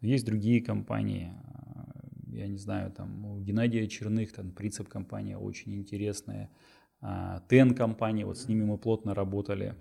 Есть 0.00 0.24
другие 0.24 0.62
компании, 0.62 1.32
я 2.28 2.46
не 2.46 2.58
знаю, 2.58 2.90
там 2.92 3.26
у 3.26 3.40
Геннадия 3.40 3.86
Черных, 3.86 4.32
там 4.32 4.52
принцип 4.52 4.88
компания 4.88 5.36
очень 5.36 5.74
интересная, 5.74 6.50
а, 7.00 7.42
ТЕН 7.48 7.74
компания, 7.74 8.24
вот 8.24 8.38
с 8.38 8.48
ними 8.48 8.64
мы 8.64 8.78
плотно 8.78 9.14
работали. 9.14 9.74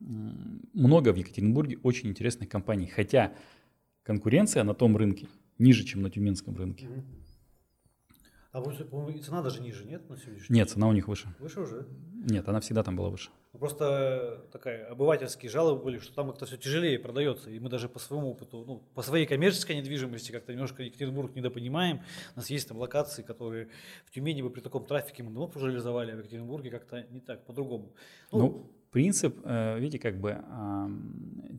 Много 0.00 1.12
в 1.12 1.16
Екатеринбурге 1.16 1.78
очень 1.82 2.10
интересных 2.10 2.48
компаний, 2.48 2.86
хотя 2.86 3.32
конкуренция 4.02 4.64
на 4.64 4.74
том 4.74 4.96
рынке 4.96 5.28
ниже, 5.60 5.84
чем 5.84 6.02
на 6.02 6.10
тюменском 6.10 6.56
рынке. 6.56 6.88
А 8.52 8.60
по-моему, 8.60 9.10
и 9.10 9.20
цена 9.20 9.42
даже 9.42 9.60
ниже, 9.60 9.84
нет, 9.84 10.08
на 10.10 10.16
сегодняшний 10.16 10.56
Нет, 10.56 10.68
цена 10.68 10.88
у 10.88 10.92
них 10.92 11.06
выше. 11.06 11.32
Выше 11.38 11.60
уже? 11.60 11.86
Нет, 12.28 12.48
она 12.48 12.58
всегда 12.58 12.82
там 12.82 12.96
была 12.96 13.08
выше. 13.08 13.30
Ну, 13.52 13.60
просто 13.60 14.44
такая 14.50 14.86
обывательские 14.86 15.50
жалобы 15.50 15.84
были, 15.84 15.98
что 15.98 16.12
там 16.14 16.30
как-то 16.30 16.46
все 16.46 16.56
тяжелее 16.56 16.98
продается. 16.98 17.50
И 17.50 17.60
мы 17.60 17.68
даже 17.68 17.88
по 17.88 18.00
своему 18.00 18.30
опыту, 18.30 18.64
ну, 18.66 18.82
по 18.94 19.02
своей 19.02 19.26
коммерческой 19.26 19.76
недвижимости 19.76 20.32
как-то 20.32 20.52
немножко 20.52 20.82
Екатеринбург 20.82 21.34
недопонимаем. 21.36 22.00
У 22.34 22.38
нас 22.38 22.50
есть 22.50 22.66
там 22.66 22.78
локации, 22.78 23.22
которые 23.22 23.68
в 24.04 24.10
Тюмени 24.10 24.42
бы 24.42 24.50
при 24.50 24.60
таком 24.60 24.84
трафике 24.84 25.22
мы 25.22 25.30
давно 25.30 25.50
уже 25.54 25.66
реализовали, 25.66 26.10
а 26.10 26.16
в 26.16 26.18
Екатеринбурге 26.18 26.70
как-то 26.70 27.06
не 27.10 27.20
так, 27.20 27.44
по-другому. 27.44 27.92
Ну, 28.32 28.38
ну 28.38 28.70
принцип, 28.90 29.38
э, 29.44 29.78
видите, 29.78 30.00
как 30.00 30.20
бы 30.20 30.42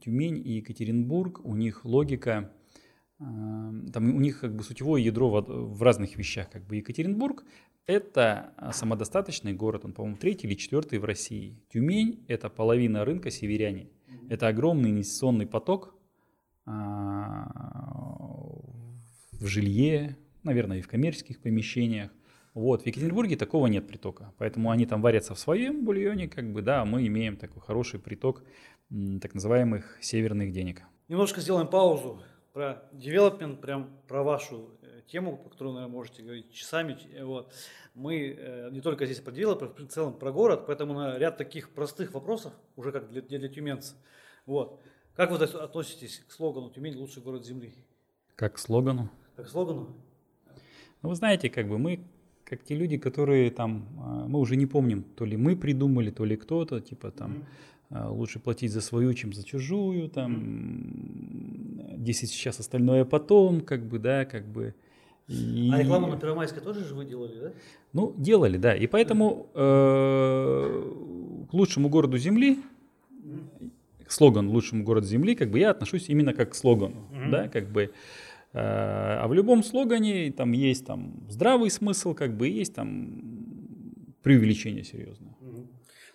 Тюмень 0.03 0.45
и 0.45 0.57
Екатеринбург, 0.57 1.39
у 1.45 1.55
них 1.55 1.85
логика, 1.85 2.51
там 3.93 4.15
у 4.15 4.19
них 4.19 4.39
как 4.39 4.55
бы 4.55 4.63
сутевое 4.63 5.01
ядро 5.01 5.29
в, 5.29 5.41
в 5.41 5.83
разных 5.83 6.17
вещах. 6.17 6.49
Как 6.49 6.65
бы 6.65 6.77
Екатеринбург– 6.77 7.43
это 7.85 8.55
самодостаточный 8.73 9.53
город, 9.53 9.85
он, 9.85 9.93
по-моему, 9.93 10.17
третий 10.17 10.47
или 10.47 10.55
четвертый 10.55 10.97
в 10.97 11.05
России. 11.05 11.61
Тюмень– 11.71 12.25
это 12.27 12.49
половина 12.49 13.05
рынка 13.05 13.29
северяне. 13.29 13.91
Это 14.29 14.47
огромный 14.47 14.89
инвестиционный 14.89 15.45
поток 15.45 15.93
в 16.65 17.47
жилье, 19.39 20.17
наверное, 20.43 20.79
и 20.79 20.81
в 20.81 20.87
коммерческих 20.87 21.41
помещениях. 21.41 22.11
Вот, 22.53 22.83
в 22.83 22.85
Екатеринбурге 22.85 23.37
такого 23.37 23.67
нет 23.67 23.87
притока, 23.87 24.33
поэтому 24.37 24.71
они 24.71 24.85
там 24.85 25.01
варятся 25.01 25.35
в 25.35 25.39
своем 25.39 25.85
бульоне, 25.85 26.27
как 26.27 26.51
бы, 26.51 26.61
да, 26.61 26.83
мы 26.85 27.07
имеем 27.07 27.37
такой 27.37 27.61
хороший 27.61 27.99
приток 27.99 28.43
так 29.21 29.33
называемых 29.33 29.97
северных 30.01 30.51
денег. 30.51 30.81
Немножко 31.07 31.39
сделаем 31.39 31.67
паузу 31.67 32.21
про 32.53 32.83
девелопмент, 32.91 33.61
прям 33.61 33.89
про 34.07 34.23
вашу 34.23 34.69
э, 34.81 35.01
тему, 35.07 35.37
по 35.37 35.49
которой, 35.49 35.73
наверное, 35.73 35.93
можете 35.93 36.23
говорить 36.23 36.51
часами. 36.51 36.97
Э, 37.13 37.23
вот. 37.23 37.53
Мы 37.93 38.35
э, 38.37 38.69
не 38.71 38.81
только 38.81 39.05
здесь 39.05 39.19
про 39.19 39.31
девелопер, 39.31 39.69
в 39.69 39.87
целом 39.87 40.13
про 40.13 40.31
город, 40.31 40.65
поэтому 40.67 40.93
на 40.93 41.17
ряд 41.17 41.37
таких 41.37 41.69
простых 41.69 42.13
вопросов, 42.13 42.53
уже 42.75 42.91
как 42.91 43.09
для, 43.09 43.21
для 43.21 43.49
тюменца. 43.49 43.95
Вот. 44.45 44.81
Как 45.15 45.31
вы 45.31 45.37
относитесь 45.37 46.23
к 46.27 46.31
слогану 46.31 46.69
«Тюмень– 46.69 46.95
лучший 46.97 47.21
город 47.21 47.45
Земли»? 47.45 47.73
Как 48.35 48.53
к 48.53 48.57
слогану? 48.57 49.09
Как 49.35 49.45
к 49.45 49.49
слогану? 49.49 49.95
Ну, 51.01 51.09
вы 51.09 51.15
знаете, 51.15 51.49
как 51.49 51.67
бы 51.67 51.77
мы 51.77 52.05
как 52.43 52.63
те 52.63 52.75
люди, 52.75 52.97
которые 52.97 53.49
там, 53.49 53.87
а, 53.99 54.27
мы 54.27 54.39
уже 54.39 54.57
не 54.57 54.65
помним, 54.65 55.03
то 55.03 55.23
ли 55.25 55.37
мы 55.37 55.55
придумали, 55.55 56.11
то 56.11 56.25
ли 56.25 56.35
кто-то, 56.35 56.81
типа 56.81 57.11
там, 57.11 57.31
mm-hmm. 57.31 57.45
Лучше 57.91 58.39
платить 58.39 58.71
за 58.71 58.81
свою, 58.81 59.13
чем 59.13 59.33
за 59.33 59.43
чужую, 59.43 60.09
там, 60.09 60.33
mm-hmm. 60.33 61.97
10 61.97 62.29
сейчас, 62.29 62.59
остальное 62.59 63.05
потом, 63.05 63.61
как 63.61 63.85
бы, 63.85 63.99
да, 63.99 64.25
как 64.25 64.47
бы. 64.47 64.73
И... 65.27 65.69
А 65.73 65.79
рекламу 65.79 66.07
на 66.07 66.17
Первомайской 66.17 66.61
тоже 66.61 66.83
же 66.85 66.95
вы 66.95 67.05
делали, 67.05 67.39
да? 67.39 67.51
Ну, 67.93 68.13
делали, 68.17 68.57
да. 68.57 68.75
И 68.75 68.87
поэтому 68.87 69.47
э, 69.53 70.93
к 71.49 71.53
лучшему 71.53 71.89
городу 71.89 72.17
Земли, 72.17 72.59
слоган 74.07 74.49
«Лучшему 74.49 74.83
городу 74.83 75.07
Земли», 75.07 75.35
как 75.35 75.51
бы 75.51 75.59
я 75.59 75.71
отношусь 75.71 76.09
именно 76.09 76.33
как 76.33 76.51
к 76.51 76.55
слогану, 76.55 77.07
mm-hmm. 77.11 77.29
да, 77.29 77.47
как 77.47 77.69
бы. 77.71 77.91
Э, 78.53 79.19
а 79.21 79.27
в 79.27 79.33
любом 79.33 79.63
слогане 79.63 80.31
там 80.31 80.51
есть 80.51 80.85
там 80.85 81.13
здравый 81.29 81.69
смысл, 81.69 82.13
как 82.13 82.35
бы 82.35 82.47
есть 82.47 82.73
там 82.73 83.23
преувеличение 84.23 84.83
серьезное. 84.83 85.30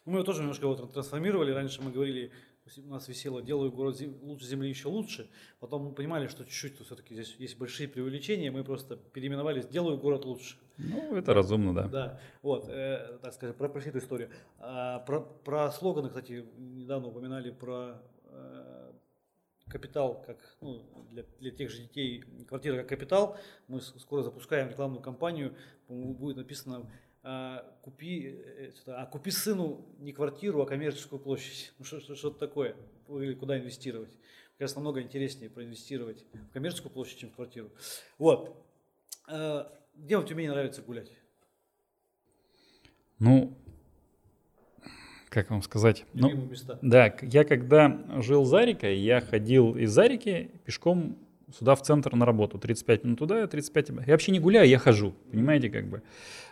Мы 0.07 0.15
его 0.19 0.25
тоже 0.25 0.41
немножко 0.41 0.69
вот 0.69 0.93
трансформировали. 0.93 1.51
Раньше 1.51 1.83
мы 1.83 1.91
говорили, 1.91 2.31
у 2.79 2.91
нас 2.91 3.09
висело 3.09 3.43
«делаю 3.43 3.73
город 3.73 3.97
зем... 3.97 4.17
лучше 4.23 4.47
земли 4.47 4.69
еще 4.69 4.89
лучше». 4.89 5.29
Потом 5.59 5.83
мы 5.83 5.93
понимали, 5.93 6.29
что 6.29 6.45
чуть-чуть 6.45 6.81
все-таки 6.87 7.15
здесь 7.15 7.35
есть 7.39 7.59
большие 7.59 7.89
преувеличения. 7.89 8.53
Мы 8.53 8.63
просто 8.63 8.97
переименовали 8.97 9.63
«делаю 9.63 9.99
город 9.99 10.25
лучше». 10.25 10.57
Ну, 10.79 11.17
это 11.17 11.35
разумно, 11.35 11.75
да. 11.75 11.89
Да, 11.89 12.21
вот, 12.43 12.69
э, 12.69 13.19
так 13.21 13.33
сказать, 13.35 13.57
про, 13.57 13.69
про 13.69 13.81
эту 13.81 13.99
историю. 13.99 14.31
А, 14.59 15.01
про, 15.01 15.21
про 15.21 15.73
слоганы, 15.73 16.09
кстати, 16.09 16.47
недавно 16.57 17.09
упоминали 17.09 17.51
про 17.51 18.01
э, 18.27 18.93
капитал 19.69 20.23
как 20.25 20.39
ну, 20.61 20.83
для, 21.11 21.25
для 21.41 21.51
тех 21.51 21.71
же 21.71 21.83
детей 21.83 22.23
квартира 22.47 22.77
как 22.77 22.89
капитал. 22.89 23.39
Мы 23.67 23.81
скоро 23.81 24.23
запускаем 24.23 24.69
рекламную 24.69 25.03
кампанию, 25.03 25.57
будет 25.89 26.37
написано 26.37 26.91
а, 27.29 27.65
купи, 27.83 28.37
э, 28.39 28.71
а 28.87 29.05
купи 29.07 29.33
сыну 29.33 29.85
не 29.99 30.13
квартиру, 30.13 30.63
а 30.63 30.67
коммерческую 30.67 31.19
площадь. 31.19 31.73
Ну 31.77 31.85
что, 31.85 31.99
что, 31.99 32.15
то 32.15 32.39
такое? 32.39 32.77
Или 33.09 33.35
куда 33.35 33.59
инвестировать? 33.59 34.11
Мне 34.11 34.59
кажется, 34.61 34.79
намного 34.79 35.03
интереснее 35.03 35.51
проинвестировать 35.51 36.25
в 36.33 36.53
коммерческую 36.53 36.93
площадь, 36.93 37.19
чем 37.19 37.31
в 37.31 37.35
квартиру. 37.35 37.73
Вот. 38.19 38.65
А, 39.27 39.77
где 39.97 40.17
вам 40.17 40.25
в 40.25 40.29
Тюмени 40.29 40.47
нравится 40.47 40.83
гулять? 40.83 41.11
Ну, 43.19 43.59
как 45.29 45.51
вам 45.51 45.63
сказать? 45.63 46.05
ну, 46.15 46.33
места. 46.33 46.79
Да, 46.81 47.13
я 47.23 47.43
когда 47.43 48.23
жил 48.23 48.43
в 48.43 48.47
Зарике, 48.47 48.97
я 48.97 49.21
ходил 49.21 49.77
из 49.77 49.91
Зарики 49.91 50.53
пешком 50.65 51.19
сюда 51.53 51.75
в 51.75 51.83
центр 51.83 52.15
на 52.15 52.27
работу. 52.27 52.59
35 52.59 53.05
минут 53.05 53.19
туда, 53.19 53.47
35 53.47 53.91
Я 54.07 54.13
вообще 54.13 54.33
не 54.33 54.41
гуляю, 54.41 54.69
я 54.69 54.79
хожу, 54.79 55.15
понимаете, 55.31 55.71
как 55.71 55.89
бы. 55.89 56.03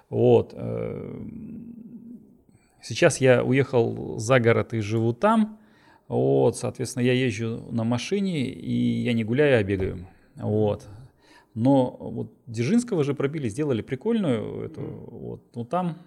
Вот. 0.08 0.52
Э, 0.54 1.22
сейчас 2.82 3.20
я 3.20 3.44
уехал 3.44 4.18
за 4.18 4.40
город 4.40 4.74
и 4.74 4.80
живу 4.80 5.12
там. 5.12 5.58
Вот, 6.08 6.56
соответственно, 6.56 7.02
я 7.02 7.14
езжу 7.14 7.62
на 7.70 7.84
машине, 7.84 8.44
и 8.46 9.02
я 9.02 9.14
не 9.14 9.24
гуляю, 9.24 9.58
а 9.58 9.62
бегаю. 9.62 10.06
Вот. 10.36 10.86
Но 11.54 11.96
вот 12.00 12.32
Дзержинского 12.46 13.04
же 13.04 13.14
пробили, 13.14 13.48
сделали 13.48 13.80
прикольную 13.80 14.64
эту, 14.64 14.82
вот, 14.82 15.42
ну 15.54 15.64
там, 15.64 15.98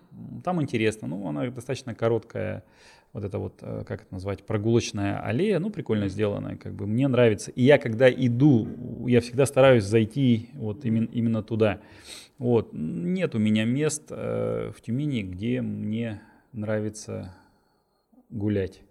там 0.43 0.61
интересно, 0.61 1.07
ну 1.07 1.25
она 1.27 1.49
достаточно 1.49 1.95
короткая, 1.95 2.65
вот 3.17 3.25
это 3.25 3.39
вот, 3.39 3.53
э, 3.61 3.83
как 3.87 4.03
это 4.03 4.13
назвать, 4.13 4.43
прогулочная 4.43 5.19
аллея, 5.19 5.57
ну 5.57 5.71
прикольно 5.71 6.07
сделанная, 6.07 6.55
как 6.55 6.75
бы 6.75 6.85
мне 6.85 7.07
нравится. 7.07 7.49
И 7.49 7.63
я 7.63 7.79
когда 7.79 8.11
иду, 8.11 8.67
я 9.07 9.21
всегда 9.21 9.47
стараюсь 9.47 9.85
зайти 9.85 10.49
вот 10.53 10.85
именно, 10.85 11.09
именно 11.11 11.41
туда. 11.41 11.79
Вот, 12.37 12.69
нет 12.73 13.33
у 13.33 13.39
меня 13.39 13.65
мест 13.65 14.03
э, 14.11 14.71
в 14.75 14.81
Тюмени, 14.81 15.23
где 15.23 15.61
мне 15.61 16.21
нравится 16.53 17.33
гулять. 18.29 18.81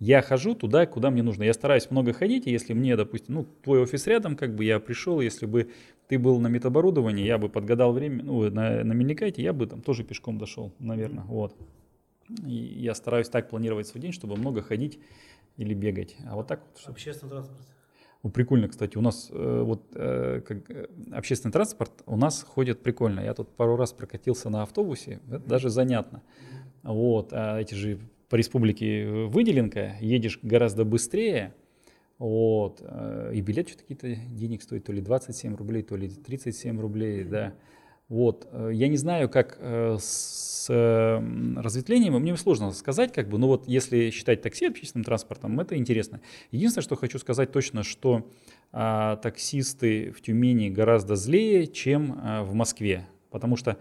Я 0.00 0.20
хожу 0.20 0.56
туда, 0.56 0.86
куда 0.86 1.10
мне 1.10 1.22
нужно. 1.22 1.44
Я 1.44 1.52
стараюсь 1.52 1.92
много 1.92 2.12
ходить, 2.12 2.48
и 2.48 2.50
если 2.50 2.72
мне, 2.72 2.96
допустим, 2.96 3.34
ну, 3.36 3.46
твой 3.62 3.80
офис 3.80 4.04
рядом, 4.08 4.34
как 4.34 4.56
бы 4.56 4.64
я 4.64 4.80
пришел, 4.80 5.20
если 5.20 5.46
бы 5.46 5.70
ты 6.08 6.18
был 6.18 6.40
на 6.40 6.48
метаборудовании, 6.48 7.24
я 7.24 7.38
бы 7.38 7.48
подгадал 7.48 7.92
время, 7.92 8.24
ну, 8.24 8.50
на, 8.50 8.82
на 8.82 8.92
меликайте, 8.92 9.42
я 9.42 9.52
бы 9.52 9.66
там 9.66 9.80
тоже 9.80 10.02
пешком 10.02 10.38
дошел, 10.38 10.72
наверное, 10.80 11.22
вот. 11.22 11.54
И 12.46 12.54
я 12.54 12.94
стараюсь 12.94 13.28
так 13.28 13.48
планировать 13.48 13.86
свой 13.86 14.00
день, 14.00 14.12
чтобы 14.12 14.36
много 14.36 14.62
ходить 14.62 14.98
или 15.56 15.74
бегать. 15.74 16.16
А 16.26 16.36
вот 16.36 16.46
так 16.46 16.62
вот. 16.66 16.82
Общественный 16.86 17.30
транспорт. 17.30 17.60
Ну, 18.22 18.30
прикольно, 18.30 18.68
кстати, 18.68 18.98
у 18.98 19.00
нас 19.00 19.30
э, 19.32 19.62
вот 19.64 19.82
э, 19.94 20.42
как, 20.46 20.70
э, 20.70 20.88
общественный 21.10 21.52
транспорт 21.52 22.02
у 22.04 22.16
нас 22.16 22.42
ходит 22.42 22.82
прикольно. 22.82 23.20
Я 23.20 23.32
тут 23.32 23.48
пару 23.56 23.76
раз 23.76 23.92
прокатился 23.92 24.50
на 24.50 24.62
автобусе, 24.62 25.20
это 25.28 25.38
даже 25.38 25.70
занятно. 25.70 26.22
Вот, 26.82 27.32
а 27.32 27.58
эти 27.58 27.74
же 27.74 27.98
по 28.28 28.36
республике 28.36 29.04
э, 29.04 29.26
выделенка, 29.26 29.96
едешь 30.00 30.38
гораздо 30.42 30.84
быстрее, 30.84 31.54
вот, 32.18 32.82
э, 32.82 33.32
и 33.34 33.40
билет 33.40 33.68
что-то 33.68 33.84
какие-то 33.84 34.14
денег 34.14 34.62
стоит, 34.62 34.84
то 34.84 34.92
ли 34.92 35.00
27 35.00 35.56
рублей, 35.56 35.82
то 35.82 35.96
ли 35.96 36.08
37 36.08 36.78
рублей, 36.78 37.24
да. 37.24 37.54
Вот, 38.10 38.46
э, 38.52 38.72
я 38.74 38.88
не 38.88 38.98
знаю, 38.98 39.30
как 39.30 39.58
с 39.62 40.50
разветвлением, 40.68 42.14
мне 42.14 42.36
сложно 42.36 42.70
сказать, 42.72 43.12
как 43.12 43.28
бы, 43.28 43.38
но 43.38 43.48
вот 43.48 43.66
если 43.66 44.10
считать 44.10 44.42
такси 44.42 44.66
общественным 44.66 45.04
транспортом, 45.04 45.58
это 45.58 45.76
интересно. 45.76 46.20
Единственное, 46.52 46.84
что 46.84 46.96
хочу 46.96 47.18
сказать 47.18 47.50
точно, 47.50 47.82
что 47.82 48.30
а, 48.72 49.16
таксисты 49.16 50.12
в 50.12 50.20
Тюмени 50.20 50.68
гораздо 50.68 51.16
злее, 51.16 51.66
чем 51.66 52.20
а, 52.22 52.44
в 52.44 52.54
Москве, 52.54 53.08
потому 53.30 53.56
что 53.56 53.78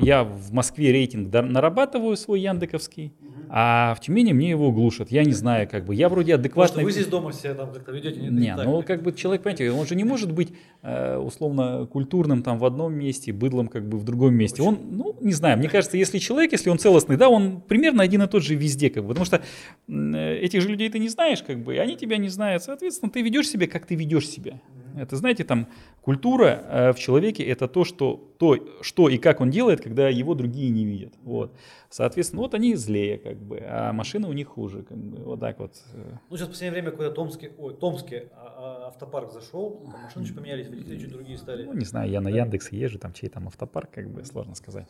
я 0.00 0.24
в 0.24 0.52
Москве 0.52 0.92
рейтинг 0.92 1.32
нарабатываю 1.32 2.16
свой 2.16 2.40
яндековский, 2.40 3.12
а 3.48 3.94
в 3.94 4.00
Тюмени 4.00 4.32
мне 4.32 4.50
его 4.50 4.72
глушат. 4.72 5.10
Я 5.10 5.24
не 5.24 5.32
знаю, 5.32 5.68
как 5.68 5.84
бы. 5.84 5.94
Я 5.94 6.08
вроде 6.08 6.34
адекватно... 6.34 6.80
Может, 6.80 6.84
вы 6.84 6.92
здесь 6.92 7.06
дома 7.06 7.32
себя 7.32 7.54
там 7.54 7.72
как-то 7.72 7.92
ведете? 7.92 8.20
Не, 8.20 8.28
не 8.28 8.56
ну 8.56 8.82
как 8.82 9.02
бы 9.02 9.12
человек, 9.12 9.42
понимаете, 9.42 9.70
он 9.70 9.86
же 9.86 9.94
не 9.94 10.04
может 10.04 10.32
быть 10.32 10.52
э, 10.82 11.16
условно 11.16 11.86
культурным 11.86 12.42
там 12.42 12.58
в 12.58 12.64
одном 12.64 12.94
месте, 12.94 13.32
быдлом 13.32 13.68
как 13.68 13.88
бы 13.88 13.98
в 13.98 14.04
другом 14.04 14.34
месте. 14.34 14.62
Он, 14.62 14.78
ну, 14.90 15.16
не 15.20 15.32
знаю, 15.32 15.58
мне 15.58 15.68
кажется, 15.68 15.96
если 15.96 16.18
человек, 16.18 16.52
если 16.52 16.70
он 16.70 16.78
целостный, 16.78 17.16
да, 17.16 17.28
он 17.28 17.60
примерно 17.60 18.02
один 18.02 18.22
и 18.22 18.26
тот 18.26 18.42
же 18.42 18.54
везде, 18.54 18.90
как 18.90 19.04
бы. 19.04 19.10
Потому 19.10 19.24
что 19.24 19.42
э, 19.88 20.36
этих 20.38 20.60
же 20.60 20.68
людей 20.68 20.88
ты 20.90 20.98
не 20.98 21.08
знаешь, 21.08 21.42
как 21.42 21.62
бы, 21.62 21.74
и 21.74 21.78
они 21.78 21.96
тебя 21.96 22.16
не 22.16 22.28
знают. 22.28 22.62
Соответственно, 22.62 23.10
ты 23.10 23.22
ведешь 23.22 23.48
себя, 23.48 23.66
как 23.66 23.86
ты 23.86 23.94
ведешь 23.94 24.28
себя. 24.28 24.60
Это, 24.96 25.16
знаете, 25.16 25.44
там 25.44 25.66
культура 26.00 26.46
э, 26.46 26.92
в 26.92 26.98
человеке 26.98 27.42
это 27.44 27.68
то 27.68 27.84
что, 27.84 28.32
то, 28.38 28.58
что 28.80 29.08
и 29.08 29.18
как 29.18 29.40
он 29.40 29.50
делает, 29.50 29.80
когда 29.80 30.08
его 30.08 30.34
другие 30.34 30.70
не 30.70 30.84
видят. 30.84 31.14
Вот. 31.22 31.54
Соответственно, 31.90 32.42
вот 32.42 32.54
они 32.54 32.74
злее, 32.76 33.18
как 33.18 33.36
бы, 33.36 33.62
а 33.66 33.92
машины 33.92 34.28
у 34.28 34.32
них 34.32 34.48
хуже. 34.48 34.82
Как 34.82 34.96
бы, 34.96 35.24
вот 35.24 35.40
так 35.40 35.58
вот. 35.58 35.72
Э. 35.94 36.16
Ну, 36.30 36.36
сейчас 36.36 36.48
в 36.48 36.50
последнее 36.50 36.72
время 36.72 36.90
какой-то 36.90 37.14
Томский, 37.14 37.50
ой, 37.58 37.74
Томский 37.74 38.28
а, 38.32 38.84
а, 38.84 38.88
автопарк 38.88 39.32
зашел, 39.32 39.82
там 39.90 40.02
машины 40.02 40.24
чуть 40.24 40.36
поменялись, 40.36 40.68
водители 40.68 40.98
чуть 40.98 41.12
другие 41.12 41.38
стали. 41.38 41.64
Ну, 41.64 41.74
не 41.74 41.84
знаю, 41.84 42.10
я 42.10 42.20
на 42.20 42.28
Яндекс 42.28 42.72
езжу, 42.72 42.98
там 42.98 43.12
чей 43.12 43.28
там 43.28 43.48
автопарк, 43.48 43.90
как 43.90 44.10
бы, 44.10 44.24
сложно 44.24 44.54
сказать. 44.54 44.88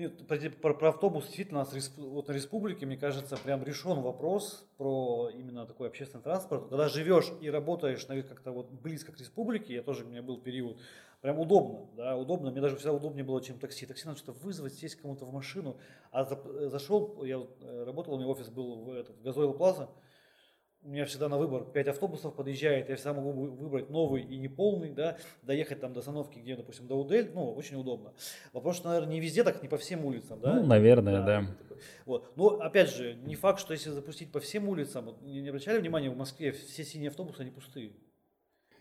Нет, 0.00 0.26
про, 0.62 0.72
про, 0.72 0.88
автобус 0.88 1.24
действительно 1.24 1.60
у 1.60 1.62
нас 1.64 1.92
вот 1.98 2.26
на 2.26 2.32
республике, 2.32 2.86
мне 2.86 2.96
кажется, 2.96 3.36
прям 3.36 3.62
решен 3.62 4.00
вопрос 4.00 4.66
про 4.78 5.28
именно 5.28 5.66
такой 5.66 5.88
общественный 5.88 6.22
транспорт. 6.24 6.70
Когда 6.70 6.88
живешь 6.88 7.30
и 7.42 7.50
работаешь 7.50 8.06
как-то 8.06 8.50
вот 8.50 8.70
близко 8.70 9.12
к 9.12 9.20
республике, 9.20 9.74
я 9.74 9.82
тоже, 9.82 10.06
у 10.06 10.08
меня 10.08 10.22
был 10.22 10.40
период, 10.40 10.78
прям 11.20 11.38
удобно, 11.38 11.86
да, 11.98 12.16
удобно. 12.16 12.50
Мне 12.50 12.62
даже 12.62 12.76
всегда 12.76 12.94
удобнее 12.94 13.24
было, 13.24 13.42
чем 13.42 13.58
такси. 13.58 13.84
Такси 13.84 14.06
надо 14.06 14.18
что-то 14.18 14.38
вызвать, 14.40 14.72
сесть 14.72 14.94
кому-то 14.94 15.26
в 15.26 15.34
машину. 15.34 15.76
А 16.12 16.24
за, 16.24 16.40
зашел, 16.70 17.22
я 17.22 17.46
э, 17.60 17.84
работал, 17.84 18.14
у 18.14 18.16
меня 18.16 18.28
офис 18.28 18.48
был 18.48 18.76
в, 18.76 18.92
этот, 18.94 19.18
в 19.18 19.22
Газойл 19.22 19.52
Плаза, 19.52 19.90
у 20.82 20.88
меня 20.88 21.04
всегда 21.04 21.28
на 21.28 21.36
выбор 21.38 21.64
5 21.64 21.88
автобусов 21.88 22.34
подъезжает, 22.34 22.88
я 22.88 22.96
всегда 22.96 23.12
могу 23.12 23.32
выбрать 23.32 23.90
новый 23.90 24.22
и 24.22 24.36
неполный, 24.36 24.92
да, 24.92 25.18
доехать 25.42 25.80
там 25.80 25.92
до 25.92 26.00
остановки, 26.00 26.38
где, 26.38 26.56
допустим, 26.56 26.86
до 26.86 26.94
Удель, 26.94 27.30
ну, 27.34 27.52
очень 27.52 27.76
удобно. 27.76 28.12
Вопрос, 28.52 28.76
что, 28.76 28.88
наверное, 28.88 29.12
не 29.12 29.20
везде 29.20 29.44
так, 29.44 29.62
не 29.62 29.68
по 29.68 29.76
всем 29.76 30.04
улицам, 30.04 30.40
да? 30.40 30.54
Ну, 30.54 30.66
наверное, 30.66 31.20
да. 31.20 31.40
да. 31.42 31.76
Вот. 32.06 32.32
Но, 32.36 32.60
опять 32.60 32.90
же, 32.90 33.14
не 33.14 33.34
факт, 33.34 33.60
что 33.60 33.72
если 33.72 33.90
запустить 33.90 34.32
по 34.32 34.40
всем 34.40 34.68
улицам, 34.68 35.16
не 35.22 35.46
обращали 35.48 35.78
внимания, 35.78 36.10
в 36.10 36.16
Москве 36.16 36.52
все 36.52 36.84
синие 36.84 37.08
автобусы, 37.10 37.40
они 37.40 37.50
пустые. 37.50 37.92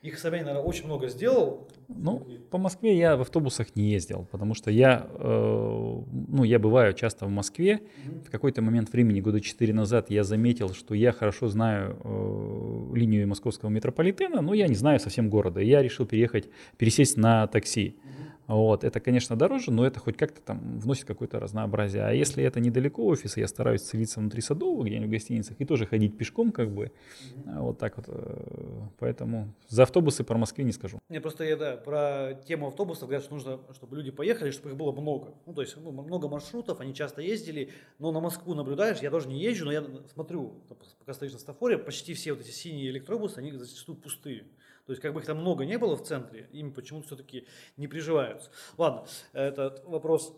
Их 0.01 0.17
Собянин, 0.17 0.45
наверное, 0.45 0.65
очень 0.65 0.85
много 0.85 1.09
сделал. 1.09 1.67
Ну, 1.89 2.25
по 2.51 2.57
Москве 2.57 2.97
я 2.97 3.17
в 3.17 3.21
автобусах 3.21 3.75
не 3.75 3.91
ездил, 3.91 4.25
потому 4.31 4.53
что 4.53 4.71
я, 4.71 5.07
э, 5.09 6.01
ну, 6.29 6.43
я 6.45 6.57
бываю 6.57 6.93
часто 6.93 7.25
в 7.25 7.29
Москве. 7.29 7.81
Mm-hmm. 7.81 8.27
В 8.27 8.29
какой-то 8.31 8.61
момент 8.61 8.93
времени, 8.93 9.19
года 9.19 9.41
четыре 9.41 9.73
назад, 9.73 10.09
я 10.09 10.23
заметил, 10.23 10.73
что 10.73 10.95
я 10.95 11.11
хорошо 11.11 11.49
знаю 11.49 11.97
э, 12.01 12.95
линию 12.95 13.27
московского 13.27 13.69
метрополитена, 13.69 14.41
но 14.41 14.53
я 14.53 14.69
не 14.69 14.75
знаю 14.75 15.01
совсем 15.01 15.29
города. 15.29 15.59
И 15.59 15.67
я 15.67 15.81
решил 15.81 16.05
переехать, 16.05 16.47
пересесть 16.77 17.17
на 17.17 17.47
такси. 17.47 17.97
Mm-hmm. 17.97 18.28
Вот, 18.49 18.83
это, 18.83 18.99
конечно, 18.99 19.35
дороже, 19.35 19.69
но 19.69 19.85
это 19.85 19.99
хоть 19.99 20.17
как-то 20.17 20.41
там 20.41 20.79
вносит 20.79 21.05
какое-то 21.05 21.39
разнообразие. 21.39 22.03
А 22.03 22.11
если 22.11 22.43
это 22.43 22.59
недалеко 22.59 23.05
офиса, 23.05 23.39
я 23.39 23.47
стараюсь 23.47 23.83
целиться 23.83 24.19
внутри 24.19 24.41
Садового, 24.41 24.83
где-нибудь 24.83 25.07
в 25.07 25.11
гостиницах, 25.11 25.55
и 25.61 25.65
тоже 25.65 25.85
ходить 25.85 26.17
пешком, 26.17 26.51
как 26.51 26.71
бы, 26.71 26.91
вот 27.45 27.77
так 27.77 27.97
вот. 27.97 28.07
Э, 28.07 28.87
поэтому 28.97 29.53
за 29.67 29.83
автобусы 29.83 30.23
про 30.23 30.35
Москве 30.39 30.63
не 30.63 30.71
скажу. 30.71 30.97
Не, 31.09 31.21
просто 31.21 31.43
я, 31.43 31.57
да, 31.57 31.77
про 31.77 32.41
тему 32.47 32.69
автобусов 32.69 33.03
говорят, 33.03 33.23
что 33.23 33.35
нужно, 33.35 33.59
чтобы 33.75 33.97
люди 33.97 34.09
поехали, 34.09 34.49
чтобы 34.49 34.71
их 34.71 34.77
было 34.77 34.91
много. 34.93 35.35
Ну, 35.45 35.53
то 35.53 35.61
есть 35.61 35.77
ну, 35.77 35.91
много 35.91 36.27
маршрутов, 36.27 36.79
они 36.79 36.95
часто 36.95 37.21
ездили, 37.21 37.69
но 37.99 38.11
на 38.11 38.19
Москву 38.19 38.55
наблюдаешь, 38.55 38.97
я 38.97 39.11
тоже 39.11 39.27
не 39.27 39.39
езжу, 39.39 39.65
но 39.65 39.71
я 39.71 39.85
смотрю, 40.11 40.55
пока 40.97 41.13
стоишь 41.13 41.33
на 41.33 41.39
стафоре, 41.39 41.77
почти 41.77 42.15
все 42.15 42.33
вот 42.33 42.41
эти 42.41 42.49
синие 42.49 42.89
электробусы, 42.89 43.37
они 43.37 43.51
зачастую 43.51 43.95
пустые. 43.95 44.45
То 44.89 44.93
есть 44.93 45.03
как 45.03 45.13
бы 45.13 45.19
их 45.19 45.27
там 45.27 45.37
много 45.37 45.67
не 45.67 45.77
было 45.77 45.95
в 45.95 46.01
центре, 46.01 46.49
им 46.51 46.73
почему-то 46.73 47.05
все-таки 47.05 47.45
не 47.77 47.87
приживаются. 47.87 48.49
Ладно, 48.75 49.05
этот 49.33 49.85
вопрос 49.85 50.35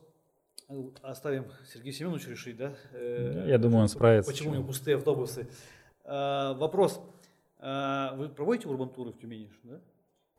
оставим 1.02 1.46
Сергею 1.74 1.94
Семеновичу 1.94 2.32
решить, 2.32 2.58
да? 2.58 2.74
Э, 2.92 3.46
я 3.48 3.58
думаю, 3.58 3.84
он 3.84 3.88
справится. 3.88 4.30
Почему 4.30 4.52
у 4.52 4.54
него 4.56 4.66
пустые 4.66 4.98
автобусы? 4.98 5.48
А, 6.04 6.54
вопрос. 6.56 7.02
Вы 7.62 8.28
проводите 8.36 8.68
урбан-туры 8.68 9.14
в 9.14 9.20
Тюмени, 9.20 9.50
да? 9.64 9.80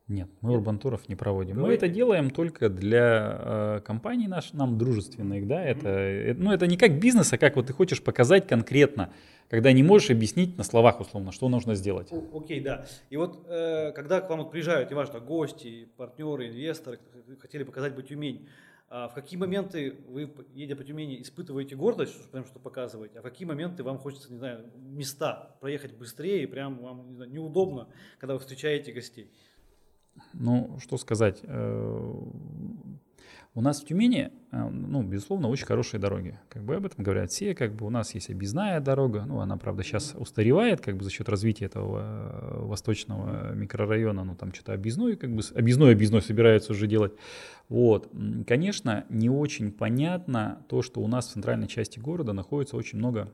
Нет, 0.09 0.29
мы 0.41 0.53
урбантуров 0.53 1.09
не 1.09 1.15
проводим. 1.15 1.57
Давай. 1.57 1.71
Мы 1.71 1.75
это 1.77 1.89
делаем 1.89 2.31
только 2.31 2.69
для 2.69 3.39
э, 3.41 3.81
компаний 3.85 4.27
наш, 4.27 4.53
нам 4.53 4.77
дружественных, 4.77 5.47
да. 5.47 5.65
Это, 5.65 5.89
mm-hmm. 5.89 6.37
ну, 6.39 6.53
это 6.53 6.67
не 6.67 6.77
как 6.77 6.99
бизнес, 6.99 7.33
а 7.33 7.39
как 7.39 7.57
вот 7.57 7.69
ты 7.69 7.73
хочешь 7.73 8.03
показать 8.03 8.49
конкретно, 8.49 9.13
когда 9.49 9.73
не 9.73 9.83
можешь 9.83 10.11
объяснить 10.11 10.59
на 10.59 10.65
словах 10.65 11.01
условно, 11.01 11.31
что 11.31 11.49
нужно 11.49 11.77
сделать. 11.77 12.13
Окей, 12.35 12.61
okay, 12.61 12.63
да. 12.63 12.87
И 13.11 13.17
вот 13.17 13.47
э, 13.49 13.93
когда 13.93 14.21
к 14.21 14.29
вам 14.29 14.41
вот 14.41 14.51
приезжают, 14.51 14.91
неважно, 14.91 15.21
гости, 15.21 15.89
партнеры, 15.97 16.49
инвесторы, 16.49 16.99
хотели 17.41 17.63
показать 17.63 17.95
бы 17.95 18.03
Тюмень, 18.03 18.49
а 18.95 19.09
в 19.09 19.15
какие 19.15 19.39
моменты 19.39 19.97
вы, 20.09 20.31
едя 20.53 20.77
по 20.77 20.85
Тюмени, 20.85 21.23
испытываете 21.23 21.77
гордость, 21.77 22.31
прям 22.31 22.45
что 22.45 22.59
показываете, 22.59 23.21
а 23.21 23.23
в 23.23 23.25
какие 23.25 23.49
моменты 23.49 23.83
вам 23.83 23.97
хочется, 23.97 24.31
не 24.31 24.37
знаю, 24.37 24.71
места 24.77 25.57
проехать 25.61 25.95
быстрее, 25.95 26.43
и 26.43 26.47
прям 26.47 26.79
вам 26.81 27.09
не 27.09 27.15
знаю, 27.15 27.31
неудобно, 27.31 27.89
когда 28.19 28.35
вы 28.35 28.41
встречаете 28.41 28.93
гостей? 28.93 29.31
Ну, 30.35 30.79
что 30.81 30.97
сказать. 30.97 31.41
Э, 31.43 32.15
у 33.55 33.61
нас 33.61 33.83
в 33.83 33.87
Тюмени, 33.87 34.31
э, 34.51 34.69
ну, 34.69 35.03
безусловно, 35.03 35.49
очень 35.49 35.67
хорошие 35.67 36.01
дороги. 36.01 36.39
Как 36.49 36.63
бы 36.65 36.77
об 36.77 36.87
этом 36.87 37.05
говорят 37.05 37.31
все. 37.31 37.55
Как 37.55 37.75
бы 37.75 37.87
у 37.87 37.91
нас 37.91 38.15
есть 38.15 38.31
объездная 38.31 38.81
дорога. 38.81 39.25
Ну, 39.27 39.41
она, 39.41 39.57
правда, 39.57 39.83
сейчас 39.83 40.15
устаревает, 40.17 40.81
как 40.81 40.97
бы 40.97 41.05
за 41.05 41.11
счет 41.11 41.29
развития 41.29 41.67
этого 41.67 42.01
э, 42.01 42.65
восточного 42.65 43.53
микрорайона. 43.55 44.25
Ну, 44.25 44.35
там 44.37 44.55
что-то 44.55 44.73
объездной, 44.73 45.17
как 45.17 45.35
бы 45.35 45.43
объездной 45.55 45.93
объездной 45.93 46.23
собираются 46.23 46.73
уже 46.73 46.87
делать. 46.87 47.13
Вот. 47.69 48.11
Конечно, 48.47 49.05
не 49.09 49.29
очень 49.31 49.71
понятно 49.73 50.65
то, 50.69 50.83
что 50.83 51.01
у 51.01 51.09
нас 51.09 51.27
в 51.29 51.33
центральной 51.33 51.69
части 51.69 51.99
города 51.99 52.33
находится 52.33 52.77
очень 52.77 52.99
много 52.99 53.33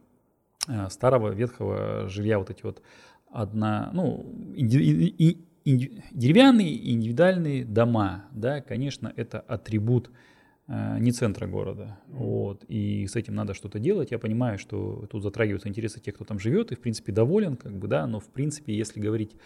старого 0.91 1.31
ветхого 1.31 2.09
жилья, 2.09 2.39
вот 2.39 2.51
эти 2.51 2.63
вот 2.63 2.83
одна, 3.31 3.91
ну, 3.93 4.27
деревянные 5.77 6.93
индивидуальные 6.93 7.65
дома, 7.65 8.27
да, 8.33 8.61
конечно, 8.61 9.13
это 9.17 9.41
атрибут 9.41 10.11
э, 10.67 10.99
не 11.01 11.13
центра 11.13 11.47
города. 11.47 11.99
Вот. 12.09 12.65
И 12.69 13.07
с 13.07 13.17
этим 13.17 13.35
надо 13.35 13.55
что-то 13.55 13.79
делать. 13.79 14.11
Я 14.11 14.19
понимаю, 14.19 14.59
что 14.59 15.07
тут 15.11 15.23
затрагиваются 15.23 15.69
интересы 15.69 16.01
тех, 16.01 16.15
кто 16.15 16.25
там 16.25 16.39
живет, 16.39 16.73
и 16.73 16.75
в 16.75 16.81
принципе 16.81 17.13
доволен, 17.13 17.57
как 17.57 17.73
бы, 17.73 17.89
да, 17.89 18.07
но 18.07 18.21
в 18.21 18.29
принципе, 18.29 18.77
если 18.77 19.01
говорить 19.01 19.37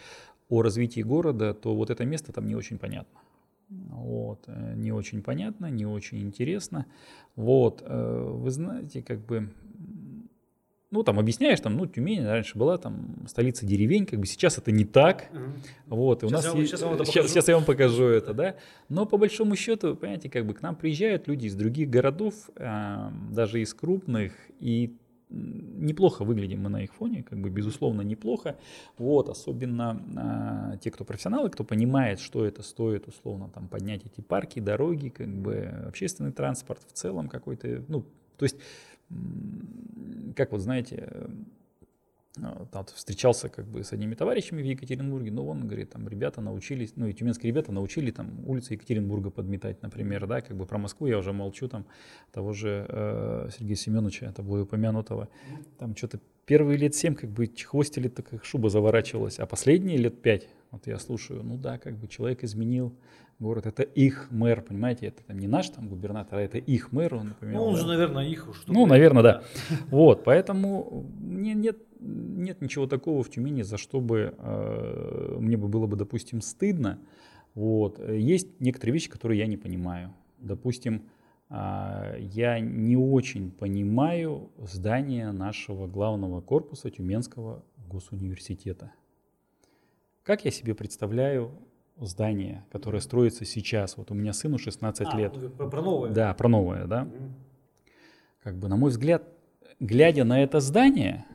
о 0.49 0.61
развитии 0.61 1.01
города, 1.01 1.53
то 1.53 1.75
вот 1.75 1.89
это 1.89 2.05
место 2.05 2.31
там 2.31 2.47
не 2.47 2.55
очень 2.55 2.77
понятно. 2.77 3.19
Вот, 3.69 4.43
э, 4.47 4.73
не 4.75 4.91
очень 4.91 5.21
понятно, 5.21 5.67
не 5.67 5.85
очень 5.85 6.19
интересно. 6.19 6.85
Вот, 7.35 7.81
э, 7.85 8.29
вы 8.31 8.51
знаете, 8.51 9.01
как 9.01 9.25
бы 9.25 9.49
ну, 10.93 11.01
там 11.01 11.17
объясняешь, 11.17 11.59
там, 11.59 11.75
ну, 11.75 11.87
Тюмень 11.87 12.23
раньше 12.23 12.55
была 12.55 12.77
там 12.77 13.25
столица 13.27 13.65
деревень, 13.65 14.05
как 14.05 14.19
бы 14.19 14.27
сейчас 14.27 14.59
это 14.59 14.71
не 14.71 14.85
так. 14.85 15.25
Uh-huh. 15.31 15.51
Вот, 15.87 16.21
и 16.21 16.27
у 16.27 16.29
нас 16.29 16.45
я, 16.45 16.51
есть, 16.51 16.69
сейчас, 16.69 16.81
я 16.81 17.05
сейчас, 17.05 17.27
сейчас 17.31 17.47
я 17.47 17.55
вам 17.55 17.65
покажу 17.65 18.05
это, 18.05 18.35
да. 18.35 18.55
Но 18.89 19.07
по 19.07 19.17
большому 19.17 19.55
счету, 19.55 19.95
понимаете, 19.95 20.29
как 20.29 20.45
бы 20.45 20.53
к 20.53 20.61
нам 20.61 20.75
приезжают 20.75 21.27
люди 21.27 21.47
из 21.47 21.55
других 21.55 21.89
городов, 21.89 22.35
э, 22.57 23.09
даже 23.31 23.59
из 23.61 23.73
крупных, 23.73 24.33
и 24.59 24.95
неплохо 25.31 26.23
выглядим 26.23 26.61
мы 26.61 26.69
на 26.69 26.83
их 26.83 26.93
фоне, 26.93 27.23
как 27.23 27.39
бы 27.39 27.49
безусловно 27.49 28.03
неплохо. 28.03 28.55
Вот, 28.99 29.29
особенно 29.29 30.73
э, 30.75 30.77
те, 30.77 30.91
кто 30.91 31.05
профессионалы, 31.05 31.49
кто 31.49 31.63
понимает, 31.63 32.19
что 32.19 32.45
это 32.45 32.61
стоит, 32.61 33.07
условно, 33.07 33.49
там 33.51 33.67
поднять 33.67 34.05
эти 34.05 34.21
парки, 34.21 34.59
дороги, 34.59 35.09
как 35.09 35.27
бы 35.27 35.73
общественный 35.87 36.31
транспорт 36.31 36.81
в 36.87 36.93
целом 36.93 37.29
какой-то, 37.29 37.83
ну, 37.87 38.05
то 38.37 38.45
есть 38.45 38.57
как 40.35 40.51
вот 40.51 40.61
знаете, 40.61 41.07
э, 41.09 41.27
там, 42.71 42.85
встречался 42.85 43.49
как 43.49 43.65
бы 43.65 43.83
с 43.83 43.93
одними 43.93 44.15
товарищами 44.15 44.61
в 44.61 44.65
Екатеринбурге, 44.65 45.31
но 45.31 45.45
он 45.45 45.67
говорит, 45.67 45.91
там 45.91 46.07
ребята 46.07 46.41
научились, 46.41 46.93
ну 46.95 47.05
и 47.05 47.13
тюменские 47.13 47.51
ребята 47.51 47.71
научили 47.71 48.09
там 48.11 48.47
улицы 48.47 48.73
Екатеринбурга 48.73 49.29
подметать, 49.29 49.81
например, 49.83 50.25
да, 50.25 50.41
как 50.41 50.57
бы 50.57 50.65
про 50.65 50.79
Москву 50.79 51.05
я 51.07 51.19
уже 51.19 51.31
молчу, 51.31 51.67
там 51.67 51.85
того 52.31 52.53
же 52.53 52.85
э, 52.89 53.49
Сергея 53.55 53.75
Семеновича, 53.75 54.31
тобой 54.31 54.63
упомянутого, 54.63 55.29
там 55.77 55.95
что-то 55.95 56.19
первые 56.45 56.77
лет 56.77 56.95
семь 56.95 57.13
как 57.13 57.29
бы 57.29 57.47
хвостили, 57.47 58.07
так 58.07 58.27
как 58.29 58.43
шуба 58.45 58.69
заворачивалась, 58.69 59.37
а 59.37 59.45
последние 59.45 59.97
лет 59.97 60.19
пять, 60.21 60.47
вот 60.71 60.87
я 60.87 60.97
слушаю, 60.97 61.43
ну 61.43 61.57
да, 61.57 61.77
как 61.77 61.97
бы 61.97 62.07
человек 62.07 62.43
изменил 62.43 62.95
город, 63.39 63.65
это 63.65 63.83
их 63.83 64.27
мэр, 64.31 64.61
понимаете, 64.61 65.07
это 65.07 65.23
там 65.23 65.37
не 65.39 65.47
наш 65.47 65.69
там 65.69 65.87
губернатор, 65.87 66.39
а 66.39 66.41
это 66.41 66.57
их 66.57 66.91
мэр, 66.91 67.15
он, 67.15 67.29
например. 67.29 67.55
Ну, 67.55 67.63
он 67.63 67.73
да. 67.73 67.79
же, 67.79 67.87
наверное, 67.87 68.27
их 68.27 68.47
уж. 68.49 68.63
Ну, 68.67 68.85
наверное, 68.85 69.23
да. 69.23 69.43
Вот, 69.89 70.23
поэтому 70.23 71.05
не, 71.19 71.53
нет, 71.53 71.77
нет 71.99 72.61
ничего 72.61 72.87
такого 72.87 73.23
в 73.23 73.29
Тюмени, 73.29 73.61
за 73.61 73.77
что 73.77 73.99
бы 73.99 74.35
э, 74.37 75.37
мне 75.39 75.57
бы 75.57 75.67
было 75.67 75.87
бы, 75.87 75.95
допустим, 75.95 76.41
стыдно. 76.41 76.99
Вот. 77.55 77.99
Есть 78.09 78.59
некоторые 78.59 78.93
вещи, 78.93 79.09
которые 79.09 79.39
я 79.39 79.47
не 79.47 79.57
понимаю. 79.57 80.13
Допустим, 80.39 81.03
э, 81.49 82.17
я 82.19 82.59
не 82.59 82.97
очень 82.97 83.51
понимаю 83.51 84.51
здание 84.57 85.31
нашего 85.31 85.87
главного 85.87 86.41
корпуса 86.41 86.89
Тюменского 86.89 87.63
госуниверситета. 87.87 88.91
Как 90.23 90.45
я 90.45 90.51
себе 90.51 90.73
представляю 90.73 91.51
здание, 91.99 92.65
которое 92.71 92.99
строится 92.99 93.45
сейчас. 93.45 93.97
Вот 93.97 94.11
у 94.11 94.13
меня 94.13 94.33
сыну 94.33 94.57
16 94.57 95.07
а, 95.07 95.17
лет. 95.17 95.55
Про, 95.57 95.69
про 95.69 95.81
новое? 95.81 96.11
Да, 96.11 96.33
про 96.33 96.47
новое, 96.47 96.85
да. 96.85 97.03
Угу. 97.03 97.31
Как 98.43 98.57
бы, 98.57 98.67
на 98.67 98.75
мой 98.75 98.89
взгляд, 98.89 99.23
глядя 99.79 100.23
на 100.23 100.41
это 100.43 100.59
здание, 100.59 101.25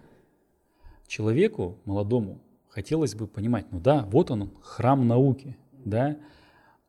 человеку 1.06 1.78
молодому 1.84 2.40
хотелось 2.68 3.14
бы 3.14 3.26
понимать, 3.26 3.66
ну 3.70 3.80
да, 3.80 4.06
вот 4.10 4.30
он, 4.30 4.50
храм 4.60 5.06
науки, 5.06 5.56
да, 5.84 6.16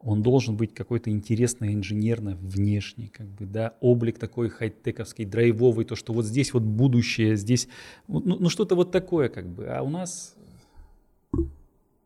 он 0.02 0.24
должен 0.24 0.56
быть 0.56 0.74
какой-то 0.74 1.10
интересный 1.10 1.74
инженерно 1.74 2.36
внешний, 2.36 3.08
как 3.08 3.28
бы, 3.28 3.46
да, 3.46 3.76
облик 3.82 4.18
такой 4.18 4.50
хай-тековский, 4.50 5.26
драйвовый, 5.26 5.86
то, 5.86 5.96
что 5.96 6.14
вот 6.14 6.26
здесь 6.26 6.54
вот 6.54 6.64
будущее, 6.64 7.36
здесь, 7.36 7.68
ну, 8.08 8.22
ну 8.22 8.50
что-то 8.50 8.76
вот 8.76 8.92
такое, 8.92 9.30
как 9.30 9.48
бы, 9.48 9.68
а 9.68 9.82
у 9.82 9.90
нас 9.90 10.36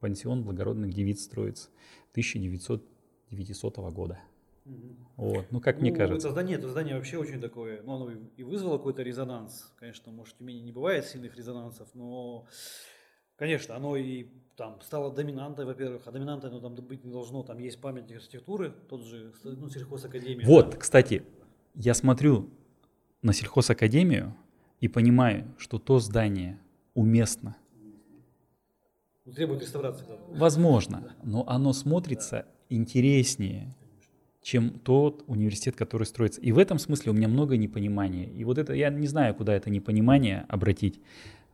пансион 0.04 0.44
благородных 0.44 0.94
девиц 0.94 1.24
строится 1.24 1.70
1900 2.12 3.78
года. 3.94 4.20
Вот, 5.16 5.46
ну 5.50 5.62
как 5.62 5.78
ну, 5.78 5.82
мне 5.84 5.94
кажется. 5.94 6.28
Это 6.28 6.34
здание, 6.34 6.58
это 6.58 6.70
здание 6.70 6.96
вообще 6.96 7.18
очень 7.18 7.40
такое, 7.40 7.82
ну 7.84 7.96
оно 7.96 8.12
и 8.12 8.44
вызвало 8.44 8.78
какой-то 8.78 9.02
резонанс. 9.02 9.74
Конечно, 9.78 10.12
может, 10.12 10.36
в 10.36 10.38
Тюмени 10.40 10.60
не 10.60 10.74
бывает 10.74 11.06
сильных 11.06 11.38
резонансов, 11.38 11.88
но, 11.94 12.46
конечно, 13.38 13.78
оно 13.78 13.96
и 13.96 14.28
там 14.58 14.82
стало 14.82 15.14
доминантой, 15.14 15.66
во-первых, 15.66 16.06
а 16.06 16.12
доминантой 16.12 16.50
оно 16.50 16.60
там 16.60 16.76
быть 16.76 17.06
не 17.06 17.12
должно, 17.12 17.44
там 17.44 17.60
есть 17.60 17.80
памятник 17.80 18.18
архитектуры, 18.18 18.74
тот 18.90 19.06
же, 19.06 19.34
ну, 19.44 19.70
сельхозакадемия. 19.70 20.46
Вот, 20.46 20.72
да. 20.72 20.78
кстати, 20.78 21.24
я 21.76 21.94
смотрю 21.94 22.50
на 23.22 23.32
сельхозакадемию 23.32 24.36
и 24.82 24.90
понимаю, 24.90 25.54
что 25.58 25.80
то 25.80 26.00
здание 26.00 26.60
уместно. 26.94 27.56
Требует 29.32 29.62
реставрации. 29.62 30.06
Возможно, 30.30 31.16
но 31.24 31.48
оно 31.48 31.72
смотрится 31.74 32.46
интереснее, 32.70 33.74
чем 34.42 34.80
тот 34.80 35.24
университет, 35.28 35.76
который 35.76 36.04
строится. 36.04 36.42
И 36.42 36.52
в 36.52 36.58
этом 36.58 36.78
смысле 36.78 37.12
у 37.12 37.16
меня 37.16 37.30
много 37.30 37.56
непонимания. 37.56 38.26
И 38.26 38.44
вот 38.44 38.58
это, 38.58 38.74
я 38.74 38.90
не 38.90 39.08
знаю, 39.08 39.34
куда 39.34 39.54
это 39.54 39.70
непонимание 39.70 40.46
обратить. 40.50 41.00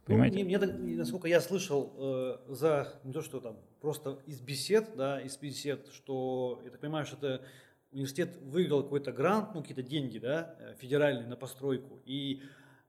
Ну, 0.07 0.15
Понимаете? 0.15 0.39
Ну, 0.39 0.45
мне, 0.45 0.57
мне, 0.57 0.97
насколько 0.97 1.27
я 1.27 1.39
слышал 1.39 1.93
э, 1.95 2.37
за 2.47 2.99
не 3.03 3.13
то, 3.13 3.21
что 3.21 3.39
там 3.39 3.57
просто 3.79 4.17
из 4.25 4.41
бесед, 4.41 4.95
да, 4.97 5.21
из 5.21 5.37
бесед, 5.37 5.87
что 5.93 6.59
я 6.63 6.71
так 6.71 6.79
понимаю, 6.79 7.05
что 7.05 7.17
это 7.17 7.45
университет 7.91 8.37
выиграл 8.41 8.81
какой-то 8.81 9.11
грант, 9.11 9.53
ну 9.53 9.61
какие-то 9.61 9.83
деньги, 9.83 10.17
да, 10.17 10.55
э, 10.59 10.75
федеральные 10.79 11.27
на 11.27 11.35
постройку, 11.35 11.99
и 12.05 12.41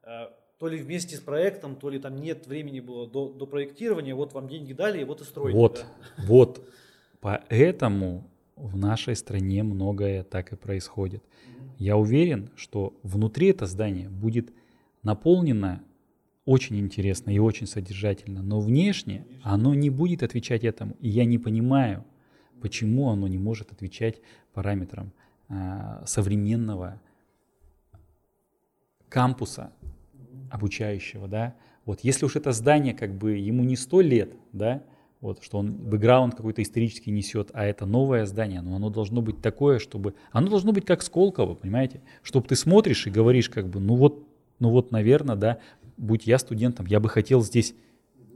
э, 0.02 0.28
то 0.60 0.68
ли 0.68 0.76
вместе 0.76 1.16
с 1.16 1.20
проектом, 1.20 1.74
то 1.74 1.88
ли 1.88 1.98
там 1.98 2.16
нет 2.16 2.46
времени 2.46 2.80
было 2.80 3.08
до, 3.08 3.30
до 3.30 3.46
проектирования, 3.46 4.14
вот 4.14 4.34
вам 4.34 4.46
деньги 4.46 4.74
дали, 4.74 5.00
и 5.00 5.04
вот 5.04 5.22
и 5.22 5.24
строите. 5.24 5.56
Вот, 5.56 5.86
да? 6.18 6.24
вот, 6.26 6.68
поэтому 7.22 8.28
в 8.56 8.76
нашей 8.76 9.16
стране 9.16 9.62
многое 9.62 10.22
так 10.22 10.52
и 10.52 10.56
происходит. 10.56 11.24
Я 11.78 11.96
уверен, 11.96 12.50
что 12.56 12.92
внутри 13.02 13.48
это 13.48 13.64
здание 13.64 14.10
будет 14.10 14.52
наполнено 15.02 15.82
очень 16.44 16.78
интересно 16.78 17.30
и 17.30 17.38
очень 17.38 17.66
содержательно, 17.66 18.42
но 18.42 18.60
внешне 18.60 19.26
оно 19.42 19.72
не 19.72 19.88
будет 19.88 20.22
отвечать 20.22 20.62
этому. 20.62 20.94
И 21.00 21.08
я 21.08 21.24
не 21.24 21.38
понимаю, 21.38 22.04
почему 22.60 23.08
оно 23.08 23.28
не 23.28 23.38
может 23.38 23.72
отвечать 23.72 24.20
параметрам 24.52 25.10
э, 25.48 26.02
современного 26.04 27.00
кампуса 29.08 29.72
обучающего, 30.50 31.28
да. 31.28 31.54
Вот 31.84 32.00
если 32.02 32.26
уж 32.26 32.36
это 32.36 32.52
здание 32.52 32.94
как 32.94 33.14
бы 33.14 33.32
ему 33.36 33.64
не 33.64 33.76
сто 33.76 34.00
лет, 34.00 34.34
да, 34.52 34.82
вот, 35.20 35.42
что 35.42 35.58
он 35.58 35.72
бэкграунд 35.72 36.34
какой-то 36.34 36.62
исторический 36.62 37.10
несет, 37.10 37.50
а 37.52 37.64
это 37.64 37.84
новое 37.84 38.24
здание, 38.24 38.62
но 38.62 38.76
оно 38.76 38.88
должно 38.88 39.20
быть 39.20 39.42
такое, 39.42 39.78
чтобы... 39.78 40.14
Оно 40.32 40.48
должно 40.48 40.72
быть 40.72 40.86
как 40.86 41.02
Сколково, 41.02 41.54
понимаете? 41.54 42.00
Чтобы 42.22 42.48
ты 42.48 42.56
смотришь 42.56 43.06
и 43.06 43.10
говоришь 43.10 43.50
как 43.50 43.68
бы, 43.68 43.80
ну 43.80 43.96
вот, 43.96 44.26
ну 44.58 44.70
вот, 44.70 44.92
наверное, 44.92 45.36
да, 45.36 45.58
будь 45.98 46.26
я 46.26 46.38
студентом, 46.38 46.86
я 46.86 47.00
бы 47.00 47.08
хотел 47.08 47.42
здесь 47.42 47.74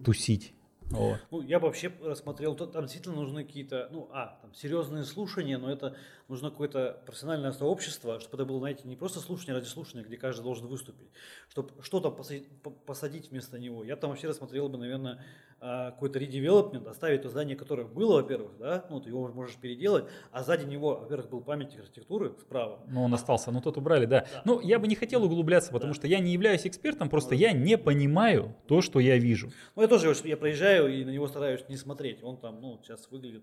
тусить. 0.05 0.53
Вот. 0.95 1.21
Ну, 1.31 1.43
я 1.43 1.61
бы 1.61 1.67
вообще 1.67 1.93
рассмотрел, 2.03 2.55
там 2.55 2.83
действительно 2.83 3.17
нужны 3.17 3.45
какие-то, 3.45 3.89
ну, 3.91 4.09
а, 4.13 4.39
там 4.43 4.55
серьезные 4.55 5.05
слушания, 5.05 5.59
но 5.59 5.71
это 5.71 5.97
нужно 6.29 6.51
какое-то 6.51 7.01
профессиональное 7.07 7.53
сообщество, 7.53 8.21
чтобы 8.21 8.37
это 8.37 8.45
было, 8.45 8.59
знаете, 8.59 8.89
не 8.89 8.97
просто 8.97 9.21
слушание 9.21 9.55
ради 9.55 9.67
слушания, 9.67 10.05
где 10.05 10.17
каждый 10.17 10.43
должен 10.43 10.67
выступить, 10.67 11.09
чтобы 11.49 11.71
что-то 11.83 12.11
посадить, 12.11 13.31
вместо 13.31 13.59
него. 13.59 13.85
Я 13.85 13.97
там 13.97 14.11
вообще 14.11 14.29
рассмотрел 14.29 14.69
бы, 14.69 14.79
наверное, 14.79 15.23
какой-то 15.65 16.19
редевелопмент, 16.19 16.87
оставить 16.87 17.23
то 17.23 17.31
здание, 17.31 17.57
которое 17.57 17.87
было, 17.87 18.17
во-первых, 18.17 18.59
да, 18.59 18.85
ну, 18.91 19.01
ты 19.01 19.09
его 19.09 19.27
можешь 19.29 19.57
переделать, 19.57 20.05
а 20.31 20.43
сзади 20.43 20.67
него, 20.67 20.97
во-первых, 20.97 21.31
был 21.31 21.41
памятник 21.41 21.81
архитектуры 21.81 22.35
справа. 22.39 22.81
Ну, 22.87 23.03
он 23.05 23.15
остался, 23.15 23.51
ну, 23.51 23.63
тот 23.63 23.79
убрали, 23.79 24.05
да. 24.05 24.21
да. 24.21 24.43
Ну, 24.45 24.61
я 24.61 24.79
бы 24.79 24.87
не 24.87 24.95
хотел 24.95 25.25
углубляться, 25.25 25.73
потому 25.73 25.95
да. 25.95 25.99
что 25.99 26.07
я 26.07 26.19
не 26.19 26.33
являюсь 26.33 26.67
экспертом, 26.67 27.09
просто 27.09 27.35
ну, 27.35 27.41
я 27.41 27.53
не 27.53 27.79
понимаю 27.79 28.55
то, 28.67 28.83
что 28.83 29.01
я 29.01 29.17
вижу. 29.17 29.51
Ну, 29.75 29.83
я 29.83 29.89
тоже, 29.89 30.15
я 30.25 30.37
проезжаю 30.37 30.93
и 30.93 31.03
на 31.03 31.11
него 31.11 31.27
стараюсь 31.29 31.65
не 31.69 31.79
смотреть, 31.79 32.23
он 32.23 32.37
там, 32.37 32.61
ну, 32.61 32.79
сейчас 32.83 33.11
выглядит, 33.11 33.43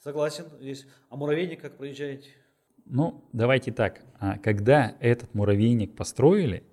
согласен 0.00 0.46
здесь. 0.60 0.86
А 1.08 1.14
муравейник 1.14 1.60
как 1.60 1.76
проезжаете? 1.76 2.30
Ну, 2.84 3.28
давайте 3.32 3.70
так, 3.70 4.02
а 4.18 4.38
когда 4.38 4.96
этот 4.98 5.34
муравейник 5.34 5.94
построили, 5.94 6.64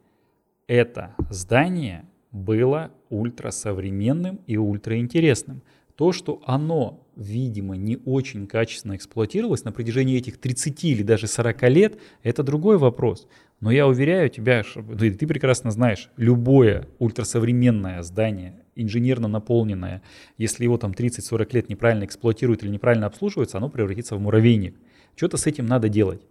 это 0.66 1.14
здание 1.30 2.10
было 2.38 2.92
ультрасовременным 3.10 4.40
и 4.48 4.58
ультраинтересным. 4.58 5.62
То, 5.96 6.12
что 6.12 6.42
оно, 6.46 7.08
видимо, 7.16 7.76
не 7.76 7.98
очень 8.06 8.46
качественно 8.46 8.96
эксплуатировалось 8.96 9.64
на 9.64 9.72
протяжении 9.72 10.18
этих 10.18 10.38
30 10.38 10.84
или 10.84 11.02
даже 11.02 11.26
40 11.26 11.64
лет, 11.70 12.00
это 12.22 12.44
другой 12.44 12.78
вопрос. 12.78 13.28
Но 13.60 13.72
я 13.72 13.88
уверяю 13.88 14.30
тебя, 14.30 14.64
что, 14.64 14.84
ты, 14.84 15.26
прекрасно 15.26 15.72
знаешь, 15.72 16.12
любое 16.16 16.88
ультрасовременное 17.00 18.04
здание, 18.04 18.62
инженерно 18.76 19.28
наполненное, 19.28 20.04
если 20.38 20.64
его 20.64 20.78
там 20.78 20.92
30-40 20.92 21.50
лет 21.54 21.70
неправильно 21.70 22.06
эксплуатируют 22.06 22.62
или 22.62 22.70
неправильно 22.70 23.08
обслуживаются, 23.08 23.58
оно 23.58 23.70
превратится 23.70 24.16
в 24.16 24.20
муравейник. 24.20 24.76
Что-то 25.16 25.38
с 25.38 25.48
этим 25.48 25.66
надо 25.66 25.90
делать. 25.90 26.22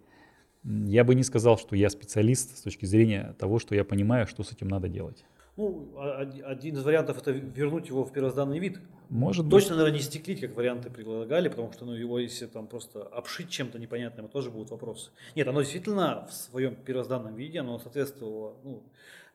Я 0.62 1.02
бы 1.02 1.16
не 1.16 1.24
сказал, 1.24 1.58
что 1.58 1.74
я 1.74 1.90
специалист 1.90 2.56
с 2.56 2.60
точки 2.60 2.86
зрения 2.86 3.34
того, 3.38 3.58
что 3.58 3.74
я 3.74 3.84
понимаю, 3.84 4.28
что 4.28 4.44
с 4.44 4.52
этим 4.52 4.68
надо 4.68 4.88
делать. 4.88 5.24
Ну, 5.56 5.88
один 5.96 6.76
из 6.76 6.84
вариантов 6.84 7.18
это 7.18 7.30
вернуть 7.30 7.88
его 7.88 8.04
в 8.04 8.12
первозданный 8.12 8.58
вид. 8.58 8.78
Может 9.08 9.48
Точно, 9.48 9.70
быть. 9.70 9.78
наверное, 9.78 9.98
не 9.98 10.02
стеклить, 10.02 10.40
как 10.40 10.54
варианты 10.54 10.90
предлагали, 10.90 11.48
потому 11.48 11.72
что 11.72 11.86
ну, 11.86 11.94
его, 11.94 12.18
если 12.18 12.46
там 12.46 12.66
просто 12.66 13.02
обшить 13.02 13.48
чем-то 13.48 13.78
непонятным, 13.78 14.28
тоже 14.28 14.50
будут 14.50 14.70
вопросы. 14.70 15.10
Нет, 15.34 15.48
оно 15.48 15.62
действительно 15.62 16.26
в 16.26 16.34
своем 16.34 16.74
первозданном 16.74 17.36
виде, 17.36 17.60
оно 17.60 17.78
соответствовало, 17.78 18.56
ну, 18.64 18.82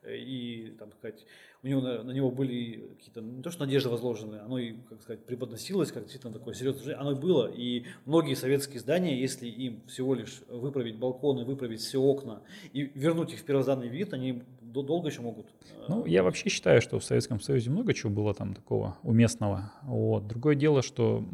и, 0.06 0.74
там 0.78 0.92
сказать, 0.92 1.24
у 1.62 1.68
него 1.68 1.80
на, 1.80 2.02
на 2.02 2.10
него 2.10 2.30
были 2.30 2.88
какие-то, 2.96 3.20
не 3.20 3.42
то 3.42 3.50
что 3.50 3.64
надежды 3.64 3.88
возложены, 3.88 4.36
оно 4.36 4.58
и, 4.58 4.74
как 4.88 5.00
сказать, 5.00 5.24
преподносилось 5.24 5.92
как 5.92 6.02
действительно 6.02 6.32
такое 6.32 6.54
серьезное 6.54 6.98
оно 6.98 7.12
и 7.12 7.14
было. 7.14 7.46
И 7.48 7.84
многие 8.04 8.34
советские 8.34 8.80
здания, 8.80 9.18
если 9.18 9.46
им 9.46 9.80
всего 9.86 10.14
лишь 10.14 10.42
выправить 10.48 10.96
балконы, 10.96 11.44
выправить 11.44 11.80
все 11.80 12.00
окна 12.00 12.42
и 12.72 12.82
вернуть 12.94 13.32
их 13.32 13.40
в 13.40 13.44
первозданный 13.44 13.88
вид, 13.88 14.12
они 14.12 14.42
долго 14.72 15.08
еще 15.08 15.20
могут. 15.20 15.46
Э, 15.46 15.84
ну, 15.88 16.06
я 16.06 16.22
вообще 16.22 16.48
считаю, 16.48 16.80
что 16.80 16.98
в 16.98 17.04
Советском 17.04 17.40
Союзе 17.40 17.70
много 17.70 17.92
чего 17.92 18.10
было 18.10 18.34
там 18.34 18.54
такого 18.54 18.96
уместного. 19.02 19.72
Вот. 19.82 20.26
Другое 20.26 20.54
дело, 20.54 20.82
что 20.82 21.24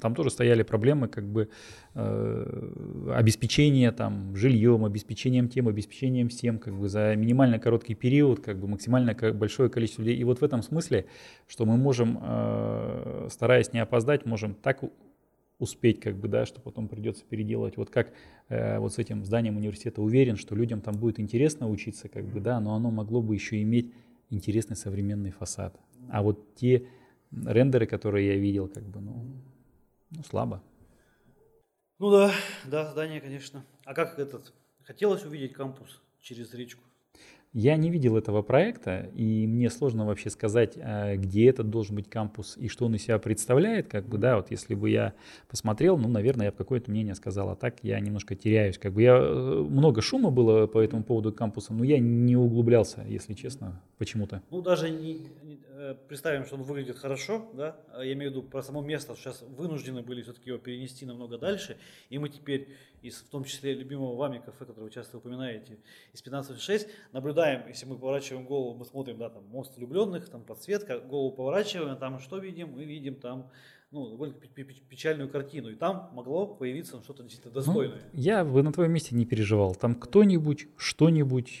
там 0.00 0.14
тоже 0.14 0.30
стояли 0.30 0.62
проблемы 0.62 1.08
как 1.08 1.24
бы 1.24 1.48
э, 1.94 3.12
обеспечения 3.14 3.92
там 3.92 4.36
жильем, 4.36 4.84
обеспечением 4.84 5.48
тем, 5.48 5.68
обеспечением 5.68 6.28
всем, 6.28 6.58
как 6.58 6.74
бы 6.74 6.88
за 6.88 7.14
минимально 7.16 7.58
короткий 7.58 7.94
период, 7.94 8.40
как 8.40 8.58
бы 8.58 8.68
максимально 8.68 9.14
большое 9.32 9.70
количество 9.70 10.02
людей. 10.02 10.18
И 10.18 10.24
вот 10.24 10.40
в 10.40 10.44
этом 10.44 10.62
смысле, 10.62 11.06
что 11.46 11.64
мы 11.64 11.76
можем, 11.76 12.18
э, 12.22 13.28
стараясь 13.30 13.72
не 13.72 13.78
опоздать, 13.78 14.26
можем 14.26 14.54
так 14.54 14.82
успеть, 15.60 16.00
как 16.00 16.16
бы, 16.16 16.26
да, 16.26 16.46
что 16.46 16.60
потом 16.60 16.88
придется 16.88 17.24
переделать. 17.24 17.76
Вот 17.76 17.90
как 17.90 18.12
э, 18.48 18.78
вот 18.78 18.94
с 18.94 18.98
этим 18.98 19.24
зданием 19.24 19.56
университета 19.56 20.02
уверен, 20.02 20.36
что 20.36 20.56
людям 20.56 20.80
там 20.80 20.96
будет 20.96 21.20
интересно 21.20 21.68
учиться, 21.68 22.08
как 22.08 22.24
бы, 22.24 22.40
да, 22.40 22.58
но 22.58 22.74
оно 22.74 22.90
могло 22.90 23.22
бы 23.22 23.34
еще 23.34 23.62
иметь 23.62 23.92
интересный 24.30 24.76
современный 24.76 25.30
фасад. 25.30 25.78
А 26.08 26.22
вот 26.22 26.54
те 26.56 26.86
рендеры, 27.30 27.86
которые 27.86 28.28
я 28.28 28.36
видел, 28.36 28.68
как 28.68 28.84
бы, 28.84 29.00
ну, 29.00 29.26
ну 30.10 30.22
слабо. 30.24 30.62
Ну 31.98 32.10
да, 32.10 32.32
да, 32.64 32.90
здание, 32.90 33.20
конечно. 33.20 33.64
А 33.84 33.94
как 33.94 34.18
этот, 34.18 34.52
хотелось 34.82 35.24
увидеть 35.24 35.52
кампус 35.52 36.00
через 36.20 36.54
речку? 36.54 36.82
Я 37.52 37.76
не 37.76 37.90
видел 37.90 38.16
этого 38.16 38.42
проекта, 38.42 39.10
и 39.12 39.44
мне 39.44 39.70
сложно 39.70 40.06
вообще 40.06 40.30
сказать, 40.30 40.78
а, 40.80 41.16
где 41.16 41.48
этот 41.48 41.68
должен 41.68 41.96
быть 41.96 42.08
кампус 42.08 42.56
и 42.56 42.68
что 42.68 42.86
он 42.86 42.94
из 42.94 43.02
себя 43.02 43.18
представляет. 43.18 43.88
Как 43.88 44.06
бы, 44.06 44.18
да, 44.18 44.36
вот 44.36 44.52
если 44.52 44.76
бы 44.76 44.88
я 44.88 45.14
посмотрел, 45.48 45.98
ну, 45.98 46.08
наверное, 46.08 46.46
я 46.46 46.52
бы 46.52 46.56
какое-то 46.58 46.92
мнение 46.92 47.16
сказал, 47.16 47.50
а 47.50 47.56
так 47.56 47.78
я 47.82 47.98
немножко 47.98 48.36
теряюсь. 48.36 48.78
Как 48.78 48.92
бы 48.92 49.02
я, 49.02 49.16
э, 49.16 49.64
много 49.68 50.00
шума 50.00 50.30
было 50.30 50.68
по 50.68 50.78
этому 50.78 51.02
поводу 51.02 51.32
кампуса, 51.32 51.74
но 51.74 51.82
я 51.82 51.98
не 51.98 52.36
углублялся, 52.36 53.04
если 53.08 53.34
честно, 53.34 53.82
почему-то. 53.98 54.42
Ну, 54.52 54.62
даже 54.62 54.88
не, 54.88 55.26
представим, 56.08 56.44
что 56.44 56.56
он 56.56 56.62
выглядит 56.62 56.98
хорошо, 56.98 57.48
да, 57.54 57.76
а 57.92 58.04
я 58.04 58.12
имею 58.12 58.30
в 58.30 58.34
виду 58.34 58.46
про 58.46 58.62
само 58.62 58.82
место, 58.82 59.14
сейчас 59.14 59.42
вынуждены 59.42 60.02
были 60.02 60.22
все-таки 60.22 60.50
его 60.50 60.58
перенести 60.58 61.06
намного 61.06 61.38
дальше, 61.38 61.76
и 62.08 62.18
мы 62.18 62.28
теперь, 62.28 62.68
из, 63.02 63.20
в 63.20 63.28
том 63.28 63.44
числе 63.44 63.74
любимого 63.74 64.16
вами 64.16 64.38
кафе, 64.38 64.64
которое 64.64 64.84
вы 64.84 64.90
часто 64.90 65.18
упоминаете, 65.18 65.78
из 66.12 66.22
15.6, 66.22 66.88
наблюдаем, 67.12 67.66
если 67.68 67.86
мы 67.86 67.98
поворачиваем 67.98 68.46
голову, 68.46 68.76
мы 68.76 68.84
смотрим, 68.84 69.18
да, 69.18 69.30
там, 69.30 69.44
мост 69.46 69.76
влюбленных, 69.76 70.28
там 70.28 70.42
подсветка, 70.42 70.98
голову 70.98 71.34
поворачиваем, 71.34 71.96
там 71.96 72.18
что 72.18 72.38
видим? 72.38 72.72
Мы 72.72 72.84
видим 72.84 73.14
там 73.14 73.50
ну, 73.90 74.08
довольно 74.08 74.34
печальную 74.34 75.28
картину. 75.28 75.70
И 75.70 75.74
там 75.74 76.10
могло 76.12 76.46
появиться 76.46 77.02
что-то 77.02 77.22
действительно 77.22 77.54
ну, 77.54 77.60
достойное. 77.60 78.02
Ну, 78.12 78.20
я 78.20 78.44
бы 78.44 78.62
на 78.62 78.72
твоем 78.72 78.92
месте 78.92 79.14
не 79.14 79.26
переживал. 79.26 79.74
Там 79.74 79.94
кто-нибудь 79.94 80.68
что-нибудь 80.76 81.60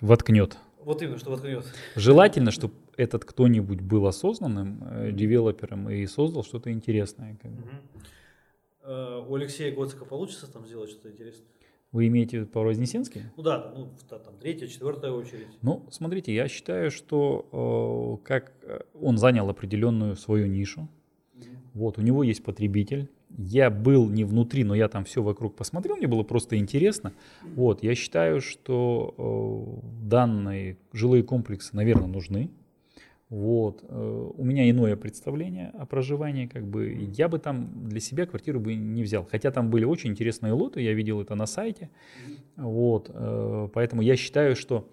воткнет. 0.00 0.58
Вот 0.80 1.02
именно, 1.02 1.18
что 1.18 1.30
воткнет. 1.30 1.64
Желательно, 1.94 2.50
чтобы 2.50 2.74
этот 2.96 3.24
кто-нибудь 3.24 3.80
был 3.80 4.06
осознанным 4.06 4.82
э, 4.82 5.12
девелопером 5.12 5.90
и 5.90 6.06
создал 6.06 6.44
что-то 6.44 6.72
интересное. 6.72 7.36
Как 7.40 7.50
бы. 7.52 7.62
Э, 8.82 9.24
у 9.26 9.34
Алексея 9.34 9.74
Гоцика 9.74 10.04
получится 10.04 10.50
там 10.50 10.66
сделать 10.66 10.90
что-то 10.90 11.10
интересное? 11.10 11.46
Вы 11.92 12.08
имеете 12.08 12.38
в 12.38 12.40
виду 12.40 12.50
по 12.50 12.60
Вознесенске? 12.60 13.32
Ну 13.36 13.42
да, 13.42 13.72
ну, 13.74 13.88
там 14.08 14.36
третья, 14.40 14.66
четвертая 14.66 15.12
очередь. 15.12 15.46
Ну, 15.62 15.86
смотрите, 15.90 16.34
я 16.34 16.48
считаю, 16.48 16.90
что 16.90 18.20
э, 18.22 18.26
как 18.26 18.52
э, 18.62 18.80
он 19.00 19.18
занял 19.18 19.48
определенную 19.48 20.16
свою 20.16 20.46
нишу. 20.46 20.88
Mm-hmm. 21.34 21.46
Вот, 21.74 21.98
у 21.98 22.02
него 22.02 22.22
есть 22.22 22.42
потребитель. 22.42 23.08
Я 23.38 23.70
был 23.70 24.08
не 24.08 24.24
внутри, 24.24 24.64
но 24.64 24.74
я 24.74 24.88
там 24.88 25.04
все 25.04 25.22
вокруг 25.22 25.56
посмотрел, 25.56 25.96
мне 25.96 26.06
было 26.06 26.22
просто 26.22 26.56
интересно. 26.58 27.12
Вот, 27.54 27.82
я 27.82 27.94
считаю, 27.94 28.40
что 28.40 29.82
э, 29.82 30.06
данные 30.08 30.78
жилые 30.92 31.22
комплексы, 31.22 31.74
наверное, 31.74 32.08
нужны. 32.08 32.50
Вот. 33.28 33.84
Э, 33.88 34.30
у 34.36 34.44
меня 34.44 34.70
иное 34.70 34.96
представление 34.96 35.72
о 35.78 35.86
проживании, 35.86 36.46
как 36.46 36.66
бы 36.66 36.92
я 37.16 37.28
бы 37.28 37.38
там 37.38 37.88
для 37.88 38.00
себя 38.00 38.26
квартиру 38.26 38.60
бы 38.60 38.74
не 38.74 39.02
взял. 39.02 39.26
Хотя 39.30 39.50
там 39.50 39.70
были 39.70 39.84
очень 39.84 40.10
интересные 40.10 40.52
лоты, 40.52 40.80
я 40.80 40.92
видел 40.92 41.20
это 41.20 41.34
на 41.34 41.46
сайте. 41.46 41.90
Вот. 42.56 43.10
Э, 43.12 43.68
поэтому 43.72 44.02
я 44.02 44.16
считаю, 44.16 44.54
что 44.54 44.88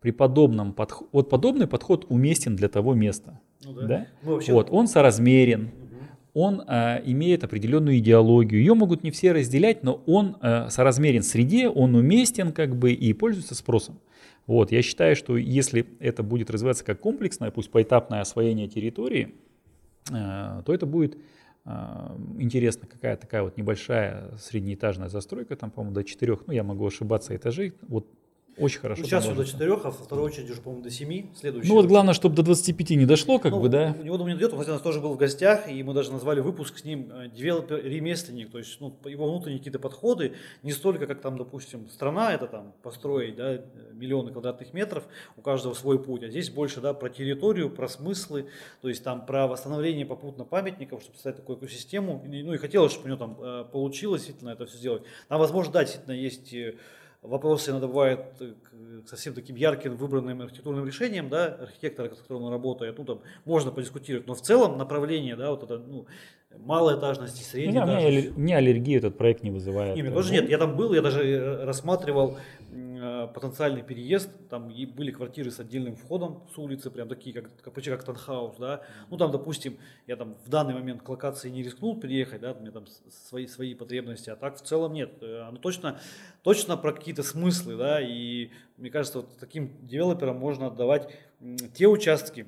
при 0.00 0.10
подобном 0.10 0.72
подходе, 0.72 1.08
вот 1.12 1.30
подобный 1.30 1.66
подход 1.66 2.06
уместен 2.08 2.56
для 2.56 2.68
того 2.68 2.94
места. 2.94 3.40
Ну, 3.64 3.72
да. 3.72 3.86
Да? 3.86 4.06
Ну, 4.22 4.32
вообще... 4.32 4.52
Вот, 4.52 4.68
он 4.70 4.88
соразмерен, 4.88 5.70
он 6.34 6.62
э, 6.66 7.02
имеет 7.06 7.44
определенную 7.44 7.98
идеологию. 7.98 8.60
Ее 8.60 8.74
могут 8.74 9.04
не 9.04 9.10
все 9.10 9.32
разделять, 9.32 9.82
но 9.82 10.02
он 10.06 10.36
э, 10.42 10.68
соразмерен 10.68 11.22
среде, 11.22 11.68
он 11.68 11.94
уместен 11.94 12.52
как 12.52 12.76
бы 12.76 12.92
и 12.92 13.12
пользуется 13.14 13.54
спросом. 13.54 13.98
Вот, 14.46 14.70
я 14.70 14.82
считаю, 14.82 15.16
что 15.16 15.36
если 15.36 15.86
это 15.98 16.22
будет 16.22 16.50
развиваться 16.50 16.84
как 16.84 17.00
комплексное, 17.00 17.50
пусть 17.50 17.70
поэтапное 17.70 18.20
освоение 18.20 18.68
территории, 18.68 19.34
э, 20.10 20.62
то 20.64 20.72
это 20.72 20.86
будет 20.86 21.18
э, 21.64 21.70
интересно, 22.38 22.86
какая 22.86 23.16
такая 23.16 23.42
вот 23.42 23.56
небольшая 23.56 24.36
среднеэтажная 24.38 25.08
застройка, 25.08 25.56
там, 25.56 25.70
по-моему, 25.70 25.94
до 25.94 26.04
четырех, 26.04 26.46
ну, 26.46 26.52
я 26.52 26.62
могу 26.62 26.86
ошибаться, 26.86 27.34
этажей, 27.34 27.72
вот 27.88 28.06
очень 28.58 28.80
хорошо. 28.80 29.02
Ну, 29.02 29.06
сейчас 29.06 29.26
до 29.26 29.44
4, 29.44 29.72
а 29.72 29.76
во 29.76 29.90
второй 29.90 30.26
очереди 30.26 30.52
уже, 30.52 30.60
по-моему, 30.60 30.84
до 30.84 30.90
7. 30.90 31.34
Следующий. 31.34 31.68
Ну 31.68 31.74
вот 31.74 31.86
главное, 31.86 32.14
чтобы 32.14 32.34
до 32.34 32.42
25 32.42 32.90
не 32.90 33.06
дошло, 33.06 33.38
как 33.38 33.52
ну, 33.52 33.60
бы, 33.60 33.68
да. 33.68 33.94
У 34.00 34.04
него 34.04 34.16
до 34.16 34.24
меня 34.24 34.34
дойдет, 34.34 34.52
он, 34.52 34.60
кстати, 34.60 34.70
у 34.70 34.74
нас 34.74 34.82
тоже 34.82 35.00
был 35.00 35.12
в 35.12 35.16
гостях, 35.16 35.68
и 35.68 35.82
мы 35.82 35.92
даже 35.94 36.12
назвали 36.12 36.40
выпуск 36.40 36.78
с 36.78 36.84
ним 36.84 37.10
э, 37.12 37.28
девелопер-ремесленник, 37.28 38.50
то 38.50 38.58
есть 38.58 38.80
ну, 38.80 38.96
его 39.04 39.30
внутренние 39.30 39.58
какие-то 39.58 39.78
подходы, 39.78 40.34
не 40.62 40.72
столько, 40.72 41.06
как 41.06 41.20
там, 41.20 41.36
допустим, 41.36 41.88
страна 41.88 42.32
это 42.32 42.46
там 42.46 42.72
построить, 42.82 43.36
да, 43.36 43.60
миллионы 43.92 44.32
квадратных 44.32 44.72
метров, 44.72 45.04
у 45.36 45.42
каждого 45.42 45.74
свой 45.74 46.02
путь, 46.02 46.22
а 46.22 46.28
здесь 46.28 46.50
больше, 46.50 46.80
да, 46.80 46.94
про 46.94 47.10
территорию, 47.10 47.70
про 47.70 47.88
смыслы, 47.88 48.46
то 48.80 48.88
есть 48.88 49.04
там 49.04 49.26
про 49.26 49.46
восстановление 49.46 50.06
попутно 50.06 50.44
памятников, 50.44 51.02
чтобы 51.02 51.16
создать 51.16 51.36
такую 51.36 51.58
экосистему, 51.58 52.24
ну 52.26 52.54
и 52.54 52.56
хотелось, 52.56 52.92
чтобы 52.92 53.06
у 53.06 53.08
него 53.08 53.18
там 53.18 53.36
э, 53.40 53.64
получилось 53.70 54.22
действительно 54.22 54.50
это 54.50 54.66
все 54.66 54.78
сделать. 54.78 55.02
Там, 55.28 55.38
возможно, 55.38 55.72
да, 55.72 55.84
действительно 55.84 56.14
есть 56.14 56.52
э, 56.54 56.76
вопросы 57.26 57.70
иногда 57.70 57.86
бывают 57.86 58.20
к 58.38 59.08
совсем 59.08 59.34
таким 59.34 59.56
ярким 59.56 59.96
выбранным 59.96 60.42
архитектурным 60.42 60.86
решением, 60.86 61.28
да, 61.28 61.46
архитектора, 61.46 62.14
с 62.14 62.18
которым 62.18 62.44
он 62.44 62.52
работает, 62.52 62.98
ну 62.98 63.04
там 63.04 63.20
можно 63.44 63.70
подискутировать, 63.70 64.26
но 64.26 64.34
в 64.34 64.40
целом 64.40 64.78
направление, 64.78 65.36
да, 65.36 65.50
вот 65.50 65.62
это, 65.62 65.78
ну, 65.78 66.06
малоэтажности, 66.58 67.42
средней 67.42 67.78
ну, 67.78 67.84
этажности. 67.84 68.32
Мне 68.36 68.56
аллергию 68.56 68.98
этот 68.98 69.16
проект 69.18 69.42
не 69.42 69.50
вызывает. 69.50 69.96
Нет, 69.96 70.12
тоже 70.12 70.32
нет, 70.32 70.48
я 70.48 70.58
там 70.58 70.76
был, 70.76 70.94
я 70.94 71.02
даже 71.02 71.64
рассматривал 71.64 72.38
Э, 72.76 72.85
потенциальный 73.34 73.82
переезд, 73.82 74.30
там 74.48 74.68
были 74.68 75.10
квартиры 75.10 75.50
с 75.50 75.60
отдельным 75.60 75.96
входом 75.96 76.46
с 76.54 76.58
улицы, 76.58 76.90
прям 76.90 77.08
такие, 77.08 77.34
как, 77.34 77.50
как 77.62 77.74
почти 77.74 77.90
как 77.90 78.04
танхаус, 78.04 78.56
да. 78.58 78.82
Ну 79.10 79.16
там, 79.16 79.30
допустим, 79.30 79.78
я 80.06 80.16
там 80.16 80.34
в 80.44 80.48
данный 80.48 80.74
момент 80.74 81.02
к 81.02 81.08
локации 81.08 81.50
не 81.50 81.62
рискнул 81.62 81.98
переехать, 81.98 82.40
да, 82.40 82.52
у 82.52 82.60
меня 82.60 82.70
там 82.70 82.86
свои, 83.28 83.46
свои 83.46 83.74
потребности, 83.74 84.30
а 84.30 84.36
так 84.36 84.56
в 84.56 84.62
целом 84.62 84.92
нет. 84.92 85.22
Э, 85.22 85.42
оно 85.48 85.58
точно, 85.58 86.00
точно 86.42 86.76
про 86.76 86.92
какие-то 86.92 87.22
смыслы, 87.22 87.76
да, 87.76 88.00
и 88.00 88.50
мне 88.76 88.90
кажется, 88.90 89.20
вот 89.20 89.36
таким 89.38 89.86
девелоперам 89.86 90.36
можно 90.36 90.66
отдавать 90.66 91.08
те 91.74 91.86
участки, 91.86 92.46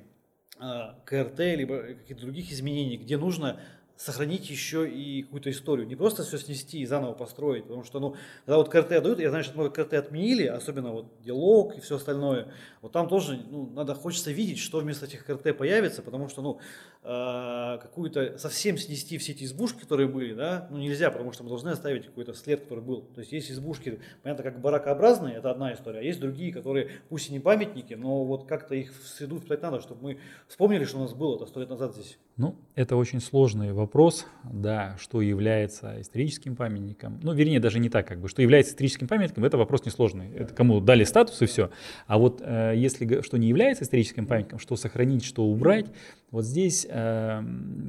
э, 0.61 0.81
КРТ, 1.05 1.39
либо 1.39 1.83
каких-то 1.83 2.23
других 2.23 2.53
изменений, 2.53 2.97
где 2.97 3.17
нужно 3.17 3.61
сохранить 3.99 4.49
еще 4.49 4.89
и 4.89 5.23
какую-то 5.23 5.51
историю. 5.51 5.87
Не 5.87 5.97
просто 5.97 6.23
все 6.23 6.39
снести 6.39 6.79
и 6.79 6.87
заново 6.87 7.15
построить. 7.15 7.65
Потому 7.65 7.83
что, 7.83 7.99
ну, 7.99 8.15
когда 8.47 8.59
вот 8.59 8.69
КРТ 8.69 8.89
дают, 9.03 9.19
я 9.19 9.29
знаю, 9.31 9.43
что 9.43 9.55
много 9.55 9.71
КРТ 9.71 9.95
отменили, 9.95 10.45
особенно 10.47 10.93
вот 10.93 11.21
диалог 11.21 11.77
и 11.77 11.81
все 11.81 11.97
остальное. 11.97 12.53
Вот 12.81 12.93
там 12.93 13.09
тоже, 13.09 13.41
ну, 13.51 13.69
надо, 13.71 13.97
хочется 13.97 14.31
видеть, 14.31 14.59
что 14.59 14.79
вместо 14.79 15.07
этих 15.07 15.27
КРТ 15.27 15.59
появится, 15.59 16.03
потому 16.03 16.29
что, 16.29 16.43
ну, 16.43 16.61
э, 17.03 17.79
какую-то 17.83 18.39
совсем 18.39 18.79
снести 18.79 19.19
все 19.19 19.33
эти 19.33 19.43
избушки, 19.43 19.81
которые 19.81 20.09
были, 20.09 20.33
да, 20.33 20.69
ну, 20.71 20.79
нельзя, 20.79 21.11
потому 21.11 21.33
что 21.33 21.43
мы 21.43 21.49
должны 21.49 21.71
оставить 21.71 22.07
какой-то 22.07 22.35
след, 22.35 22.61
который 22.61 22.85
был. 22.85 23.03
То 23.03 23.21
есть 23.21 23.33
есть 23.33 23.51
избушки, 23.51 23.99
понятно, 24.23 24.45
как 24.45 24.61
баракообразные, 24.61 25.35
это 25.39 25.51
одна 25.51 25.75
история, 25.75 25.99
а 25.99 26.03
есть 26.03 26.21
другие, 26.21 26.53
которые, 26.53 26.89
пусть 27.09 27.31
и 27.31 27.33
не 27.33 27.41
памятники, 27.41 27.95
но 27.95 28.25
вот 28.25 28.47
как-то 28.47 28.77
их 28.77 28.93
в 28.93 29.09
среду 29.09 29.41
вплоть 29.41 29.61
надо, 29.61 29.81
чтобы 29.81 30.03
мы 30.05 30.19
вспомнили, 30.47 30.85
что 30.85 30.99
у 30.99 31.01
нас 31.01 31.15
было 31.15 31.35
это 31.35 31.47
сто 31.47 31.59
лет 31.59 31.69
назад 31.69 31.95
здесь. 31.95 32.17
Ну, 32.39 32.55
это 32.77 32.95
очень 32.95 33.21
сложный 33.21 33.73
вопрос, 33.73 34.25
да, 34.45 34.95
что 35.01 35.21
является 35.21 36.01
историческим 36.01 36.55
памятником. 36.55 37.19
Ну, 37.21 37.33
вернее, 37.33 37.59
даже 37.59 37.81
не 37.81 37.89
так, 37.89 38.07
как 38.07 38.21
бы, 38.21 38.29
что 38.29 38.43
является 38.43 38.71
историческим 38.71 39.09
памятником, 39.09 39.45
это 39.45 39.59
вопрос 39.59 39.85
несложный. 39.85 40.31
Это 40.31 40.55
кому 40.55 40.81
дали 40.81 41.03
статус 41.03 41.43
и 41.43 41.47
все. 41.47 41.71
А 42.07 42.17
вот 42.17 42.41
э, 42.41 42.75
если 42.77 43.23
что 43.23 43.39
не 43.39 43.49
является 43.49 43.83
историческим 43.83 44.25
памятником, 44.27 44.61
что 44.61 44.77
сохранить, 44.77 45.25
что 45.25 45.47
убрать, 45.47 45.87
вот 46.31 46.45
здесь 46.45 46.87
э, 46.89 47.43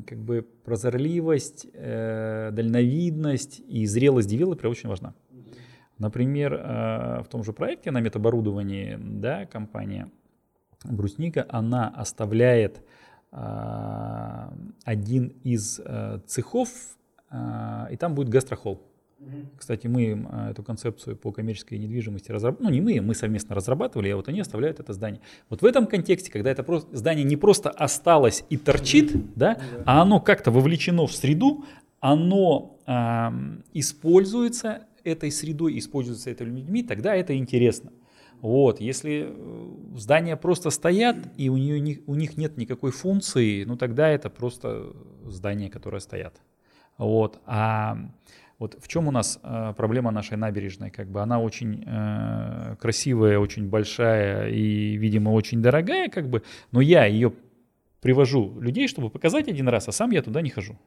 как 0.07 0.17
бы 0.17 0.41
прозорливость, 0.65 1.67
э, 1.71 2.49
дальновидность 2.51 3.61
и 3.67 3.85
зрелость 3.85 4.29
девелопера 4.29 4.69
очень 4.69 4.89
важна. 4.89 5.13
Например, 5.99 6.55
э, 6.55 7.21
в 7.21 7.27
том 7.29 7.43
же 7.43 7.53
проекте 7.53 7.91
на 7.91 7.99
метаборудовании, 7.99 8.97
да, 8.99 9.45
компания 9.45 10.09
Брусника, 10.83 11.45
она 11.49 11.87
оставляет 11.89 12.81
один 13.31 15.27
из 15.43 15.79
э, 15.83 16.19
цехов, 16.25 16.69
а, 17.29 17.87
и 17.91 17.95
там 17.95 18.15
будет 18.15 18.29
гастрохол. 18.29 18.81
Кстати, 19.57 19.87
мы 19.87 20.27
эту 20.49 20.63
концепцию 20.63 21.17
по 21.17 21.33
коммерческой 21.33 21.77
недвижимости 21.77 22.31
разрабатывали, 22.31 22.69
ну 22.69 22.73
не 22.73 22.81
мы, 22.81 23.05
мы 23.05 23.13
совместно 23.13 23.53
разрабатывали, 23.53 24.09
а 24.09 24.15
вот 24.15 24.29
они 24.29 24.39
оставляют 24.39 24.79
это 24.79 24.93
здание. 24.93 25.19
Вот 25.49 25.61
в 25.61 25.65
этом 25.65 25.87
контексте, 25.87 26.31
когда 26.31 26.49
это 26.49 26.63
просто, 26.63 26.95
здание 26.95 27.25
не 27.25 27.35
просто 27.35 27.69
осталось 27.69 28.45
и 28.49 28.55
торчит, 28.55 29.35
да, 29.35 29.59
а 29.85 30.01
оно 30.01 30.21
как-то 30.21 30.51
вовлечено 30.51 31.05
в 31.05 31.11
среду, 31.11 31.65
оно 31.99 32.79
э, 32.87 33.29
используется 33.73 34.87
этой 35.03 35.31
средой, 35.31 35.77
используется 35.77 36.29
этими 36.29 36.61
людьми, 36.61 36.83
тогда 36.83 37.13
это 37.13 37.35
интересно. 37.35 37.91
Вот, 38.41 38.79
если 38.79 39.27
э, 39.27 39.97
здания 39.97 40.37
просто 40.37 40.69
стоят 40.69 41.17
и 41.35 41.49
у, 41.49 41.57
нее, 41.57 41.99
у 42.07 42.15
них 42.15 42.37
нет 42.37 42.57
никакой 42.57 42.91
функции, 42.91 43.65
ну 43.65 43.75
тогда 43.75 44.07
это 44.07 44.29
просто 44.29 44.93
здания, 45.25 45.69
которые 45.69 45.99
стоят. 45.99 46.41
Вот, 46.97 47.41
а 47.45 47.97
вот 48.57 48.77
в 48.81 48.87
чем 48.87 49.07
у 49.07 49.11
нас 49.11 49.39
э, 49.41 49.73
проблема 49.75 50.11
нашей 50.11 50.37
набережной? 50.37 50.89
Как 50.89 51.09
бы 51.09 51.21
она 51.21 51.39
очень 51.39 51.83
э, 51.85 52.75
красивая, 52.79 53.39
очень 53.39 53.69
большая 53.69 54.49
и, 54.49 54.95
видимо, 54.95 55.29
очень 55.29 55.61
дорогая, 55.61 56.09
как 56.09 56.29
бы, 56.29 56.43
но 56.71 56.81
я 56.81 57.05
ее 57.05 57.33
привожу 58.01 58.59
людей, 58.59 58.87
чтобы 58.87 59.09
показать 59.09 59.49
один 59.49 59.67
раз, 59.67 59.87
а 59.87 59.91
сам 59.91 60.11
я 60.11 60.21
туда 60.21 60.41
не 60.41 60.49
хожу. 60.49 60.77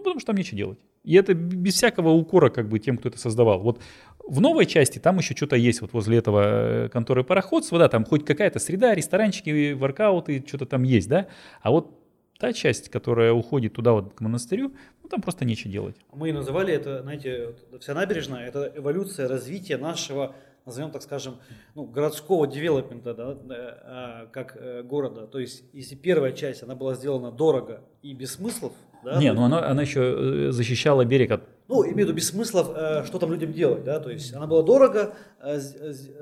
Ну, 0.00 0.04
потому 0.04 0.20
что 0.20 0.28
там 0.28 0.36
нечего 0.36 0.56
делать. 0.56 0.78
И 1.04 1.14
это 1.14 1.34
без 1.34 1.74
всякого 1.74 2.10
укора 2.10 2.48
как 2.48 2.68
бы 2.68 2.78
тем, 2.78 2.96
кто 2.96 3.10
это 3.10 3.18
создавал. 3.18 3.60
Вот 3.60 3.80
в 4.26 4.40
новой 4.40 4.64
части 4.64 4.98
там 4.98 5.18
еще 5.18 5.36
что-то 5.36 5.56
есть, 5.56 5.82
вот 5.82 5.92
возле 5.92 6.16
этого 6.18 6.86
э, 6.86 6.88
конторы 6.88 7.22
пароходства, 7.22 7.78
да, 7.78 7.88
там 7.88 8.06
хоть 8.06 8.24
какая-то 8.24 8.58
среда, 8.58 8.94
ресторанчики, 8.94 9.72
воркауты, 9.72 10.42
что-то 10.46 10.64
там 10.64 10.84
есть, 10.84 11.08
да. 11.08 11.26
А 11.60 11.70
вот 11.70 11.98
та 12.38 12.54
часть, 12.54 12.88
которая 12.88 13.32
уходит 13.32 13.74
туда 13.74 13.92
вот 13.92 14.14
к 14.14 14.20
монастырю, 14.22 14.72
ну 15.02 15.08
там 15.10 15.20
просто 15.20 15.44
нечего 15.44 15.70
делать. 15.70 15.96
Мы 16.12 16.32
называли 16.32 16.72
это, 16.72 17.02
знаете, 17.02 17.56
вся 17.78 17.92
набережная, 17.92 18.46
это 18.46 18.72
эволюция 18.74 19.28
развития 19.28 19.76
нашего 19.76 20.34
назовем 20.66 20.90
так 20.90 21.02
скажем, 21.02 21.38
ну, 21.74 21.84
городского 21.84 22.46
девелопмента, 22.46 23.14
да, 23.14 23.36
а, 23.82 24.26
как 24.26 24.56
э, 24.56 24.82
города. 24.82 25.26
То 25.26 25.38
есть, 25.38 25.64
если 25.72 25.96
первая 25.96 26.32
часть, 26.32 26.62
она 26.62 26.74
была 26.74 26.94
сделана 26.94 27.32
дорого 27.32 27.82
и 28.02 28.12
без 28.12 28.34
смыслов, 28.34 28.72
да? 29.04 29.18
Не, 29.18 29.32
ну 29.32 29.44
она, 29.44 29.66
она 29.66 29.82
еще 29.82 30.00
э, 30.00 30.52
защищала 30.52 31.04
берег 31.04 31.30
от 31.30 31.42
ну, 31.70 31.84
имею 31.84 31.94
в 31.94 31.98
виду 31.98 32.12
без 32.14 32.28
смыслов, 32.28 32.72
э, 32.74 33.04
что 33.06 33.20
там 33.20 33.30
людям 33.30 33.52
делать, 33.52 33.84
да, 33.84 34.00
то 34.00 34.10
есть 34.10 34.34
она 34.34 34.48
была 34.48 34.62
дорого, 34.64 35.14
э, 35.40 35.60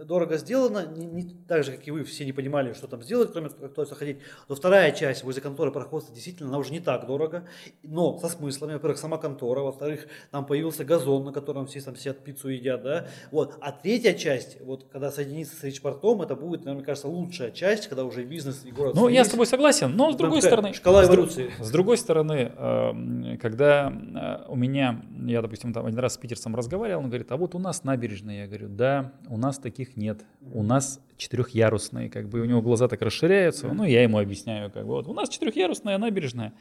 дорого 0.04 0.36
сделана, 0.36 0.86
не, 0.86 1.06
не 1.06 1.22
так 1.48 1.64
же, 1.64 1.72
как 1.72 1.88
и 1.88 1.90
вы, 1.90 2.04
все 2.04 2.26
не 2.26 2.32
понимали, 2.32 2.74
что 2.74 2.86
там 2.86 3.02
сделать, 3.02 3.32
кроме 3.32 3.48
как 3.48 3.72
туда 3.72 3.86
заходить. 3.86 4.18
Но 4.48 4.54
вторая 4.54 4.92
часть 4.92 5.24
возле 5.24 5.40
конторы 5.40 5.72
пароходства 5.72 6.14
действительно, 6.14 6.50
она 6.50 6.58
уже 6.58 6.70
не 6.70 6.80
так 6.80 7.06
дорого, 7.06 7.48
но 7.82 8.18
со 8.18 8.28
смыслами, 8.28 8.74
во-первых, 8.74 8.98
сама 8.98 9.16
контора, 9.16 9.60
во-вторых, 9.60 10.06
там 10.30 10.44
появился 10.44 10.84
газон, 10.84 11.24
на 11.24 11.32
котором 11.32 11.66
все 11.66 11.80
там 11.80 11.96
сидят, 11.96 12.18
пиццу 12.18 12.50
едят, 12.50 12.82
да, 12.82 13.06
вот. 13.30 13.56
А 13.60 13.72
третья 13.72 14.12
часть, 14.12 14.60
вот, 14.60 14.84
когда 14.92 15.10
соединится 15.10 15.56
с 15.56 15.64
речпортом, 15.64 16.20
это 16.20 16.36
будет, 16.36 16.66
мне 16.66 16.82
кажется, 16.82 17.08
лучшая 17.08 17.52
часть, 17.52 17.88
когда 17.88 18.04
уже 18.04 18.22
бизнес 18.22 18.66
и 18.66 18.70
город... 18.70 18.94
Ну, 18.94 19.08
я 19.08 19.24
с 19.24 19.28
тобой 19.28 19.46
согласен, 19.46 19.96
но 19.96 20.12
с 20.12 20.16
другой 20.16 20.42
стороны... 20.42 20.74
Шкала 20.74 21.06
эволюции. 21.06 21.50
С, 21.58 21.68
с 21.68 21.70
другой 21.70 21.96
стороны, 21.96 22.52
эм, 22.54 23.38
когда 23.40 23.90
э, 23.90 24.50
у 24.50 24.54
меня, 24.54 25.02
я 25.26 25.37
я, 25.38 25.42
допустим, 25.42 25.72
там 25.72 25.86
один 25.86 25.98
раз 25.98 26.14
с 26.14 26.16
питерцем 26.18 26.54
разговаривал, 26.54 27.02
он 27.02 27.08
говорит, 27.08 27.30
а 27.32 27.36
вот 27.36 27.54
у 27.54 27.58
нас 27.58 27.84
набережные. 27.84 28.40
Я 28.40 28.46
говорю, 28.46 28.68
да, 28.68 29.12
у 29.28 29.36
нас 29.36 29.58
таких 29.58 29.96
нет. 29.96 30.24
У 30.52 30.62
нас 30.62 31.00
четырехярусные, 31.16 32.10
как 32.10 32.28
бы 32.28 32.40
у 32.40 32.44
него 32.44 32.62
глаза 32.62 32.88
так 32.88 33.02
расширяются. 33.02 33.68
Ну, 33.68 33.84
я 33.84 34.02
ему 34.02 34.18
объясняю, 34.18 34.70
как 34.70 34.86
бы, 34.86 34.94
вот 34.94 35.08
у 35.08 35.14
нас 35.14 35.28
четырехярусная 35.28 35.98
набережная. 35.98 36.52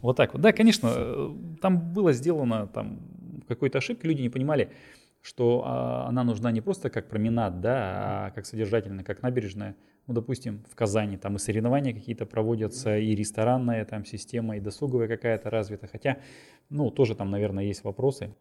Вот 0.00 0.16
так 0.16 0.32
вот. 0.32 0.42
Да, 0.42 0.52
конечно, 0.52 0.90
э, 0.94 1.34
там 1.60 1.92
было 1.92 2.12
сделано 2.12 2.66
там 2.66 3.00
какой-то 3.48 3.78
ошибки, 3.78 4.06
люди 4.06 4.22
не 4.22 4.28
понимали, 4.28 4.70
что 5.22 5.62
а, 5.64 6.06
она 6.08 6.24
нужна 6.24 6.52
не 6.52 6.60
просто 6.60 6.90
как 6.90 7.08
променад, 7.08 7.60
да, 7.60 8.26
а 8.26 8.30
как 8.34 8.46
содержательная, 8.46 9.04
как 9.04 9.22
набережная. 9.22 9.76
Ну, 10.06 10.14
допустим, 10.14 10.64
в 10.70 10.74
Казани 10.76 11.16
там 11.16 11.36
и 11.36 11.38
соревнования 11.38 11.92
какие-то 11.92 12.26
проводятся, 12.26 12.96
и 12.96 13.14
ресторанная 13.14 13.84
там 13.84 14.04
система, 14.04 14.56
и 14.56 14.60
досуговая 14.60 15.08
какая-то 15.08 15.50
развита. 15.50 15.88
Хотя, 15.88 16.18
ну, 16.70 16.90
тоже 16.90 17.14
там, 17.16 17.30
наверное, 17.30 17.64
есть 17.64 17.82
вопросы. 17.82 18.34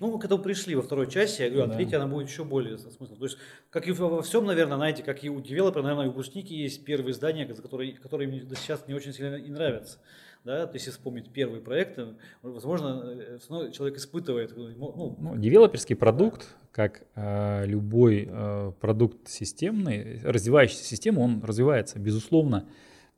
Ну, 0.00 0.10
мы 0.10 0.18
к 0.18 0.24
этому 0.24 0.42
пришли 0.42 0.74
во 0.74 0.82
второй 0.82 1.08
части, 1.08 1.42
я 1.42 1.50
говорю, 1.50 1.70
а 1.70 1.74
третья 1.74 1.98
она 1.98 2.06
будет 2.08 2.28
еще 2.28 2.44
более 2.44 2.78
смыслом. 2.78 3.18
То 3.18 3.24
есть, 3.24 3.38
как 3.70 3.86
и 3.86 3.92
во 3.92 4.22
всем, 4.22 4.46
наверное, 4.46 4.76
знаете, 4.76 5.02
как 5.02 5.22
и 5.22 5.28
у 5.28 5.40
девелопера, 5.40 5.82
наверное, 5.82 6.06
у 6.06 6.10
выпускники 6.10 6.54
есть 6.54 6.84
первые 6.84 7.12
издания, 7.12 7.44
которые, 7.46 7.92
которые 7.92 8.28
мне 8.28 8.40
сейчас 8.56 8.88
не 8.88 8.94
очень 8.94 9.12
сильно 9.12 9.36
и 9.36 9.50
нравятся 9.50 9.98
да, 10.44 10.66
то 10.66 10.74
есть 10.74 10.86
если 10.86 10.98
вспомнить 10.98 11.32
первые 11.32 11.62
проекты, 11.62 12.16
возможно, 12.42 13.02
э, 13.04 13.38
человек 13.70 13.98
испытывает. 13.98 14.56
Ну, 14.56 15.16
ну, 15.18 15.36
девелоперский 15.36 15.94
продукт, 15.94 16.56
как 16.72 17.04
э, 17.14 17.66
любой 17.66 18.28
э, 18.28 18.72
продукт 18.80 19.28
системный, 19.28 20.20
развивающийся 20.22 20.84
систему, 20.84 21.22
он 21.22 21.42
развивается, 21.44 21.98
безусловно. 21.98 22.66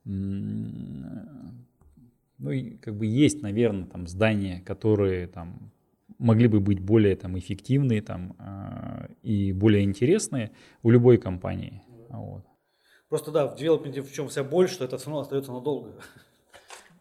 Ну 0.05 1.31
и 2.51 2.77
как 2.77 2.97
бы 2.97 3.07
есть, 3.07 3.41
наверное, 3.41 3.87
там 3.87 4.07
здания, 4.07 4.61
которые 4.61 5.27
там 5.27 5.73
могли 6.19 6.49
бы 6.49 6.61
быть 6.61 6.81
более 6.81 7.17
там 7.17 7.39
эффективные 7.39 8.03
там 8.03 8.37
э, 8.39 9.15
и 9.23 9.53
более 9.53 9.83
интересные 9.83 10.51
у 10.83 10.91
любой 10.91 11.17
компании. 11.17 11.83
Вот. 12.11 12.45
Просто 13.09 13.31
да, 13.31 13.47
в 13.47 13.57
девелопменте 13.57 14.03
в 14.03 14.13
чем 14.13 14.29
вся 14.29 14.45
боль, 14.45 14.69
что 14.69 14.85
это 14.85 14.99
все 14.99 15.07
равно 15.07 15.23
остается 15.23 15.53
надолго. 15.53 15.95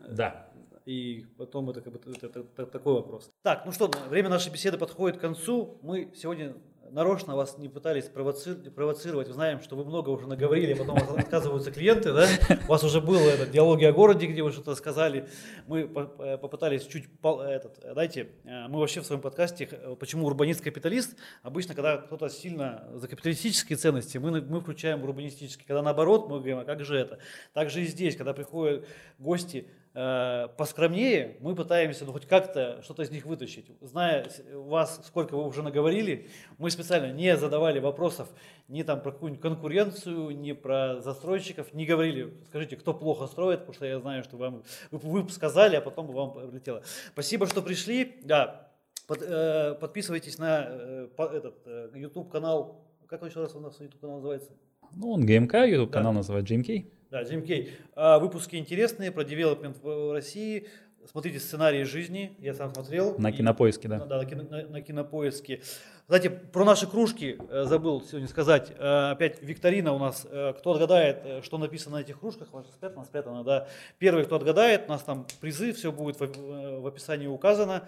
Да. 0.10 0.50
И 0.86 1.26
потом 1.38 1.70
это 1.70 1.82
как 1.82 1.94
бы 1.94 2.00
это, 2.00 2.26
это, 2.26 2.40
это 2.40 2.66
такой 2.66 2.94
вопрос. 2.96 3.32
Так, 3.42 3.66
ну 3.66 3.72
что, 3.72 3.90
время 4.10 4.30
нашей 4.30 4.52
беседы 4.52 4.78
подходит 4.78 5.18
к 5.18 5.22
концу. 5.22 5.78
Мы 5.82 6.12
сегодня 6.16 6.56
нарочно 6.94 7.36
вас 7.36 7.58
не 7.58 7.70
пытались 7.70 8.06
провоцировать. 8.06 9.28
Знаем, 9.28 9.62
что 9.62 9.76
вы 9.76 9.84
много 9.84 10.10
уже 10.10 10.28
наговорили, 10.28 10.74
а 10.74 10.76
потом 10.76 10.98
отказываются 11.18 11.72
клиенты, 11.72 12.14
да? 12.14 12.28
У 12.68 12.72
вас 12.72 12.84
уже 12.84 13.02
было 13.02 13.30
это 13.30 13.46
диалоги 13.46 13.84
о 13.86 13.92
городе, 13.92 14.28
где 14.28 14.44
вы 14.44 14.52
что-то 14.52 14.76
сказали. 14.76 15.28
Мы 15.68 15.82
э, 15.82 16.38
попытались 16.38 16.86
чуть, 16.86 17.06
этот, 17.24 17.80
знаете, 17.84 18.30
э, 18.44 18.68
мы 18.68 18.80
вообще 18.80 19.02
в 19.02 19.06
своем 19.06 19.22
подкасте, 19.22 19.68
э, 19.72 19.96
почему 20.00 20.28
урбанист-капиталист, 20.28 21.18
обычно, 21.42 21.74
когда 21.74 21.98
кто-то 21.98 22.30
сильно 22.30 22.88
за 22.94 23.08
капиталистические 23.08 23.78
ценности, 23.78 24.20
мы, 24.20 24.42
мы 24.42 24.62
включаем 24.62 25.04
урбанистические. 25.04 25.66
Когда 25.66 25.82
наоборот, 25.82 26.30
мы 26.30 26.38
говорим, 26.38 26.60
а 26.60 26.64
как 26.64 26.84
же 26.84 26.96
это? 26.96 27.18
Также 27.54 27.82
и 27.82 27.86
здесь, 27.86 28.16
когда 28.16 28.34
приходят 28.34 28.88
гости, 29.18 29.68
Э, 29.96 30.48
поскромнее, 30.58 31.38
мы 31.40 31.54
пытаемся 31.54 32.04
ну, 32.06 32.14
хоть 32.14 32.26
как-то 32.26 32.82
что-то 32.82 33.04
из 33.04 33.12
них 33.12 33.26
вытащить. 33.28 33.68
Зная 33.80 34.28
вас, 34.54 35.00
сколько 35.06 35.38
вы 35.38 35.46
уже 35.46 35.62
наговорили, 35.62 36.30
мы 36.58 36.72
специально 36.72 37.14
не 37.14 37.38
задавали 37.38 37.78
вопросов 37.80 38.28
ни 38.68 38.82
там 38.82 39.02
про 39.02 39.12
какую-нибудь 39.12 39.42
конкуренцию, 39.42 40.32
ни 40.32 40.54
про 40.54 41.00
застройщиков, 41.02 41.74
не 41.74 41.86
говорили, 41.86 42.34
скажите, 42.48 42.76
кто 42.76 42.96
плохо 42.96 43.28
строит, 43.28 43.60
потому 43.60 43.76
что 43.76 43.86
я 43.86 44.00
знаю, 44.00 44.24
что 44.24 44.38
вам, 44.38 44.64
вы, 44.90 45.22
вы 45.22 45.30
сказали, 45.30 45.76
а 45.76 45.82
потом 45.82 46.08
вам 46.08 46.34
прилетело. 46.34 46.82
Спасибо, 47.12 47.46
что 47.46 47.62
пришли. 47.62 48.16
Да, 48.24 48.72
под, 49.06 49.22
э, 49.22 49.76
подписывайтесь 49.80 50.40
на 50.40 50.66
э, 50.70 51.08
по, 51.16 51.24
этот 51.24 51.62
э, 51.68 51.92
YouTube 51.94 52.32
канал. 52.32 52.84
Как 53.06 53.22
он 53.22 53.28
еще 53.28 53.42
раз 53.42 53.54
у 53.54 53.60
нас 53.60 53.80
YouTube 53.80 54.02
канал 54.02 54.16
называется? 54.16 54.54
Ну, 54.96 55.12
он 55.12 55.24
ГМК, 55.24 55.68
YouTube 55.68 55.92
канал 55.92 56.14
да. 56.14 56.18
называется 56.18 56.56
GMK. 56.56 56.86
Да, 57.14 57.22
Джим 57.22 57.44
Кей. 57.44 57.72
А, 57.96 58.18
выпуски 58.18 58.56
интересные 58.56 59.12
про 59.12 59.24
девелопмент 59.24 59.78
в 59.84 60.14
России. 60.14 60.68
Смотрите 61.06 61.40
сценарии 61.40 61.84
жизни, 61.84 62.36
я 62.40 62.56
сам 62.56 62.74
смотрел. 62.74 63.20
На 63.20 63.32
кинопоиске, 63.32 63.88
да. 63.88 64.00
Да, 64.00 64.18
на, 64.18 64.26
кино, 64.26 64.42
на, 64.50 64.68
на 64.68 64.82
кинопоиске. 64.82 65.62
Кстати, 66.08 66.30
про 66.30 66.66
наши 66.66 66.88
кружки 66.88 67.38
э, 67.50 67.66
забыл 67.66 68.02
сегодня 68.02 68.28
сказать. 68.28 68.72
Э, 68.80 69.12
опять 69.12 69.44
викторина 69.44 69.94
у 69.94 70.00
нас. 70.00 70.26
Э, 70.28 70.54
кто 70.58 70.72
отгадает, 70.72 71.44
что 71.44 71.60
написано 71.60 71.98
на 71.98 72.02
этих 72.02 72.20
кружках, 72.20 72.52
вас 72.52 72.66
спрятано, 72.66 73.06
спрятано, 73.06 73.44
да. 73.44 73.68
Первый, 74.00 74.26
кто 74.26 74.38
отгадает, 74.38 74.86
у 74.88 74.90
нас 74.90 75.04
там 75.04 75.28
призы, 75.40 75.72
все 75.74 75.92
будет 75.92 76.20
в, 76.20 76.82
в 76.82 76.88
описании 76.88 77.28
указано. 77.28 77.88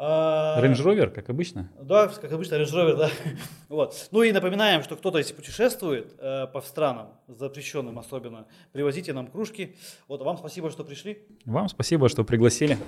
А, 0.00 0.60
Range 0.62 0.76
Rover, 0.76 1.10
как 1.10 1.28
обычно? 1.28 1.70
Да, 1.80 2.06
как 2.08 2.32
обычно, 2.32 2.54
Range 2.54 2.72
Rover, 2.72 2.96
да. 2.96 3.10
вот. 3.68 4.08
Ну 4.12 4.22
и 4.22 4.30
напоминаем, 4.30 4.82
что 4.82 4.96
кто-то, 4.96 5.18
если 5.18 5.34
путешествует 5.34 6.14
э, 6.18 6.46
по 6.46 6.60
странам, 6.60 7.14
запрещенным 7.26 7.98
особенно, 7.98 8.46
привозите 8.72 9.12
нам 9.12 9.26
кружки. 9.26 9.76
Вот, 10.06 10.22
вам 10.22 10.38
спасибо, 10.38 10.70
что 10.70 10.84
пришли. 10.84 11.26
Вам 11.44 11.68
спасибо, 11.68 12.08
что 12.08 12.24
пригласили. 12.24 12.78